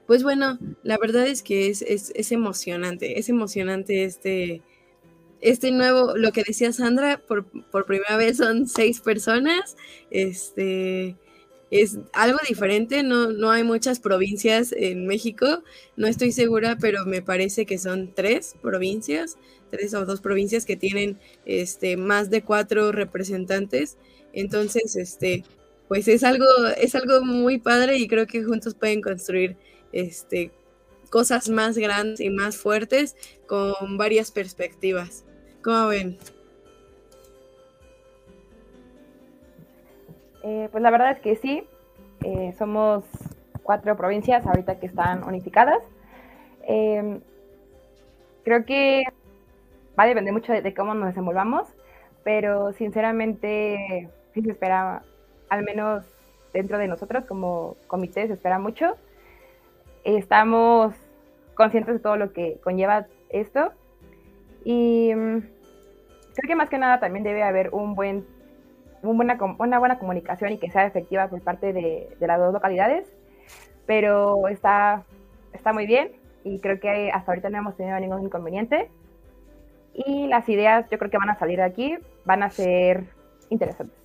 pues 0.08 0.22
bueno, 0.22 0.58
la 0.82 0.96
verdad 0.96 1.26
es 1.26 1.42
que 1.42 1.68
es, 1.68 1.82
es, 1.82 2.32
emocionante, 2.32 3.18
es 3.18 3.28
emocionante 3.28 4.04
este, 4.04 4.62
este 5.42 5.70
nuevo, 5.70 6.16
lo 6.16 6.32
que 6.32 6.44
decía 6.44 6.72
Sandra, 6.72 7.20
por, 7.28 7.44
por 7.44 7.84
primera 7.84 8.16
vez 8.16 8.38
son 8.38 8.66
seis 8.66 9.00
personas, 9.02 9.76
este 10.10 11.14
es 11.70 11.98
algo 12.14 12.38
diferente, 12.48 13.02
no, 13.02 13.32
no 13.32 13.50
hay 13.50 13.64
muchas 13.64 14.00
provincias 14.00 14.72
en 14.72 15.06
México, 15.06 15.62
no 15.98 16.06
estoy 16.06 16.32
segura, 16.32 16.78
pero 16.80 17.04
me 17.04 17.20
parece 17.20 17.66
que 17.66 17.76
son 17.76 18.14
tres 18.14 18.56
provincias, 18.62 19.36
tres 19.70 19.92
o 19.92 20.06
dos 20.06 20.22
provincias 20.22 20.64
que 20.64 20.76
tienen 20.76 21.18
este, 21.44 21.98
más 21.98 22.30
de 22.30 22.40
cuatro 22.40 22.92
representantes. 22.92 23.98
Entonces, 24.32 24.96
este, 24.96 25.44
pues 25.86 26.08
es 26.08 26.24
algo, 26.24 26.46
es 26.78 26.94
algo 26.94 27.20
muy 27.20 27.58
padre 27.58 27.98
y 27.98 28.08
creo 28.08 28.26
que 28.26 28.42
juntos 28.42 28.74
pueden 28.74 29.02
construir 29.02 29.58
este, 29.92 30.50
cosas 31.10 31.48
más 31.48 31.76
grandes 31.76 32.20
y 32.20 32.30
más 32.30 32.56
fuertes 32.56 33.16
con 33.46 33.96
varias 33.96 34.30
perspectivas. 34.30 35.24
¿Cómo 35.62 35.88
ven? 35.88 36.18
Eh, 40.42 40.68
pues 40.70 40.82
la 40.82 40.90
verdad 40.90 41.10
es 41.12 41.20
que 41.20 41.36
sí, 41.36 41.64
eh, 42.24 42.54
somos 42.56 43.04
cuatro 43.62 43.96
provincias 43.96 44.46
ahorita 44.46 44.78
que 44.80 44.86
están 44.86 45.24
unificadas. 45.24 45.82
Em, 46.62 47.20
creo 48.44 48.64
que 48.64 49.04
va 49.98 50.04
a 50.04 50.06
depender 50.06 50.32
mucho 50.32 50.52
de, 50.52 50.74
cómo 50.74 50.94
nos 50.94 51.08
desenvolvamos, 51.08 51.68
pero 52.24 52.72
sinceramente 52.72 54.08
sí 54.32 54.42
se 54.42 54.50
espera, 54.50 55.02
al 55.48 55.64
menos 55.64 56.04
dentro 56.52 56.78
de 56.78 56.88
nosotros 56.88 57.24
como 57.26 57.76
comité, 57.86 58.26
se 58.26 58.34
espera 58.34 58.58
mucho. 58.58 58.96
Estamos 60.16 60.94
conscientes 61.54 61.96
de 61.96 62.00
todo 62.00 62.16
lo 62.16 62.32
que 62.32 62.58
conlleva 62.64 63.06
esto 63.28 63.72
y 64.64 65.12
mm, 65.14 65.40
creo 66.34 66.48
que 66.48 66.56
más 66.56 66.70
que 66.70 66.78
nada 66.78 66.98
también 66.98 67.24
debe 67.24 67.42
haber 67.42 67.74
un 67.74 67.94
buen 67.94 68.24
buena, 69.02 69.36
una 69.58 69.78
buena 69.78 69.98
comunicación 69.98 70.52
y 70.52 70.58
que 70.58 70.70
sea 70.70 70.86
efectiva 70.86 71.28
por 71.28 71.42
parte 71.42 71.74
de, 71.74 72.08
las 72.20 72.38
dos 72.38 72.54
localidades, 72.54 73.06
pero 73.84 74.48
está, 74.48 75.04
está 75.52 75.74
muy 75.74 75.86
bien 75.86 76.12
y 76.42 76.58
creo 76.60 76.80
que 76.80 77.10
hasta 77.10 77.30
ahorita 77.30 77.50
no 77.50 77.58
hemos 77.58 77.76
tenido 77.76 78.00
ningún 78.00 78.22
inconveniente. 78.22 78.88
Y 79.92 80.26
las 80.28 80.48
ideas 80.48 80.88
yo 80.90 80.98
creo 80.98 81.10
que 81.10 81.18
van 81.18 81.28
a 81.28 81.38
salir 81.38 81.58
de 81.58 81.64
aquí, 81.64 81.98
van 82.24 82.42
a 82.42 82.48
ser 82.48 83.04
interesantes. 83.50 83.98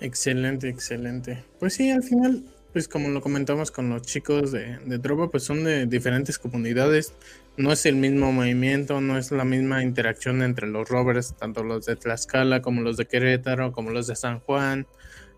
Excelente, 0.00 0.68
excelente. 0.68 1.42
Pues 1.58 1.74
sí, 1.74 1.90
al 1.90 2.04
final, 2.04 2.44
pues 2.72 2.88
como 2.88 3.08
lo 3.08 3.20
comentamos 3.20 3.70
con 3.70 3.88
los 3.90 4.02
chicos 4.02 4.52
de, 4.52 4.78
de 4.84 4.98
Tropa, 4.98 5.28
pues 5.30 5.44
son 5.44 5.64
de 5.64 5.86
diferentes 5.86 6.38
comunidades, 6.38 7.14
no 7.56 7.72
es 7.72 7.84
el 7.86 7.96
mismo 7.96 8.32
movimiento, 8.32 9.00
no 9.00 9.18
es 9.18 9.32
la 9.32 9.44
misma 9.44 9.82
interacción 9.82 10.42
entre 10.42 10.66
los 10.66 10.88
rovers, 10.88 11.34
tanto 11.36 11.62
los 11.62 11.86
de 11.86 11.96
Tlaxcala 11.96 12.62
como 12.62 12.80
los 12.82 12.96
de 12.96 13.06
Querétaro, 13.06 13.72
como 13.72 13.90
los 13.90 14.06
de 14.06 14.16
San 14.16 14.40
Juan, 14.40 14.86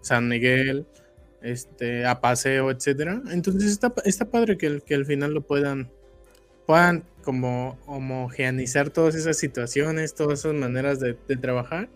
San 0.01 0.29
Miguel, 0.29 0.87
este, 1.43 2.07
Apaseo, 2.07 2.71
etcétera. 2.71 3.23
Entonces 3.31 3.71
está, 3.71 3.93
está 4.05 4.31
padre 4.31 4.57
que, 4.57 4.81
que 4.81 4.95
al 4.95 5.07
final 5.07 5.33
lo 5.33 5.43
puedan 5.43 5.91
puedan 6.67 7.05
como 7.23 7.79
homogeneizar 7.87 8.91
todas 8.91 9.15
esas 9.15 9.39
situaciones, 9.39 10.15
todas 10.15 10.41
esas 10.41 10.55
maneras 10.55 11.01
de, 11.01 11.15
trabajar 11.37 11.89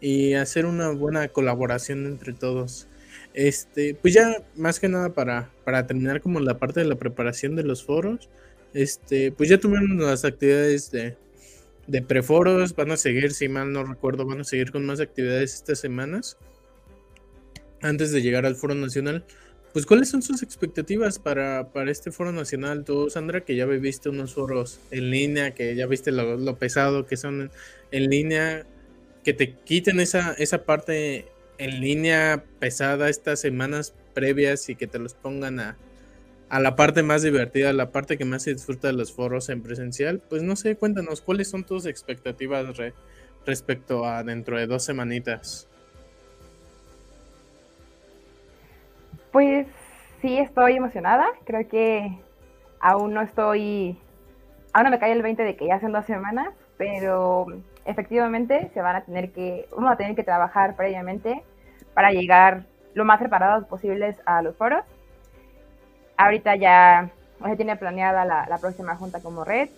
y 0.00 0.34
hacer 0.34 0.66
una 0.66 0.90
buena 0.90 1.28
colaboración 1.28 2.06
entre 2.06 2.32
todos. 2.32 2.88
Este, 3.36 3.94
pues 3.94 4.14
ya 4.14 4.42
más 4.56 4.80
que 4.80 4.88
nada 4.88 5.10
para, 5.10 5.52
para 5.62 5.86
terminar 5.86 6.22
como 6.22 6.40
la 6.40 6.58
parte 6.58 6.80
de 6.80 6.86
la 6.86 6.94
preparación 6.94 7.54
de 7.54 7.64
los 7.64 7.84
foros, 7.84 8.30
este, 8.72 9.30
pues 9.30 9.50
ya 9.50 9.60
tuvieron 9.60 9.98
las 9.98 10.24
actividades 10.24 10.90
de, 10.90 11.18
de 11.86 12.00
preforos, 12.00 12.74
van 12.74 12.92
a 12.92 12.96
seguir, 12.96 13.34
si 13.34 13.48
mal 13.48 13.70
no 13.74 13.84
recuerdo, 13.84 14.24
van 14.24 14.40
a 14.40 14.44
seguir 14.44 14.72
con 14.72 14.86
más 14.86 15.00
actividades 15.00 15.52
estas 15.52 15.78
semanas 15.78 16.38
antes 17.82 18.10
de 18.10 18.22
llegar 18.22 18.46
al 18.46 18.56
foro 18.56 18.74
nacional. 18.74 19.22
Pues, 19.74 19.84
¿cuáles 19.84 20.08
son 20.08 20.22
sus 20.22 20.42
expectativas 20.42 21.18
para, 21.18 21.68
este 21.88 22.10
foro 22.10 22.32
nacional? 22.32 22.84
Tú, 22.86 23.10
Sandra, 23.10 23.42
que 23.42 23.54
ya 23.54 23.66
viste 23.66 24.08
unos 24.08 24.32
foros 24.32 24.80
en 24.90 25.10
línea, 25.10 25.54
que 25.54 25.76
ya 25.76 25.86
viste 25.86 26.10
lo, 26.10 26.56
pesado 26.56 27.06
que 27.06 27.18
son 27.18 27.50
en, 27.90 28.08
línea, 28.08 28.64
que 29.22 29.34
te 29.34 29.52
quiten 29.52 30.00
esa, 30.00 30.32
esa 30.32 30.64
parte 30.64 31.26
en 31.58 31.80
línea 31.80 32.44
pesada 32.58 33.08
estas 33.08 33.40
semanas 33.40 33.94
previas 34.14 34.68
y 34.68 34.76
que 34.76 34.86
te 34.86 34.98
los 34.98 35.14
pongan 35.14 35.60
a, 35.60 35.76
a 36.48 36.60
la 36.60 36.76
parte 36.76 37.02
más 37.02 37.22
divertida, 37.22 37.70
a 37.70 37.72
la 37.72 37.90
parte 37.90 38.16
que 38.16 38.24
más 38.24 38.44
se 38.44 38.54
disfruta 38.54 38.88
de 38.88 38.94
los 38.94 39.12
foros 39.12 39.48
en 39.48 39.62
presencial. 39.62 40.22
Pues 40.28 40.42
no 40.42 40.56
sé, 40.56 40.76
cuéntanos, 40.76 41.20
¿cuáles 41.20 41.50
son 41.50 41.64
tus 41.64 41.86
expectativas 41.86 42.66
respecto 43.44 44.04
a 44.04 44.22
dentro 44.22 44.58
de 44.58 44.66
dos 44.66 44.84
semanitas? 44.84 45.68
Pues 49.32 49.66
sí, 50.22 50.38
estoy 50.38 50.76
emocionada. 50.76 51.26
Creo 51.44 51.68
que 51.68 52.10
aún 52.80 53.12
no 53.12 53.22
estoy, 53.22 53.98
aún 54.72 54.84
no 54.84 54.90
me 54.90 54.98
cae 54.98 55.12
el 55.12 55.22
20 55.22 55.42
de 55.42 55.56
que 55.56 55.66
ya 55.66 55.74
hacen 55.74 55.92
dos 55.92 56.06
semanas, 56.06 56.54
pero 56.78 57.46
efectivamente 57.86 58.70
se 58.74 58.82
van 58.82 58.96
a 58.96 59.04
tener 59.04 59.32
que, 59.32 59.68
vamos 59.74 59.92
a 59.92 59.96
tener 59.96 60.14
que 60.14 60.24
trabajar 60.24 60.76
previamente 60.76 61.42
para 61.94 62.10
llegar 62.10 62.64
lo 62.94 63.04
más 63.04 63.18
preparados 63.18 63.66
posibles 63.66 64.16
a 64.26 64.42
los 64.42 64.56
foros. 64.56 64.84
Ahorita 66.16 66.56
ya 66.56 67.10
se 67.44 67.56
tiene 67.56 67.76
planeada 67.76 68.24
la, 68.24 68.58
próxima 68.58 68.96
junta 68.96 69.20
como 69.20 69.44
red, 69.44 69.68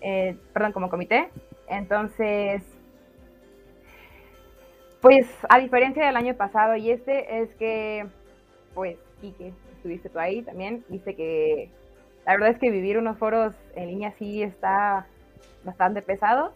eh, 0.00 0.36
perdón, 0.52 0.72
como 0.72 0.90
comité. 0.90 1.30
Entonces, 1.68 2.62
pues 5.00 5.26
a 5.48 5.58
diferencia 5.58 6.04
del 6.04 6.16
año 6.16 6.34
pasado 6.34 6.76
y 6.76 6.90
este, 6.90 7.42
es 7.42 7.54
que 7.54 8.06
pues 8.74 8.96
que 9.20 9.52
estuviste 9.76 10.08
tú 10.08 10.18
ahí 10.18 10.42
también, 10.42 10.84
viste 10.88 11.14
que 11.14 11.70
la 12.26 12.32
verdad 12.32 12.50
es 12.50 12.58
que 12.58 12.70
vivir 12.70 12.98
unos 12.98 13.18
foros 13.18 13.54
en 13.74 13.88
línea 13.88 14.12
sí 14.18 14.42
está 14.42 15.06
bastante 15.64 16.02
pesado. 16.02 16.52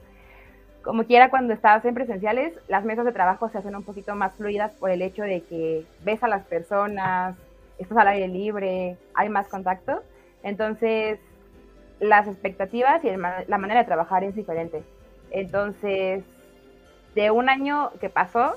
Como 0.85 1.05
quiera, 1.05 1.30
cuando 1.30 1.55
estás 1.55 1.82
en 1.87 1.95
presenciales, 1.95 2.53
las 2.68 2.85
mesas 2.85 3.07
de 3.07 3.12
trabajo 3.12 3.49
se 3.49 3.57
hacen 3.57 3.74
un 3.74 3.85
poquito 3.85 4.14
más 4.14 4.35
fluidas 4.35 4.72
por 4.74 4.91
el 4.91 5.01
hecho 5.01 5.22
de 5.22 5.41
que 5.43 5.87
ves 6.05 6.22
a 6.22 6.28
las 6.28 6.45
personas, 6.45 7.37
estás 7.78 7.97
al 7.97 8.09
aire 8.09 8.28
libre, 8.28 8.99
hay 9.14 9.30
más 9.30 9.49
contacto. 9.49 10.03
Entonces, 10.43 11.18
las 12.01 12.28
expectativas 12.28 13.03
y 13.03 13.09
la 13.09 13.59
manera 13.59 13.80
de 13.80 13.87
trabajar 13.87 14.24
es 14.24 14.35
diferente. 14.35 14.82
Entonces, 15.30 16.22
de 17.14 17.30
un 17.30 17.49
año 17.49 17.91
que 17.99 18.11
pasó, 18.11 18.57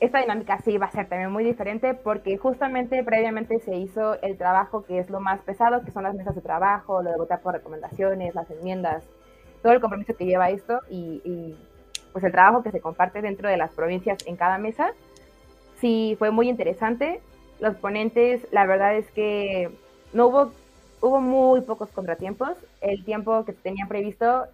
esta 0.00 0.18
dinámica 0.18 0.58
sí 0.58 0.76
va 0.76 0.86
a 0.86 0.90
ser 0.90 1.06
también 1.06 1.30
muy 1.30 1.44
diferente 1.44 1.94
porque 1.94 2.36
justamente 2.36 3.04
previamente 3.04 3.60
se 3.60 3.76
hizo 3.76 4.20
el 4.22 4.36
trabajo 4.36 4.84
que 4.84 4.98
es 4.98 5.08
lo 5.08 5.20
más 5.20 5.40
pesado, 5.42 5.84
que 5.84 5.92
son 5.92 6.02
las 6.02 6.16
mesas 6.16 6.34
de 6.34 6.40
trabajo, 6.40 7.00
lo 7.00 7.12
de 7.12 7.16
votar 7.16 7.40
por 7.42 7.54
recomendaciones, 7.54 8.34
las 8.34 8.50
enmiendas, 8.50 9.04
todo 9.64 9.72
el 9.72 9.80
compromiso 9.80 10.14
que 10.14 10.26
lleva 10.26 10.50
esto 10.50 10.80
y, 10.90 11.56
pues 12.12 12.22
el 12.22 12.32
trabajo 12.32 12.62
que 12.62 12.70
se 12.70 12.80
comparte 12.80 13.22
dentro 13.22 13.48
de 13.48 13.56
las 13.56 13.72
provincias 13.72 14.18
en 14.26 14.36
cada 14.36 14.58
mesa. 14.58 14.92
Sí, 15.80 16.16
fue 16.18 16.30
muy 16.30 16.50
interesante. 16.50 17.22
Los 17.60 17.74
ponentes, 17.76 18.46
la 18.52 18.66
verdad 18.66 18.94
es 18.94 19.10
que 19.12 19.70
no 20.12 20.26
hubo, 20.26 20.52
hubo 21.00 21.20
muy 21.20 21.62
pocos 21.62 21.88
contratiempos. 21.88 22.52
El 22.82 23.04
tiempo 23.04 23.46
que 23.46 23.54
tenía 23.54 23.86
previsto 23.86 24.44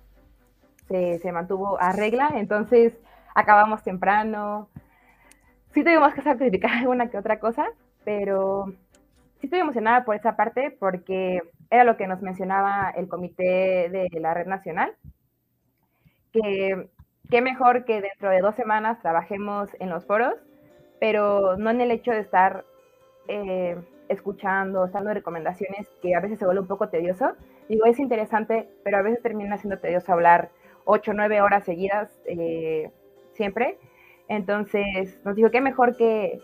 se, 0.87 1.19
se 1.19 1.33
mantuvo 1.33 1.77
a 1.81 1.91
regla, 1.93 2.31
entonces 2.37 2.95
acabamos 3.35 3.83
temprano, 3.83 4.69
sí 5.75 5.83
tuvimos 5.83 6.15
que 6.15 6.23
sacrificar 6.23 6.71
alguna 6.79 7.11
que 7.11 7.19
otra 7.19 7.41
cosa, 7.41 7.67
pero 8.05 8.73
sí 9.41 9.49
estoy 9.49 9.59
emocionada 9.59 10.05
por 10.05 10.15
esa 10.15 10.37
parte 10.37 10.71
porque 10.71 11.43
era 11.71 11.85
lo 11.85 11.97
que 11.97 12.07
nos 12.07 12.21
mencionaba 12.21 12.91
el 12.91 13.09
comité 13.09 13.89
de 13.89 14.09
la 14.21 14.35
red 14.35 14.47
nacional, 14.47 14.95
que 16.33 16.89
qué 17.31 17.41
mejor 17.41 17.85
que 17.85 18.01
dentro 18.01 18.31
de 18.31 18.41
dos 18.41 18.55
semanas 18.57 19.01
trabajemos 19.01 19.71
en 19.79 19.91
los 19.91 20.05
foros, 20.05 20.35
pero 20.99 21.57
no 21.57 21.71
en 21.71 21.81
el 21.81 21.91
hecho 21.91 22.11
de 22.11 22.21
estar 22.21 22.65
eh, 23.29 23.77
escuchando, 24.09 24.87
dando 24.89 25.15
recomendaciones, 25.15 25.89
que 26.03 26.15
a 26.15 26.21
veces 26.21 26.39
se 26.39 26.45
vuelve 26.45 26.63
un 26.63 26.67
poco 26.67 26.89
tedioso. 26.89 27.33
Digo, 27.69 27.87
es 27.87 27.99
interesante, 27.99 28.69
pero 28.83 28.99
a 28.99 29.03
veces 29.03 29.23
termina 29.23 29.57
siendo 29.57 29.79
tedioso 29.79 30.13
hablar 30.13 30.51
ocho, 30.85 31.13
nueve 31.15 31.41
horas 31.41 31.65
seguidas 31.65 32.21
eh, 32.27 32.91
siempre. 33.35 33.79
Entonces 34.29 35.21
nos 35.25 35.37
dijo 35.37 35.51
que 35.51 35.61
mejor 35.61 35.97
que, 35.97 36.41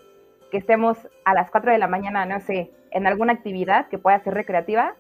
estemos 0.53 0.97
a 1.27 1.35
las 1.35 1.51
4 1.51 1.71
de 1.71 1.77
la 1.77 1.87
mañana, 1.87 2.25
no 2.25 2.41
sé, 2.41 2.71
en 2.93 3.07
alguna 3.07 3.35
actividad 3.35 3.89
que 3.89 3.99
pueda 3.99 4.19
ser 4.21 4.33
recreativa 4.33 4.95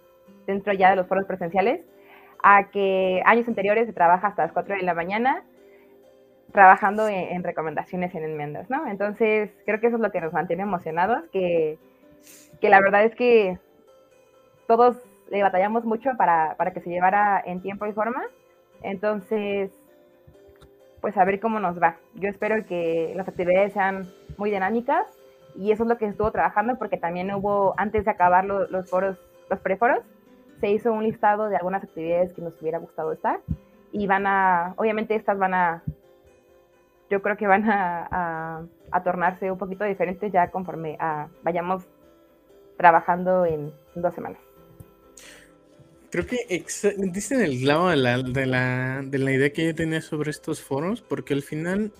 dentro 0.46 0.72
ya 0.72 0.90
de 0.90 0.96
los 0.96 1.06
foros 1.06 1.26
presenciales, 1.26 1.80
a 2.42 2.70
que 2.70 3.22
años 3.24 3.48
anteriores 3.48 3.86
se 3.86 3.92
trabaja 3.92 4.28
hasta 4.28 4.42
las 4.44 4.52
4 4.52 4.76
de 4.76 4.82
la 4.82 4.94
mañana 4.94 5.44
trabajando 6.52 7.08
en, 7.08 7.42
recomendaciones 7.42 8.14
en 8.14 8.24
enmiendas, 8.24 8.70
¿no? 8.70 8.86
Entonces 8.86 9.50
creo 9.64 9.80
que 9.80 9.88
eso 9.88 9.96
es 9.96 10.02
lo 10.02 10.10
que 10.10 10.20
nos 10.20 10.32
mantiene 10.32 10.62
emocionados, 10.62 11.28
que, 11.30 11.78
la 12.62 12.80
verdad 12.80 13.04
es 13.04 13.14
que 13.14 13.58
todos 14.66 14.96
le 15.30 15.42
batallamos 15.42 15.84
mucho 15.84 16.10
para, 16.16 16.54
para 16.56 16.72
que 16.72 16.80
se 16.80 16.90
llevara 16.90 17.42
en 17.44 17.60
tiempo 17.60 17.86
y 17.86 17.92
forma. 17.92 18.22
Entonces, 18.82 19.70
pues 21.00 21.16
a 21.16 21.24
ver 21.24 21.40
cómo 21.40 21.60
nos 21.60 21.80
va. 21.80 21.96
Yo 22.14 22.28
espero 22.28 22.64
que 22.66 23.12
las 23.16 23.28
actividades 23.28 23.72
sean 23.72 24.08
muy 24.38 24.50
dinámicas 24.50 25.06
y 25.56 25.72
eso 25.72 25.82
es 25.82 25.88
lo 25.88 25.98
que 25.98 26.06
estuvo 26.06 26.30
trabajando 26.30 26.76
porque 26.78 26.96
también 26.96 27.32
hubo, 27.34 27.74
antes 27.76 28.04
de 28.04 28.10
acabar 28.10 28.44
los 28.44 28.88
foros, 28.88 29.18
los 29.50 29.60
preforos, 29.60 30.00
se 30.60 30.70
hizo 30.70 30.92
un 30.92 31.04
listado 31.04 31.48
de 31.48 31.56
algunas 31.56 31.82
actividades 31.82 32.32
que 32.32 32.42
nos 32.42 32.60
hubiera 32.60 32.78
gustado 32.78 33.12
estar 33.12 33.40
y 33.92 34.06
van 34.06 34.26
a, 34.26 34.74
obviamente 34.76 35.14
estas 35.14 35.38
van 35.38 35.54
a, 35.54 35.82
yo 37.10 37.22
creo 37.22 37.36
que 37.36 37.46
van 37.46 37.68
a, 37.68 38.66
a, 38.90 39.02
tornarse 39.02 39.50
un 39.50 39.58
poquito 39.58 39.84
diferentes 39.84 40.32
ya 40.32 40.50
conforme 40.50 40.96
a, 40.98 41.28
vayamos 41.42 41.84
trabajando 42.76 43.46
en 43.46 43.72
dos 43.94 44.14
semanas. 44.14 44.38
Creo 46.10 46.26
que 46.26 46.64
dicen 46.98 47.40
el 47.40 47.60
clavo 47.60 47.90
de 47.90 47.96
la, 47.96 48.22
de, 48.22 48.46
la, 48.46 49.02
de 49.02 49.18
la 49.18 49.32
idea 49.32 49.52
que 49.52 49.66
yo 49.66 49.74
tenía 49.74 50.00
sobre 50.00 50.30
estos 50.30 50.62
foros, 50.62 51.02
porque 51.02 51.34
al 51.34 51.42
final, 51.42 51.92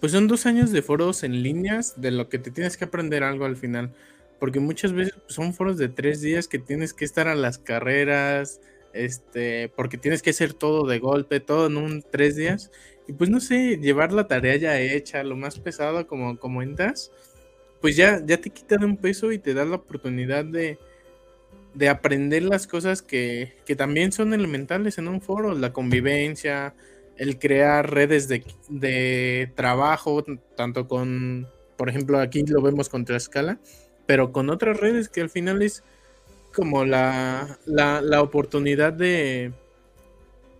pues 0.00 0.12
son 0.12 0.28
dos 0.28 0.46
años 0.46 0.72
de 0.72 0.82
foros 0.82 1.22
en 1.24 1.42
líneas 1.42 2.00
de 2.00 2.10
lo 2.10 2.28
que 2.28 2.38
te 2.38 2.50
tienes 2.50 2.76
que 2.76 2.84
aprender 2.86 3.22
algo 3.22 3.44
al 3.44 3.56
final. 3.56 3.90
Porque 4.38 4.60
muchas 4.60 4.92
veces 4.92 5.14
son 5.26 5.54
foros 5.54 5.78
de 5.78 5.88
tres 5.88 6.20
días 6.20 6.48
que 6.48 6.58
tienes 6.58 6.92
que 6.92 7.04
estar 7.04 7.28
a 7.28 7.34
las 7.34 7.58
carreras, 7.58 8.60
este, 8.92 9.70
porque 9.76 9.98
tienes 9.98 10.22
que 10.22 10.30
hacer 10.30 10.52
todo 10.54 10.86
de 10.86 10.98
golpe, 10.98 11.40
todo 11.40 11.66
en 11.66 11.76
un 11.76 12.02
tres 12.02 12.36
días. 12.36 12.70
Y 13.06 13.12
pues 13.12 13.30
no 13.30 13.40
sé, 13.40 13.78
llevar 13.78 14.12
la 14.12 14.26
tarea 14.26 14.56
ya 14.56 14.80
hecha, 14.80 15.22
lo 15.22 15.36
más 15.36 15.58
pesado 15.58 16.06
como 16.06 16.38
comentas, 16.38 17.12
pues 17.80 17.96
ya, 17.96 18.22
ya 18.24 18.38
te 18.38 18.50
quita 18.50 18.76
de 18.76 18.86
un 18.86 18.96
peso 18.96 19.32
y 19.32 19.38
te 19.38 19.54
da 19.54 19.64
la 19.64 19.76
oportunidad 19.76 20.44
de, 20.44 20.78
de 21.74 21.88
aprender 21.88 22.42
las 22.42 22.66
cosas 22.66 23.02
que, 23.02 23.52
también 23.76 24.12
son 24.12 24.32
elementales 24.32 24.98
en 24.98 25.08
un 25.08 25.20
foro, 25.20 25.54
la 25.54 25.72
convivencia, 25.72 26.74
el 27.16 27.38
crear 27.38 27.92
redes 27.92 28.28
de, 28.28 29.52
trabajo, 29.54 30.24
tanto 30.56 30.88
con, 30.88 31.48
por 31.76 31.88
ejemplo, 31.88 32.20
aquí 32.20 32.44
lo 32.46 32.62
vemos 32.62 32.88
con 32.88 33.04
Tlaxcala, 33.04 33.58
pero 34.06 34.32
con 34.32 34.50
otras 34.50 34.78
redes 34.78 35.08
que 35.08 35.20
al 35.20 35.30
final 35.30 35.62
es 35.62 35.82
como 36.54 36.84
la, 36.84 37.58
la, 37.66 38.22
oportunidad 38.22 38.92
de, 38.92 39.52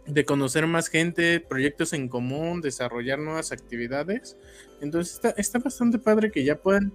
de 0.06 0.24
conocer 0.24 0.66
más 0.66 0.88
gente, 0.88 1.38
proyectos 1.40 1.92
en 1.92 2.08
común, 2.08 2.60
desarrollar 2.60 3.20
nuevas 3.20 3.52
actividades. 3.52 4.36
Entonces 4.80 5.14
está, 5.14 5.30
está 5.36 5.60
bastante 5.60 5.98
padre 5.98 6.32
que 6.32 6.42
ya 6.42 6.56
puedan 6.56 6.92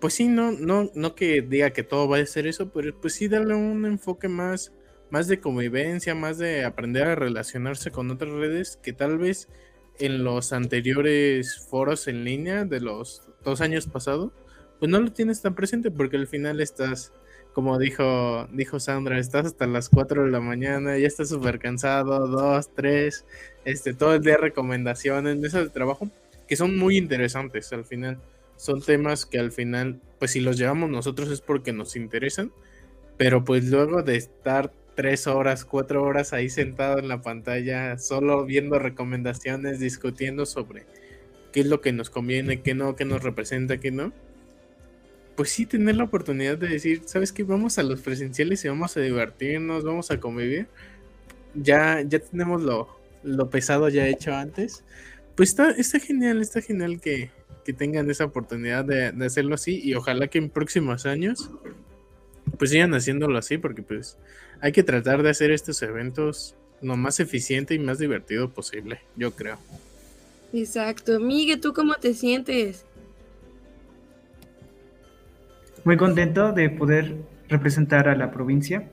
pues 0.00 0.14
sí, 0.14 0.28
no, 0.28 0.52
no, 0.52 0.90
no 0.94 1.14
que 1.14 1.42
diga 1.42 1.70
que 1.70 1.82
todo 1.82 2.08
va 2.08 2.18
a 2.18 2.26
ser 2.26 2.46
eso, 2.46 2.70
pero 2.70 2.98
pues 2.98 3.14
sí 3.14 3.28
darle 3.28 3.54
un 3.54 3.84
enfoque 3.84 4.28
más, 4.28 4.72
más 5.10 5.28
de 5.28 5.40
convivencia, 5.40 6.14
más 6.14 6.38
de 6.38 6.64
aprender 6.64 7.06
a 7.06 7.14
relacionarse 7.14 7.90
con 7.90 8.10
otras 8.10 8.32
redes 8.32 8.78
que 8.82 8.92
tal 8.92 9.18
vez 9.18 9.48
en 9.98 10.24
los 10.24 10.52
anteriores 10.52 11.58
foros 11.58 12.08
en 12.08 12.24
línea 12.24 12.64
de 12.64 12.80
los 12.80 13.28
dos 13.44 13.60
años 13.60 13.86
pasados, 13.86 14.32
pues 14.80 14.90
no 14.90 14.98
lo 14.98 15.12
tienes 15.12 15.42
tan 15.42 15.54
presente 15.54 15.90
porque 15.90 16.16
al 16.16 16.26
final 16.26 16.60
estás, 16.60 17.12
como 17.52 17.78
dijo, 17.78 18.48
dijo 18.50 18.80
Sandra, 18.80 19.18
estás 19.18 19.46
hasta 19.46 19.66
las 19.66 19.90
4 19.90 20.24
de 20.24 20.30
la 20.30 20.40
mañana, 20.40 20.98
ya 20.98 21.06
estás 21.06 21.28
súper 21.28 21.58
cansado, 21.58 22.26
2, 22.26 22.70
3, 22.74 23.24
este, 23.66 23.94
todo 23.94 24.14
el 24.14 24.22
día 24.22 24.38
recomendaciones, 24.38 25.36
mesas 25.36 25.64
de 25.64 25.68
trabajo, 25.68 26.10
que 26.48 26.56
son 26.56 26.76
muy 26.78 26.96
interesantes 26.96 27.72
al 27.72 27.84
final. 27.84 28.18
Son 28.56 28.80
temas 28.82 29.24
que 29.26 29.38
al 29.38 29.52
final, 29.52 30.00
pues 30.18 30.32
si 30.32 30.40
los 30.40 30.58
llevamos 30.58 30.90
nosotros 30.90 31.30
es 31.30 31.40
porque 31.40 31.72
nos 31.72 31.94
interesan, 31.94 32.50
pero 33.16 33.44
pues 33.44 33.70
luego 33.70 34.02
de 34.02 34.16
estar 34.16 34.72
tres 34.94 35.26
horas, 35.26 35.64
cuatro 35.64 36.02
horas 36.02 36.32
ahí 36.32 36.48
sentado 36.48 36.98
en 36.98 37.08
la 37.08 37.22
pantalla, 37.22 37.98
solo 37.98 38.44
viendo 38.44 38.78
recomendaciones, 38.78 39.78
discutiendo 39.78 40.46
sobre 40.46 40.84
qué 41.52 41.60
es 41.60 41.66
lo 41.66 41.80
que 41.80 41.92
nos 41.92 42.10
conviene, 42.10 42.62
qué 42.62 42.74
no, 42.74 42.96
qué 42.96 43.04
nos 43.04 43.22
representa, 43.22 43.78
qué 43.78 43.90
no. 43.90 44.12
Pues 45.40 45.52
sí, 45.52 45.64
tener 45.64 45.96
la 45.96 46.04
oportunidad 46.04 46.58
de 46.58 46.68
decir, 46.68 47.00
¿sabes 47.06 47.32
qué? 47.32 47.44
Vamos 47.44 47.78
a 47.78 47.82
los 47.82 48.02
presenciales 48.02 48.62
y 48.62 48.68
vamos 48.68 48.94
a 48.94 49.00
divertirnos, 49.00 49.84
vamos 49.84 50.10
a 50.10 50.20
convivir. 50.20 50.66
Ya, 51.54 52.02
ya 52.02 52.18
tenemos 52.18 52.60
lo, 52.60 52.90
lo 53.22 53.48
pesado 53.48 53.88
ya 53.88 54.06
hecho 54.06 54.34
antes. 54.34 54.84
Pues 55.36 55.48
está, 55.48 55.70
está 55.70 55.98
genial, 55.98 56.42
está 56.42 56.60
genial 56.60 57.00
que, 57.00 57.30
que 57.64 57.72
tengan 57.72 58.10
esa 58.10 58.26
oportunidad 58.26 58.84
de, 58.84 59.14
hacerlo 59.24 59.54
así 59.54 59.80
y 59.82 59.94
ojalá 59.94 60.28
que 60.28 60.36
en 60.36 60.50
próximos 60.50 61.06
años 61.06 61.48
pues 62.58 62.70
sigan 62.70 62.92
haciéndolo 62.92 63.38
así 63.38 63.56
porque 63.56 63.80
pues 63.80 64.18
hay 64.60 64.72
que 64.72 64.82
tratar 64.82 65.22
de 65.22 65.30
hacer 65.30 65.52
estos 65.52 65.80
eventos 65.80 66.54
lo 66.82 66.98
más 66.98 67.18
eficiente 67.18 67.72
y 67.72 67.78
más 67.78 67.98
divertido 67.98 68.50
posible, 68.50 69.00
yo 69.16 69.30
creo. 69.30 69.56
Exacto. 70.52 71.18
Miguel, 71.18 71.62
¿tú 71.62 71.72
cómo 71.72 71.94
te 71.94 72.12
sientes? 72.12 72.84
Muy 75.82 75.96
contento 75.96 76.52
de 76.52 76.68
poder 76.68 77.16
representar 77.48 78.08
a 78.08 78.14
la 78.14 78.30
provincia. 78.30 78.90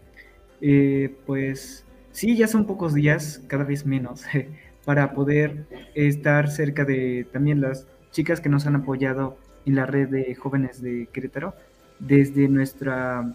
Eh, 0.62 1.14
pues 1.26 1.84
sí, 2.12 2.38
ya 2.38 2.48
son 2.48 2.66
pocos 2.66 2.94
días, 2.94 3.42
cada 3.48 3.66
vez 3.66 3.86
menos, 3.86 4.24
para 4.86 5.14
poder 5.14 5.66
estar 5.96 6.50
cerca 6.50 6.86
de 6.86 7.28
también 7.34 7.60
las 7.60 7.88
chicas 8.12 8.40
que 8.40 8.48
nos 8.48 8.66
han 8.66 8.76
apoyado 8.78 9.38
en 9.66 9.76
la 9.76 9.86
red 9.86 10.08
de 10.08 10.34
jóvenes 10.36 10.82
de 10.82 11.10
Querétaro 11.12 11.54
desde 12.00 12.48
nuestra 12.48 13.34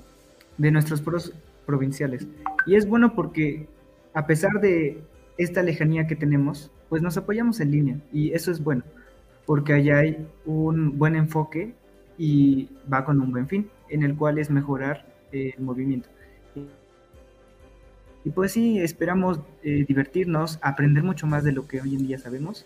de 0.57 0.71
nuestros 0.71 1.03
foros 1.03 1.35
provinciales. 1.67 2.27
Y 2.65 2.77
es 2.77 2.87
bueno 2.89 3.15
porque 3.15 3.69
a 4.15 4.27
pesar 4.27 4.61
de 4.63 5.03
esta 5.37 5.63
lejanía 5.63 6.07
que 6.07 6.17
tenemos, 6.17 6.71
pues 6.89 7.03
nos 7.03 7.19
apoyamos 7.19 7.61
en 7.61 7.71
línea 7.71 7.97
y 8.13 8.33
eso 8.33 8.51
es 8.51 8.65
bueno, 8.65 8.83
porque 9.45 9.75
allá 9.75 9.99
hay 9.99 10.27
un 10.47 10.99
buen 10.99 11.17
enfoque 11.17 11.75
y 12.23 12.69
va 12.91 13.05
con 13.05 13.21
un 13.21 13.33
buen 13.33 13.49
fin, 13.49 13.69
en 13.89 14.05
el 14.05 14.15
cual 14.15 14.39
es 14.39 14.49
mejorar 14.49 15.05
el 15.33 15.59
movimiento. 15.59 16.09
Y 18.25 18.31
pues 18.31 18.53
sí, 18.53 18.79
esperamos 18.79 19.41
eh, 19.65 19.85
divertirnos, 19.89 20.61
aprender 20.63 21.03
mucho 21.03 21.27
más 21.27 21.43
de 21.43 21.51
lo 21.51 21.67
que 21.67 21.81
hoy 21.81 21.97
en 21.97 22.07
día 22.07 22.19
sabemos. 22.19 22.65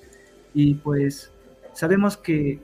Y 0.53 0.75
pues 0.75 1.33
sabemos 1.73 2.19
que 2.19 2.61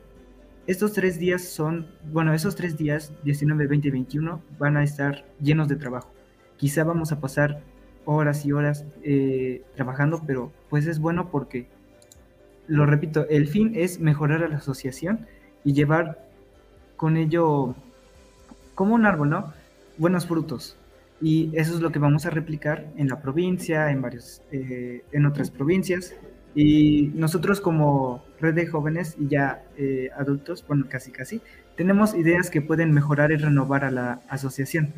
estos 0.66 0.92
tres 0.92 1.18
días 1.18 1.42
son, 1.42 1.86
bueno, 2.12 2.34
esos 2.34 2.56
tres 2.56 2.76
días, 2.76 3.10
19, 3.24 3.68
20 3.68 3.88
y 3.88 3.90
21, 3.90 4.42
van 4.58 4.76
a 4.76 4.84
estar 4.84 5.24
llenos 5.40 5.68
de 5.68 5.76
trabajo. 5.76 6.12
Quizá 6.58 6.84
vamos 6.84 7.10
a 7.10 7.20
pasar 7.20 7.62
horas 8.04 8.44
y 8.44 8.52
horas 8.52 8.84
eh, 9.02 9.62
trabajando, 9.76 10.22
pero 10.26 10.52
pues 10.68 10.86
es 10.86 10.98
bueno 10.98 11.30
porque, 11.30 11.68
lo 12.66 12.84
repito, 12.84 13.26
el 13.30 13.48
fin 13.48 13.72
es 13.76 13.98
mejorar 13.98 14.44
a 14.44 14.48
la 14.48 14.56
asociación 14.56 15.26
y 15.64 15.72
llevar 15.72 16.31
con 17.02 17.16
ello, 17.16 17.74
como 18.76 18.94
un 18.94 19.06
árbol, 19.06 19.28
¿no? 19.28 19.52
Buenos 19.98 20.28
frutos. 20.28 20.76
Y 21.20 21.50
eso 21.52 21.74
es 21.74 21.80
lo 21.80 21.90
que 21.90 21.98
vamos 21.98 22.26
a 22.26 22.30
replicar 22.30 22.92
en 22.96 23.08
la 23.08 23.20
provincia, 23.20 23.90
en 23.90 24.00
varios, 24.00 24.40
eh, 24.52 25.02
en 25.10 25.26
otras 25.26 25.50
provincias. 25.50 26.14
Y 26.54 27.10
nosotros 27.16 27.60
como 27.60 28.22
red 28.38 28.54
de 28.54 28.68
jóvenes 28.68 29.16
y 29.18 29.26
ya 29.26 29.64
eh, 29.76 30.10
adultos, 30.16 30.64
bueno, 30.68 30.86
casi 30.88 31.10
casi, 31.10 31.40
tenemos 31.76 32.14
ideas 32.14 32.50
que 32.50 32.62
pueden 32.62 32.92
mejorar 32.92 33.32
y 33.32 33.36
renovar 33.36 33.84
a 33.84 33.90
la 33.90 34.20
asociación. 34.28 34.94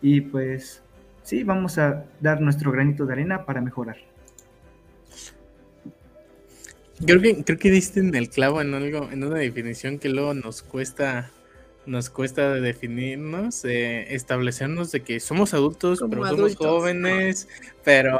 Y 0.00 0.20
pues 0.20 0.84
sí, 1.24 1.42
vamos 1.42 1.78
a 1.78 2.04
dar 2.20 2.40
nuestro 2.42 2.70
granito 2.70 3.06
de 3.06 3.12
arena 3.14 3.44
para 3.44 3.60
mejorar. 3.60 3.96
Creo 7.04 7.20
que, 7.20 7.42
creo 7.44 7.58
que 7.58 7.70
diste 7.70 8.00
en 8.00 8.14
el 8.14 8.28
clavo 8.28 8.60
en 8.60 8.72
algo, 8.74 9.10
en 9.10 9.24
una 9.24 9.38
definición 9.38 9.98
que 9.98 10.08
luego 10.08 10.32
nos 10.34 10.62
cuesta, 10.62 11.30
nos 11.86 12.08
cuesta 12.08 12.54
definirnos, 12.54 13.64
eh, 13.64 14.14
establecernos 14.14 14.92
de 14.92 15.00
que 15.00 15.18
somos 15.18 15.54
adultos, 15.54 16.02
pero 16.08 16.26
somos 16.26 16.56
jóvenes, 16.56 17.48
pero 17.82 18.18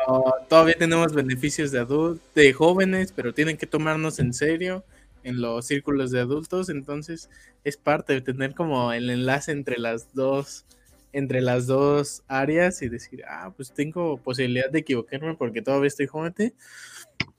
todavía 0.49 0.75
tenemos 0.75 1.15
beneficios 1.15 1.71
de 1.71 1.79
adultos, 1.79 2.27
de 2.35 2.53
jóvenes, 2.53 3.13
pero 3.13 3.33
tienen 3.33 3.57
que 3.57 3.67
tomarnos 3.67 4.19
en 4.19 4.35
serio 4.35 4.85
en 5.23 5.41
los 5.41 5.67
círculos 5.67 6.11
de 6.11 6.21
adultos, 6.21 6.69
entonces 6.69 7.31
es 7.63 7.77
parte 7.77 8.13
de 8.13 8.21
tener 8.21 8.55
como 8.55 8.93
el 8.93 9.09
enlace 9.09 9.53
entre 9.53 9.79
las 9.79 10.15
dos 10.15 10.67
entre 11.15 11.41
las 11.41 11.69
dos 11.69 12.25
áreas 12.27 12.83
y 12.83 12.89
decir, 12.89 13.23
ah, 13.29 13.53
pues 13.57 13.71
tengo 13.71 14.17
posibilidad 14.19 14.69
de 14.69 14.81
equivocarme 14.81 15.37
porque 15.37 15.63
todavía 15.63 15.87
estoy 15.87 16.09
joven, 16.09 16.35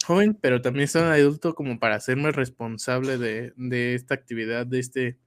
joven 0.06 0.38
pero 0.40 0.62
también 0.62 0.88
soy 0.88 1.02
adulto 1.02 1.56
como 1.56 1.80
para 1.80 1.96
hacerme 1.96 2.32
responsable 2.32 3.18
de, 3.18 3.54
de, 3.58 3.96
esta 3.96 4.14
actividad, 4.14 4.66
de, 4.66 4.80
este, 4.80 5.18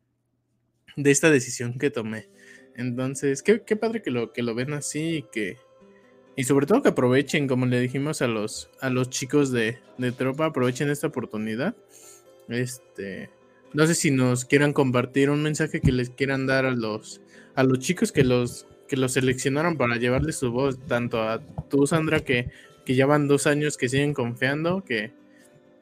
de 0.96 1.10
esta 1.10 1.30
decisión 1.30 1.78
que 1.78 1.90
tomé. 1.90 2.28
Entonces, 2.76 3.42
qué, 3.42 3.62
qué 3.64 3.76
padre 3.76 4.02
que 4.02 4.10
lo, 4.10 4.32
que 4.32 4.42
lo 4.42 4.54
ven 4.54 4.72
así 4.72 5.16
y 5.16 5.22
que... 5.22 5.56
Y 6.36 6.44
sobre 6.44 6.66
todo 6.66 6.82
que 6.82 6.90
aprovechen, 6.90 7.48
como 7.48 7.66
le 7.66 7.80
dijimos 7.80 8.22
a 8.22 8.28
los, 8.28 8.70
a 8.80 8.90
los 8.90 9.10
chicos 9.10 9.50
de, 9.50 9.78
de 9.98 10.12
tropa, 10.12 10.46
aprovechen 10.46 10.88
esta 10.88 11.08
oportunidad. 11.08 11.74
Este, 12.48 13.28
no 13.72 13.84
sé 13.88 13.96
si 13.96 14.12
nos 14.12 14.44
quieran 14.44 14.72
compartir 14.72 15.30
un 15.30 15.42
mensaje 15.42 15.80
que 15.80 15.90
les 15.90 16.10
quieran 16.10 16.46
dar 16.46 16.64
a 16.64 16.70
los, 16.70 17.20
a 17.56 17.64
los 17.64 17.80
chicos 17.80 18.12
que 18.12 18.22
los, 18.22 18.68
que 18.86 18.96
los 18.96 19.14
seleccionaron 19.14 19.76
para 19.76 19.96
llevarles 19.96 20.36
su 20.36 20.52
voz, 20.52 20.78
tanto 20.86 21.20
a 21.20 21.40
tú, 21.68 21.88
Sandra, 21.88 22.20
que, 22.20 22.50
que 22.88 22.94
ya 22.94 23.04
van 23.04 23.28
dos 23.28 23.46
años 23.46 23.76
que 23.76 23.90
siguen 23.90 24.14
confiando, 24.14 24.82
que, 24.82 25.12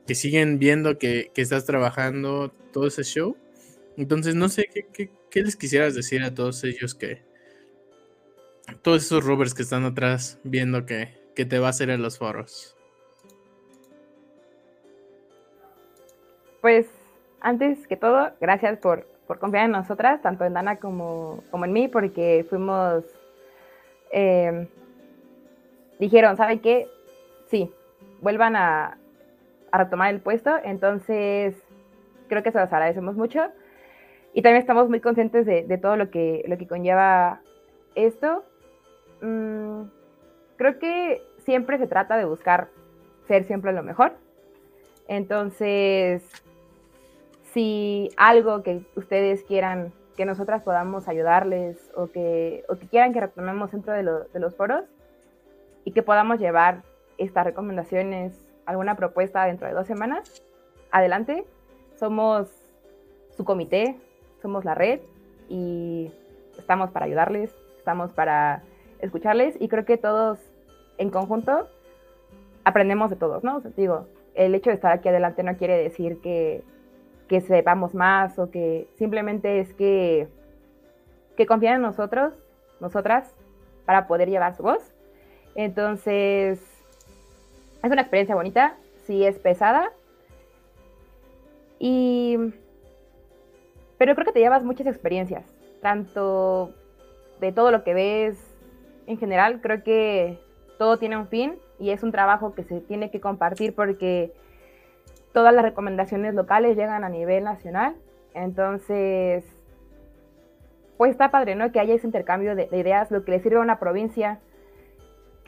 que 0.09 0.17
siguen 0.17 0.59
viendo 0.59 0.99
que, 0.99 1.31
que, 1.33 1.41
estás 1.41 1.65
trabajando 1.65 2.51
todo 2.73 2.89
ese 2.89 3.05
show. 3.05 3.37
Entonces, 3.97 4.35
no 4.35 4.49
sé 4.49 4.69
¿qué, 4.93 5.09
qué, 5.31 5.41
les 5.41 5.55
quisieras 5.55 5.95
decir 5.95 6.25
a 6.25 6.35
todos 6.35 6.65
ellos 6.65 6.97
que. 6.97 7.23
Todos 8.83 9.05
esos 9.05 9.25
rovers 9.25 9.55
que 9.55 9.63
están 9.63 9.85
atrás 9.85 10.41
viendo 10.43 10.85
que, 10.85 11.11
que 11.37 11.45
te 11.45 11.61
va 11.61 11.69
a 11.69 11.71
hacer 11.71 11.91
en 11.91 12.03
los 12.03 12.19
foros. 12.19 12.77
Pues, 16.61 16.89
antes 17.41 17.87
que 17.87 17.97
todo, 17.97 18.33
gracias 18.41 18.81
por, 18.81 19.07
por 19.29 19.39
confiar 19.39 19.67
en 19.67 19.71
nosotras, 19.71 20.21
tanto 20.23 20.45
en 20.45 20.55
Dana 20.55 20.81
como, 20.81 21.45
como 21.53 21.67
en 21.67 21.73
mí, 21.73 21.87
porque 21.87 22.45
fuimos, 22.51 23.05
eh, 24.11 24.67
dijeron, 26.01 26.37
¿saben 26.37 26.59
qué? 26.59 26.89
Sí, 27.47 27.73
vuelvan 28.21 28.57
a, 28.57 28.99
a, 29.71 29.79
retomar 29.79 30.13
el 30.13 30.21
puesto, 30.21 30.57
entonces 30.65 31.55
creo 32.29 32.43
que 32.43 32.53
se 32.53 32.59
los 32.59 32.73
agradecemos 32.73 33.17
mucho. 33.17 33.41
Y 34.33 34.43
también 34.43 34.61
estamos 34.61 34.89
muy 34.89 35.01
conscientes 35.01 35.47
de, 35.47 35.79
todo 35.79 35.97
lo 35.97 36.11
que, 36.11 36.45
lo 36.47 36.59
que 36.59 36.67
conlleva 36.67 37.41
esto. 37.95 38.45
Mm, 39.23 39.85
creo 40.57 40.79
que 40.79 41.23
siempre 41.39 41.79
se 41.79 41.87
trata 41.87 42.19
de 42.19 42.27
buscar 42.27 42.69
ser 43.27 43.45
siempre 43.45 43.73
lo 43.73 43.83
mejor. 43.83 44.13
Entonces, 45.09 46.23
si 47.53 48.11
algo 48.19 48.63
que 48.63 48.83
ustedes 48.95 49.43
quieran 49.45 49.93
que 50.17 50.27
nosotras 50.27 50.63
podamos 50.63 51.09
ayudarles 51.09 51.91
o 51.95 52.09
que, 52.09 52.65
o 52.69 52.77
que 52.77 52.89
quieran 52.89 53.13
que 53.15 53.21
retomemos 53.21 53.71
dentro 53.71 53.93
de, 53.93 54.03
lo, 54.03 54.25
de 54.25 54.41
los 54.41 54.55
foros 54.55 54.85
y 55.85 55.93
que 55.93 56.03
podamos 56.03 56.39
llevar 56.39 56.83
estas 57.19 57.45
recomendaciones, 57.45 58.33
alguna 58.67 58.97
propuesta 58.97 59.45
dentro 59.45 59.67
de 59.67 59.75
dos 59.75 59.87
semanas, 59.87 60.43
adelante. 60.91 61.45
Somos 61.95 62.49
su 63.37 63.45
comité, 63.45 63.97
somos 64.43 64.65
la 64.65 64.75
red 64.75 65.01
y 65.49 66.11
estamos 66.59 66.91
para 66.91 67.07
ayudarles, 67.07 67.55
estamos 67.79 68.13
para 68.13 68.63
escucharles 69.01 69.57
y 69.61 69.69
creo 69.69 69.85
que 69.85 69.97
todos 69.97 70.39
en 70.99 71.11
conjunto 71.11 71.69
aprendemos 72.65 73.11
de 73.11 73.17
todos, 73.17 73.45
¿no? 73.45 73.61
Digo, 73.77 74.07
el 74.35 74.55
hecho 74.55 74.71
de 74.71 74.75
estar 74.75 74.93
aquí 74.93 75.09
adelante 75.09 75.43
no 75.43 75.57
quiere 75.57 75.77
decir 75.77 76.21
que 76.21 76.63
que 77.29 77.41
sepamos 77.41 77.95
más 77.95 78.39
o 78.39 78.51
que 78.51 78.89
simplemente 78.95 79.61
es 79.61 79.73
que, 79.75 80.29
que 81.37 81.47
confíen 81.47 81.75
en 81.75 81.83
nosotros, 81.83 82.35
nosotras, 82.81 83.35
para 83.85 84.07
poder 84.07 84.29
llevar 84.29 84.55
su 84.55 84.63
voz. 84.63 84.95
Entonces, 85.55 86.61
es 87.87 87.93
una 87.93 88.03
experiencia 88.03 88.35
bonita, 88.35 88.77
sí 89.07 89.25
es 89.25 89.39
pesada. 89.39 89.93
Y 91.79 92.39
pero 93.99 94.15
creo 94.15 94.27
que 94.27 94.33
te 94.33 94.41
llevas 94.41 94.63
muchas 94.63 94.87
experiencias, 94.87 95.45
tanto 95.81 96.73
de 97.41 97.53
todo 97.53 97.71
lo 97.71 97.83
que 97.83 97.95
ves 97.95 98.39
en 99.07 99.19
general, 99.19 99.61
creo 99.61 99.83
que 99.83 100.39
todo 100.79 100.99
tiene 100.99 101.17
un 101.17 101.29
fin 101.29 101.55
y 101.79 101.91
es 101.91 102.03
un 102.03 102.13
trabajo 102.13 102.55
que 102.55 102.65
se 102.65 102.81
tiene 102.81 103.11
que 103.11 103.21
compartir 103.21 103.75
porque 103.75 104.33
todas 105.33 105.55
las 105.55 105.65
recomendaciones 105.65 106.35
locales 106.35 106.77
llegan 106.77 107.05
a 107.05 107.09
nivel 107.09 107.45
nacional. 107.45 107.95
Entonces, 108.35 109.45
pues 110.99 111.13
está 111.13 111.31
padre, 111.31 111.55
¿no? 111.55 111.73
Que 111.73 111.81
haya 111.81 111.95
ese 111.95 112.07
intercambio 112.07 112.55
de, 112.55 112.69
ideas, 112.73 113.11
lo 113.11 113.25
que 113.25 113.33
le 113.33 113.41
sirve 113.41 113.57
a 113.57 113.61
una 113.61 113.79
provincia, 113.79 114.41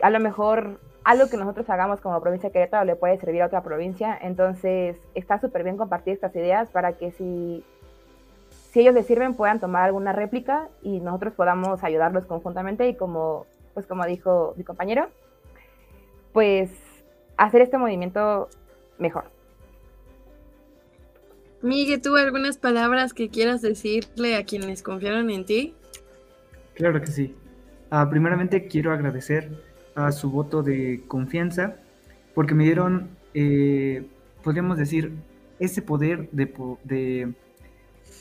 a 0.00 0.10
lo 0.10 0.20
mejor 0.20 0.80
algo 1.08 1.30
que 1.30 1.38
nosotros 1.38 1.70
hagamos 1.70 2.02
como 2.02 2.20
provincia 2.20 2.50
de 2.50 2.52
Querétaro 2.52 2.84
le 2.84 2.94
puede 2.94 3.16
servir 3.16 3.40
a 3.40 3.46
otra 3.46 3.62
provincia. 3.62 4.18
Entonces, 4.20 4.98
está 5.14 5.40
súper 5.40 5.64
bien 5.64 5.78
compartir 5.78 6.12
estas 6.12 6.36
ideas 6.36 6.68
para 6.68 6.98
que 6.98 7.12
si, 7.12 7.64
si 8.70 8.80
ellos 8.80 8.92
les 8.92 9.06
sirven 9.06 9.32
puedan 9.32 9.58
tomar 9.58 9.84
alguna 9.84 10.12
réplica 10.12 10.68
y 10.82 11.00
nosotros 11.00 11.32
podamos 11.32 11.82
ayudarlos 11.82 12.26
conjuntamente 12.26 12.86
y 12.86 12.94
como, 12.94 13.46
pues 13.72 13.86
como 13.86 14.04
dijo 14.04 14.52
mi 14.58 14.64
compañero, 14.64 15.08
pues 16.34 16.70
hacer 17.38 17.62
este 17.62 17.78
movimiento 17.78 18.50
mejor. 18.98 19.30
Miguel, 21.62 22.02
¿tú 22.02 22.16
algunas 22.16 22.58
palabras 22.58 23.14
que 23.14 23.30
quieras 23.30 23.62
decirle 23.62 24.36
a 24.36 24.44
quienes 24.44 24.82
confiaron 24.82 25.30
en 25.30 25.46
ti? 25.46 25.74
Claro 26.74 27.00
que 27.00 27.06
sí. 27.06 27.34
Ah, 27.88 28.06
primeramente 28.10 28.68
quiero 28.68 28.92
agradecer 28.92 29.67
a 30.06 30.12
su 30.12 30.30
voto 30.30 30.62
de 30.62 31.02
confianza 31.08 31.76
porque 32.34 32.54
me 32.54 32.64
dieron, 32.64 33.08
eh, 33.34 34.06
podríamos 34.44 34.78
decir, 34.78 35.12
ese 35.58 35.82
poder 35.82 36.30
de, 36.30 37.34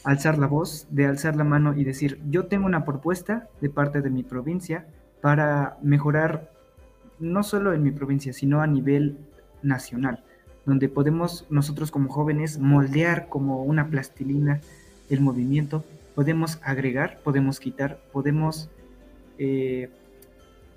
alzar 0.03 0.39
la 0.39 0.47
voz, 0.47 0.87
de 0.89 1.05
alzar 1.05 1.35
la 1.35 1.43
mano 1.43 1.77
y 1.77 1.83
decir, 1.83 2.19
yo 2.29 2.47
tengo 2.47 2.65
una 2.65 2.83
propuesta 2.83 3.47
de 3.61 3.69
parte 3.69 4.01
de 4.01 4.09
mi 4.09 4.23
provincia 4.23 4.87
para 5.21 5.77
mejorar 5.83 6.49
no 7.19 7.43
solo 7.43 7.73
en 7.73 7.83
mi 7.83 7.91
provincia, 7.91 8.33
sino 8.33 8.61
a 8.61 8.67
nivel 8.67 9.17
nacional, 9.61 10.23
donde 10.65 10.89
podemos 10.89 11.45
nosotros 11.49 11.91
como 11.91 12.09
jóvenes 12.09 12.57
moldear 12.57 13.29
como 13.29 13.63
una 13.63 13.87
plastilina 13.89 14.61
el 15.09 15.21
movimiento, 15.21 15.83
podemos 16.15 16.59
agregar, 16.63 17.19
podemos 17.23 17.59
quitar, 17.59 17.99
podemos, 18.11 18.69
eh, 19.37 19.89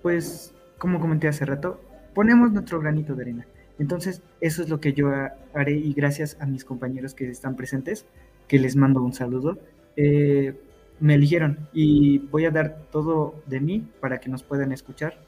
pues, 0.03 0.53
como 0.81 0.99
comenté 0.99 1.29
hace 1.29 1.45
rato, 1.45 1.79
ponemos 2.15 2.51
nuestro 2.53 2.81
granito 2.81 3.15
de 3.15 3.23
arena. 3.23 3.47
Entonces, 3.79 4.23
eso 4.41 4.63
es 4.63 4.71
lo 4.71 4.81
que 4.81 4.95
yo 4.95 5.11
haré 5.55 5.73
y 5.73 5.93
gracias 5.93 6.39
a 6.41 6.47
mis 6.47 6.65
compañeros 6.65 7.13
que 7.13 7.29
están 7.31 7.55
presentes, 7.55 8.07
que 8.49 8.59
les 8.59 8.77
mando 8.77 9.03
un 9.03 9.13
saludo, 9.13 9.59
eh, 9.97 10.59
me 11.01 11.15
eligieron 11.15 11.69
y 11.75 12.19
voy 12.19 12.47
a 12.47 12.51
dar 12.51 12.83
todo 12.91 13.35
de 13.47 13.61
mí 13.61 13.87
para 14.01 14.21
que 14.21 14.31
nos 14.31 14.43
puedan 14.43 14.73
escuchar 14.73 15.19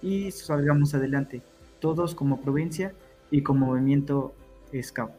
y 0.00 0.30
salgamos 0.30 0.94
adelante, 0.94 1.42
todos 1.80 2.14
como 2.14 2.40
provincia 2.40 2.94
y 3.30 3.42
como 3.42 3.66
movimiento 3.66 4.34
Scout. 4.80 5.10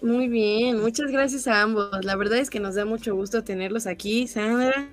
Muy 0.00 0.28
bien, 0.28 0.80
muchas 0.80 1.10
gracias 1.10 1.48
a 1.48 1.60
ambos. 1.60 2.04
La 2.04 2.14
verdad 2.14 2.38
es 2.38 2.50
que 2.50 2.60
nos 2.60 2.76
da 2.76 2.84
mucho 2.84 3.16
gusto 3.16 3.42
tenerlos 3.42 3.88
aquí, 3.88 4.28
Sandra, 4.28 4.88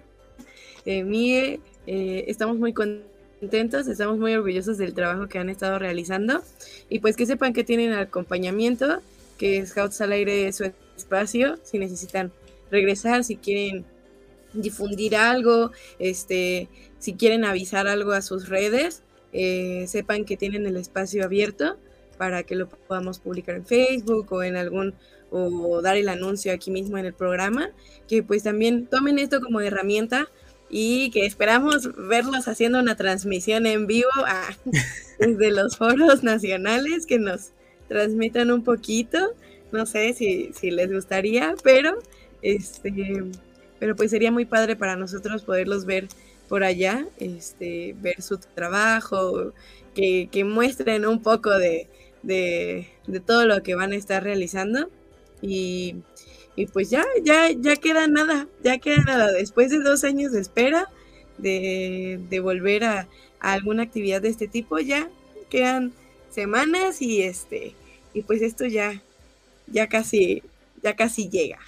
eh, 0.85 1.03
Mie, 1.03 1.59
eh, 1.85 2.25
estamos 2.27 2.57
muy 2.57 2.73
contentos, 2.73 3.87
estamos 3.87 4.17
muy 4.17 4.33
orgullosos 4.33 4.77
del 4.77 4.93
trabajo 4.93 5.27
que 5.27 5.39
han 5.39 5.49
estado 5.49 5.79
realizando. 5.79 6.43
Y 6.89 6.99
pues 6.99 7.15
que 7.15 7.25
sepan 7.25 7.53
que 7.53 7.63
tienen 7.63 7.93
acompañamiento, 7.93 9.01
que 9.37 9.65
Scouts 9.65 10.01
al 10.01 10.11
aire 10.11 10.47
es 10.47 10.57
su 10.57 10.71
espacio, 10.95 11.57
si 11.63 11.77
necesitan 11.77 12.31
regresar, 12.71 13.23
si 13.23 13.37
quieren 13.37 13.85
difundir 14.53 15.15
algo, 15.15 15.71
este, 15.99 16.67
si 16.99 17.13
quieren 17.13 17.45
avisar 17.45 17.87
algo 17.87 18.11
a 18.11 18.21
sus 18.21 18.49
redes, 18.49 19.03
eh, 19.33 19.85
sepan 19.87 20.25
que 20.25 20.37
tienen 20.37 20.65
el 20.65 20.77
espacio 20.77 21.23
abierto 21.23 21.77
para 22.17 22.43
que 22.43 22.55
lo 22.55 22.67
podamos 22.67 23.19
publicar 23.19 23.55
en 23.55 23.65
Facebook 23.65 24.31
o 24.31 24.41
en 24.43 24.55
algún 24.55 24.95
o 25.29 25.81
dar 25.81 25.97
el 25.97 26.07
anuncio 26.07 26.53
aquí 26.53 26.71
mismo 26.71 26.97
en 26.97 27.05
el 27.05 27.13
programa, 27.13 27.69
que 28.07 28.23
pues 28.23 28.43
también 28.43 28.87
tomen 28.87 29.19
esto 29.19 29.41
como 29.41 29.59
herramienta 29.59 30.29
y 30.69 31.11
que 31.11 31.25
esperamos 31.25 31.89
verlos 31.95 32.47
haciendo 32.47 32.79
una 32.79 32.95
transmisión 32.95 33.65
en 33.65 33.87
vivo 33.87 34.09
desde 35.19 35.51
los 35.51 35.77
foros 35.77 36.23
nacionales 36.23 37.05
que 37.05 37.19
nos 37.19 37.51
transmitan 37.87 38.51
un 38.51 38.63
poquito. 38.63 39.33
No 39.71 39.85
sé 39.85 40.13
si, 40.13 40.51
si 40.53 40.71
les 40.71 40.91
gustaría, 40.91 41.55
pero 41.63 41.97
este 42.41 43.23
pero 43.79 43.95
pues 43.95 44.11
sería 44.11 44.31
muy 44.31 44.45
padre 44.45 44.75
para 44.75 44.95
nosotros 44.95 45.43
poderlos 45.43 45.85
ver 45.85 46.07
por 46.47 46.63
allá, 46.63 47.05
este, 47.17 47.95
ver 47.99 48.21
su 48.21 48.37
trabajo, 48.37 49.53
que, 49.93 50.43
muestren 50.45 51.05
un 51.05 51.21
poco 51.21 51.51
de, 51.57 51.87
todo 53.25 53.45
lo 53.45 53.63
que 53.63 53.75
van 53.75 53.91
a 53.91 53.95
estar 53.95 54.23
realizando. 54.23 54.89
Y, 55.41 55.97
pues 56.65 56.89
ya, 56.89 57.05
ya, 57.23 57.51
ya 57.51 57.75
queda 57.75 58.07
nada, 58.07 58.47
ya 58.63 58.79
queda 58.79 59.03
nada. 59.03 59.31
Después 59.31 59.69
de 59.69 59.79
dos 59.79 60.03
años 60.03 60.31
de 60.31 60.41
espera 60.41 60.89
de, 61.37 62.39
volver 62.41 62.83
a, 62.83 63.07
a, 63.39 63.53
alguna 63.53 63.83
actividad 63.83 64.23
de 64.23 64.29
este 64.29 64.47
tipo, 64.47 64.79
ya 64.79 65.07
quedan 65.49 65.93
semanas 66.31 67.01
y 67.01 67.21
este, 67.21 67.75
y 68.13 68.23
pues 68.23 68.41
esto 68.41 68.65
ya, 68.65 69.01
ya 69.67 69.87
casi, 69.87 70.41
ya 70.81 70.95
casi 70.95 71.29
llega. 71.29 71.59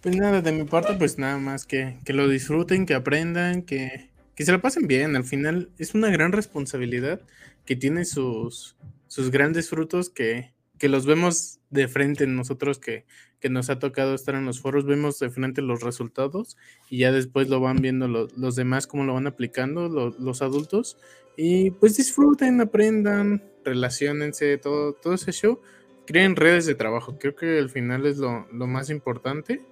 Pues 0.00 0.16
nada, 0.16 0.40
de 0.40 0.50
mi 0.50 0.64
parte, 0.64 0.94
pues 0.94 1.16
nada 1.16 1.38
más 1.38 1.64
que, 1.64 1.98
que 2.04 2.12
lo 2.12 2.28
disfruten, 2.28 2.86
que 2.86 2.94
aprendan, 2.94 3.62
que, 3.62 4.08
que 4.34 4.44
se 4.44 4.50
lo 4.50 4.60
pasen 4.60 4.88
bien. 4.88 5.14
Al 5.14 5.24
final 5.24 5.70
es 5.78 5.94
una 5.94 6.10
gran 6.10 6.32
responsabilidad 6.32 7.20
que 7.64 7.76
tiene 7.76 8.04
sus, 8.04 8.74
sus 9.06 9.30
grandes 9.30 9.70
frutos 9.70 10.10
que, 10.10 10.51
que 10.82 10.88
los 10.88 11.06
vemos 11.06 11.60
de 11.70 11.86
frente 11.86 12.26
nosotros 12.26 12.80
que, 12.80 13.04
que, 13.38 13.48
nos 13.48 13.70
ha 13.70 13.78
tocado 13.78 14.16
estar 14.16 14.34
en 14.34 14.46
los 14.46 14.60
foros, 14.60 14.84
vemos 14.84 15.20
de 15.20 15.30
frente 15.30 15.62
los 15.62 15.80
resultados 15.80 16.56
y 16.90 16.98
ya 16.98 17.12
después 17.12 17.48
lo 17.48 17.60
van 17.60 17.76
viendo 17.76 18.08
los 18.08 18.56
demás 18.56 18.88
cómo 18.88 19.04
lo 19.04 19.14
van 19.14 19.28
aplicando, 19.28 19.88
los 19.88 20.42
adultos. 20.42 20.98
Y 21.36 21.70
pues 21.70 21.96
disfruten, 21.98 22.60
aprendan, 22.60 23.44
relacionense, 23.64 24.58
todo, 24.58 24.94
todo 24.94 25.14
ese 25.14 25.30
show. 25.30 25.60
Creen 26.04 26.34
redes 26.34 26.66
de 26.66 26.74
trabajo, 26.74 27.16
creo 27.16 27.36
que 27.36 27.60
al 27.60 27.70
final 27.70 28.04
es 28.04 28.16
lo, 28.16 28.48
lo 28.52 28.66
más 28.66 28.90
importante 28.90 29.64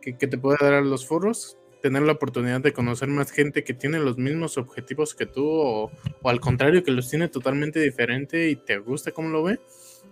que, 0.00 0.26
te 0.26 0.36
puede 0.36 0.58
dar 0.60 0.74
a 0.74 0.80
los 0.80 1.06
foros, 1.06 1.58
tener 1.80 2.02
la 2.02 2.14
oportunidad 2.14 2.60
de 2.60 2.72
conocer 2.72 3.06
más 3.06 3.30
gente 3.30 3.62
que 3.62 3.72
tiene 3.72 4.00
los 4.00 4.18
mismos 4.18 4.58
objetivos 4.58 5.14
que 5.14 5.26
tú 5.26 5.48
o, 5.48 5.92
al 6.24 6.40
contrario 6.40 6.82
que 6.82 6.90
los 6.90 7.08
tiene 7.08 7.28
totalmente 7.28 7.78
diferente 7.78 8.50
y 8.50 8.56
te 8.56 8.78
gusta 8.78 9.12
cómo 9.12 9.28
lo 9.28 9.44
ve. 9.44 9.60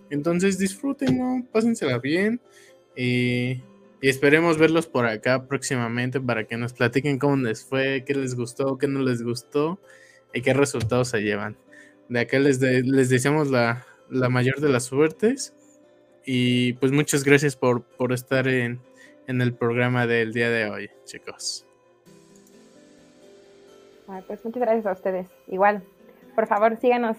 Entonces 0.09 0.57
disfruten, 0.57 1.17
¿no? 1.17 1.45
Pásensela 1.51 1.97
bien 1.97 2.39
y, 2.95 3.61
y, 4.01 4.09
esperemos 4.09 4.57
verlos 4.57 4.87
por 4.87 5.05
acá 5.05 5.47
próximamente 5.47 6.21
para 6.21 6.45
que 6.45 6.57
nos 6.57 6.73
platiquen 6.73 7.19
cómo 7.19 7.35
les 7.37 7.65
fue, 7.65 8.03
qué 8.05 8.13
les 8.13 8.35
gustó, 8.35 8.77
qué 8.77 8.87
no 8.87 9.01
les 9.01 9.23
gustó 9.23 9.79
y 10.33 10.41
qué 10.41 10.53
resultados 10.53 11.09
se 11.09 11.21
llevan. 11.21 11.57
De 12.07 12.19
acá 12.19 12.39
les, 12.39 12.61
les 12.61 13.09
deseamos 13.09 13.49
la, 13.49 13.85
la 14.09 14.29
mayor 14.29 14.59
de 14.61 14.69
las 14.69 14.83
suertes 14.83 15.53
y 16.25 16.73
pues 16.73 16.91
muchas 16.91 17.23
gracias 17.23 17.55
por, 17.55 17.83
por 17.83 18.13
estar 18.13 18.47
en, 18.47 18.79
en 19.27 19.41
el 19.41 19.53
programa 19.53 20.07
del 20.07 20.33
día 20.33 20.49
de 20.49 20.69
hoy, 20.69 20.89
chicos. 21.05 21.65
pues 24.27 24.43
muchas 24.43 24.61
gracias 24.61 24.85
a 24.85 24.91
ustedes. 24.91 25.27
Igual, 25.47 25.83
por 26.35 26.47
favor, 26.47 26.77
síganos 26.77 27.17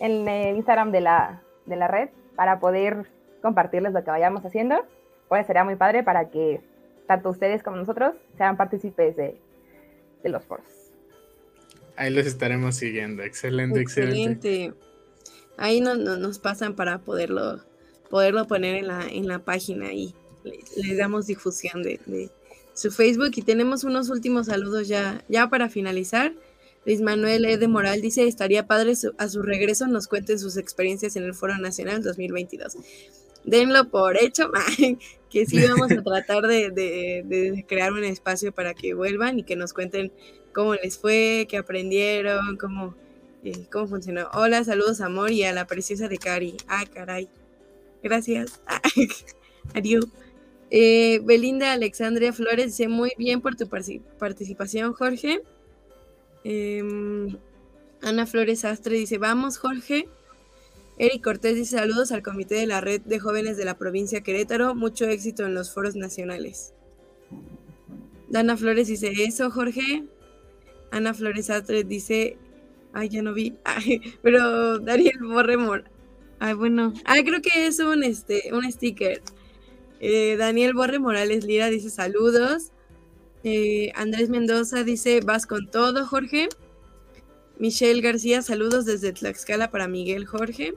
en 0.00 0.28
el 0.28 0.56
Instagram 0.56 0.90
de 0.92 1.00
la, 1.00 1.42
de 1.66 1.76
la 1.76 1.88
red 1.88 2.08
para 2.34 2.60
poder 2.60 3.06
compartirles 3.42 3.92
lo 3.92 4.02
que 4.04 4.10
vayamos 4.10 4.44
haciendo. 4.44 4.76
Pues 5.28 5.46
sería 5.46 5.64
muy 5.64 5.76
padre 5.76 6.02
para 6.02 6.30
que 6.30 6.60
tanto 7.06 7.30
ustedes 7.30 7.62
como 7.62 7.76
nosotros 7.76 8.14
sean 8.36 8.56
partícipes 8.56 9.16
de, 9.16 9.40
los 10.24 10.44
foros. 10.44 10.66
Ahí 11.96 12.12
los 12.12 12.26
estaremos 12.26 12.74
siguiendo. 12.74 13.22
Excelente, 13.22 13.80
excelente. 13.80 14.74
Ahí 15.56 15.80
no, 15.80 15.94
nos 15.94 16.38
pasan 16.40 16.74
para 16.74 16.98
poderlo, 16.98 17.60
poderlo 18.10 18.46
poner 18.46 18.74
en 18.74 18.88
la, 18.88 19.06
en 19.08 19.28
la 19.28 19.38
página 19.38 19.92
y 19.92 20.14
le, 20.76 20.96
damos 20.96 21.26
difusión 21.26 21.82
de, 21.82 22.30
su 22.74 22.90
Facebook 22.90 23.30
y 23.36 23.42
tenemos 23.42 23.84
unos 23.84 24.10
últimos 24.10 24.46
saludos 24.46 24.88
ya, 24.88 25.24
ya 25.28 25.48
para 25.48 25.68
finalizar. 25.68 26.32
Luis 26.86 27.00
Manuel 27.00 27.44
E. 27.44 27.58
de 27.58 27.66
Moral 27.66 28.00
dice, 28.00 28.28
estaría 28.28 28.68
padre 28.68 28.92
a 29.18 29.28
su 29.28 29.42
regreso 29.42 29.88
nos 29.88 30.06
cuenten 30.06 30.38
sus 30.38 30.56
experiencias 30.56 31.16
en 31.16 31.24
el 31.24 31.34
Foro 31.34 31.58
Nacional 31.58 32.00
2022. 32.00 32.76
Denlo 33.44 33.90
por 33.90 34.16
hecho, 34.16 34.52
que 35.30 35.46
sí 35.46 35.58
vamos 35.66 35.90
a 35.90 36.00
tratar 36.04 36.46
de, 36.46 37.64
crear 37.66 37.92
un 37.92 38.04
espacio 38.04 38.52
para 38.52 38.72
que 38.72 38.94
vuelvan 38.94 39.40
y 39.40 39.42
que 39.42 39.56
nos 39.56 39.72
cuenten 39.72 40.12
cómo 40.52 40.76
les 40.76 40.96
fue, 40.96 41.48
qué 41.48 41.56
aprendieron, 41.56 42.56
cómo, 42.56 42.94
eh, 43.42 43.66
cómo 43.72 43.88
funcionó. 43.88 44.28
Hola, 44.32 44.62
saludos 44.62 45.00
amor 45.00 45.32
y 45.32 45.42
a 45.42 45.52
la 45.52 45.66
preciosa 45.66 46.06
de 46.06 46.18
Cari. 46.18 46.56
Ah, 46.68 46.84
caray. 46.86 47.28
gracias. 48.00 48.60
Adiós. 49.74 50.06
Eh, 50.70 51.20
Belinda 51.24 51.72
Alexandria 51.72 52.32
Flores 52.32 52.66
dice 52.66 52.86
muy 52.86 53.10
bien 53.18 53.40
por 53.40 53.56
tu 53.56 53.68
participación, 53.68 54.92
Jorge. 54.92 55.42
Em, 56.48 57.36
Ana 58.02 58.24
Flores 58.24 58.64
Astre 58.64 58.94
dice, 58.96 59.18
vamos, 59.18 59.58
Jorge. 59.58 60.08
Eric 60.96 61.24
Cortés 61.24 61.56
dice 61.56 61.76
saludos 61.76 62.12
al 62.12 62.22
comité 62.22 62.54
de 62.54 62.68
la 62.68 62.80
red 62.80 63.00
de 63.00 63.18
jóvenes 63.18 63.56
de 63.56 63.64
la 63.64 63.76
provincia 63.76 64.20
Querétaro, 64.20 64.76
mucho 64.76 65.06
éxito 65.06 65.44
en 65.44 65.54
los 65.54 65.74
foros 65.74 65.96
nacionales. 65.96 66.72
Dana 68.28 68.56
Flores 68.56 68.86
dice 68.86 69.12
eso, 69.24 69.50
Jorge. 69.50 70.04
Ana 70.92 71.14
Flores 71.14 71.50
Astre 71.50 71.82
dice, 71.82 72.38
ay, 72.92 73.08
ya 73.08 73.22
no 73.22 73.34
vi, 73.34 73.56
pero 74.22 74.78
Daniel 74.78 75.18
Borremor. 75.22 75.82
Ay, 76.38 76.54
bueno, 76.54 76.94
ay, 77.06 77.24
creo 77.24 77.42
que 77.42 77.66
es 77.66 77.80
un, 77.80 78.04
este, 78.04 78.50
un 78.52 78.70
sticker. 78.70 79.20
Eh, 79.98 80.36
Daniel 80.38 80.74
Borre 80.74 81.00
Morales 81.00 81.44
Lira 81.44 81.70
dice 81.70 81.90
saludos. 81.90 82.70
Eh, 83.44 83.92
Andrés 83.94 84.28
Mendoza 84.28 84.84
dice 84.84 85.20
vas 85.20 85.46
con 85.46 85.70
todo, 85.70 86.06
Jorge. 86.06 86.48
Michelle 87.58 88.02
García, 88.02 88.42
saludos 88.42 88.84
desde 88.84 89.12
Tlaxcala 89.12 89.70
para 89.70 89.88
Miguel 89.88 90.26
Jorge. 90.26 90.74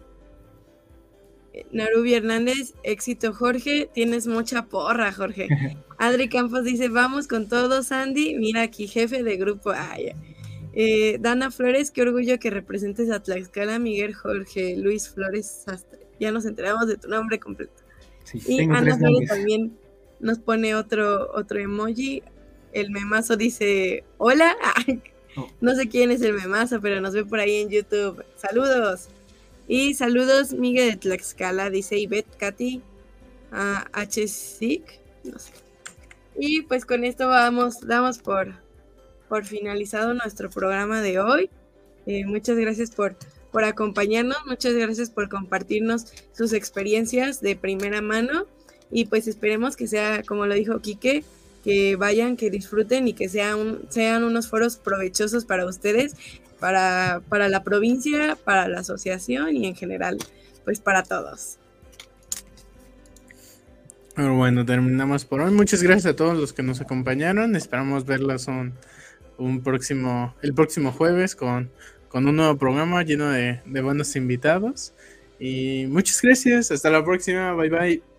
Eh, 1.53 1.65
Narubi 1.71 2.13
Hernández, 2.13 2.73
éxito 2.83 3.33
Jorge, 3.33 3.89
tienes 3.93 4.27
mucha 4.27 4.65
porra, 4.65 5.11
Jorge. 5.11 5.47
Adri 5.97 6.29
Campos 6.29 6.63
dice, 6.63 6.87
vamos 6.87 7.27
con 7.27 7.49
todo, 7.49 7.83
Sandy. 7.83 8.35
Mira 8.35 8.61
aquí, 8.61 8.87
jefe 8.87 9.23
de 9.23 9.37
grupo. 9.37 9.71
Dana 11.19 11.51
Flores, 11.51 11.91
qué 11.91 12.03
orgullo 12.03 12.39
que 12.39 12.49
representes 12.49 13.09
a 13.11 13.21
Tlaxcala, 13.21 13.79
Miguel 13.79 14.13
Jorge, 14.13 14.77
Luis 14.77 15.09
Flores 15.09 15.63
Sastre. 15.65 15.99
Ya 16.19 16.31
nos 16.31 16.45
enteramos 16.45 16.87
de 16.87 16.97
tu 16.97 17.09
nombre 17.09 17.39
completo 17.39 17.89
y 18.33 18.61
Ana 18.63 18.97
también 19.27 19.77
nos 20.19 20.39
pone 20.39 20.75
otro, 20.75 21.31
otro 21.33 21.59
emoji. 21.59 22.23
El 22.73 22.91
memazo 22.91 23.35
dice, 23.37 24.03
hola. 24.17 24.55
Oh. 25.35 25.47
No 25.61 25.75
sé 25.75 25.87
quién 25.87 26.09
es 26.09 26.23
el 26.23 26.33
memazo, 26.33 26.81
pero 26.81 26.99
nos 27.01 27.13
ve 27.13 27.23
por 27.23 27.39
ahí 27.39 27.57
en 27.57 27.69
YouTube. 27.69 28.25
Saludos. 28.35 29.09
Y 29.67 29.93
saludos, 29.93 30.53
Miguel 30.53 30.89
de 30.89 30.97
Tlaxcala, 30.97 31.69
dice 31.69 31.99
Ivette 31.99 32.35
Katy, 32.35 32.81
a 33.51 33.85
H. 33.93 34.25
no 35.23 35.37
sé. 35.37 35.51
Y 36.35 36.63
pues 36.63 36.83
con 36.83 37.03
esto 37.03 37.27
vamos, 37.27 37.79
damos 37.81 38.17
por, 38.17 38.55
por 39.29 39.45
finalizado 39.45 40.15
nuestro 40.15 40.49
programa 40.49 40.99
de 41.03 41.19
hoy. 41.19 41.51
Eh, 42.07 42.25
muchas 42.25 42.57
gracias 42.57 42.89
por 42.89 43.15
por 43.51 43.63
acompañarnos, 43.63 44.37
muchas 44.45 44.73
gracias 44.73 45.09
por 45.09 45.29
compartirnos 45.29 46.05
sus 46.33 46.53
experiencias 46.53 47.41
de 47.41 47.55
primera 47.55 48.01
mano 48.01 48.45
y 48.91 49.05
pues 49.05 49.27
esperemos 49.27 49.75
que 49.75 49.87
sea, 49.87 50.23
como 50.23 50.45
lo 50.45 50.53
dijo 50.53 50.79
Quique, 50.79 51.23
que 51.63 51.95
vayan, 51.95 52.35
que 52.37 52.49
disfruten 52.49 53.07
y 53.07 53.13
que 53.13 53.29
sean, 53.29 53.79
sean 53.89 54.23
unos 54.23 54.49
foros 54.49 54.77
provechosos 54.77 55.45
para 55.45 55.65
ustedes, 55.65 56.15
para, 56.59 57.21
para 57.29 57.49
la 57.49 57.63
provincia, 57.63 58.37
para 58.43 58.67
la 58.67 58.79
asociación 58.79 59.55
y 59.55 59.67
en 59.67 59.75
general, 59.75 60.17
pues 60.65 60.79
para 60.79 61.03
todos. 61.03 61.57
bueno, 64.15 64.65
terminamos 64.65 65.25
por 65.25 65.41
hoy. 65.41 65.51
Muchas 65.51 65.81
gracias 65.83 66.13
a 66.13 66.15
todos 66.15 66.37
los 66.37 66.53
que 66.53 66.63
nos 66.63 66.81
acompañaron. 66.81 67.55
Esperamos 67.55 68.05
verlos 68.05 68.47
un, 68.47 68.73
un 69.37 69.61
próximo, 69.61 70.35
el 70.41 70.53
próximo 70.53 70.91
jueves 70.91 71.35
con 71.35 71.71
con 72.09 72.27
un 72.27 72.35
nuevo 72.35 72.57
programa 72.57 73.03
lleno 73.03 73.29
de, 73.29 73.61
buenos 73.81 74.15
invitados. 74.15 74.93
Y 75.39 75.85
muchas 75.87 76.21
gracias, 76.21 76.71
hasta 76.71 76.89
la 76.89 77.03
próxima, 77.03 77.53
bye 77.53 77.69
bye. 77.69 78.18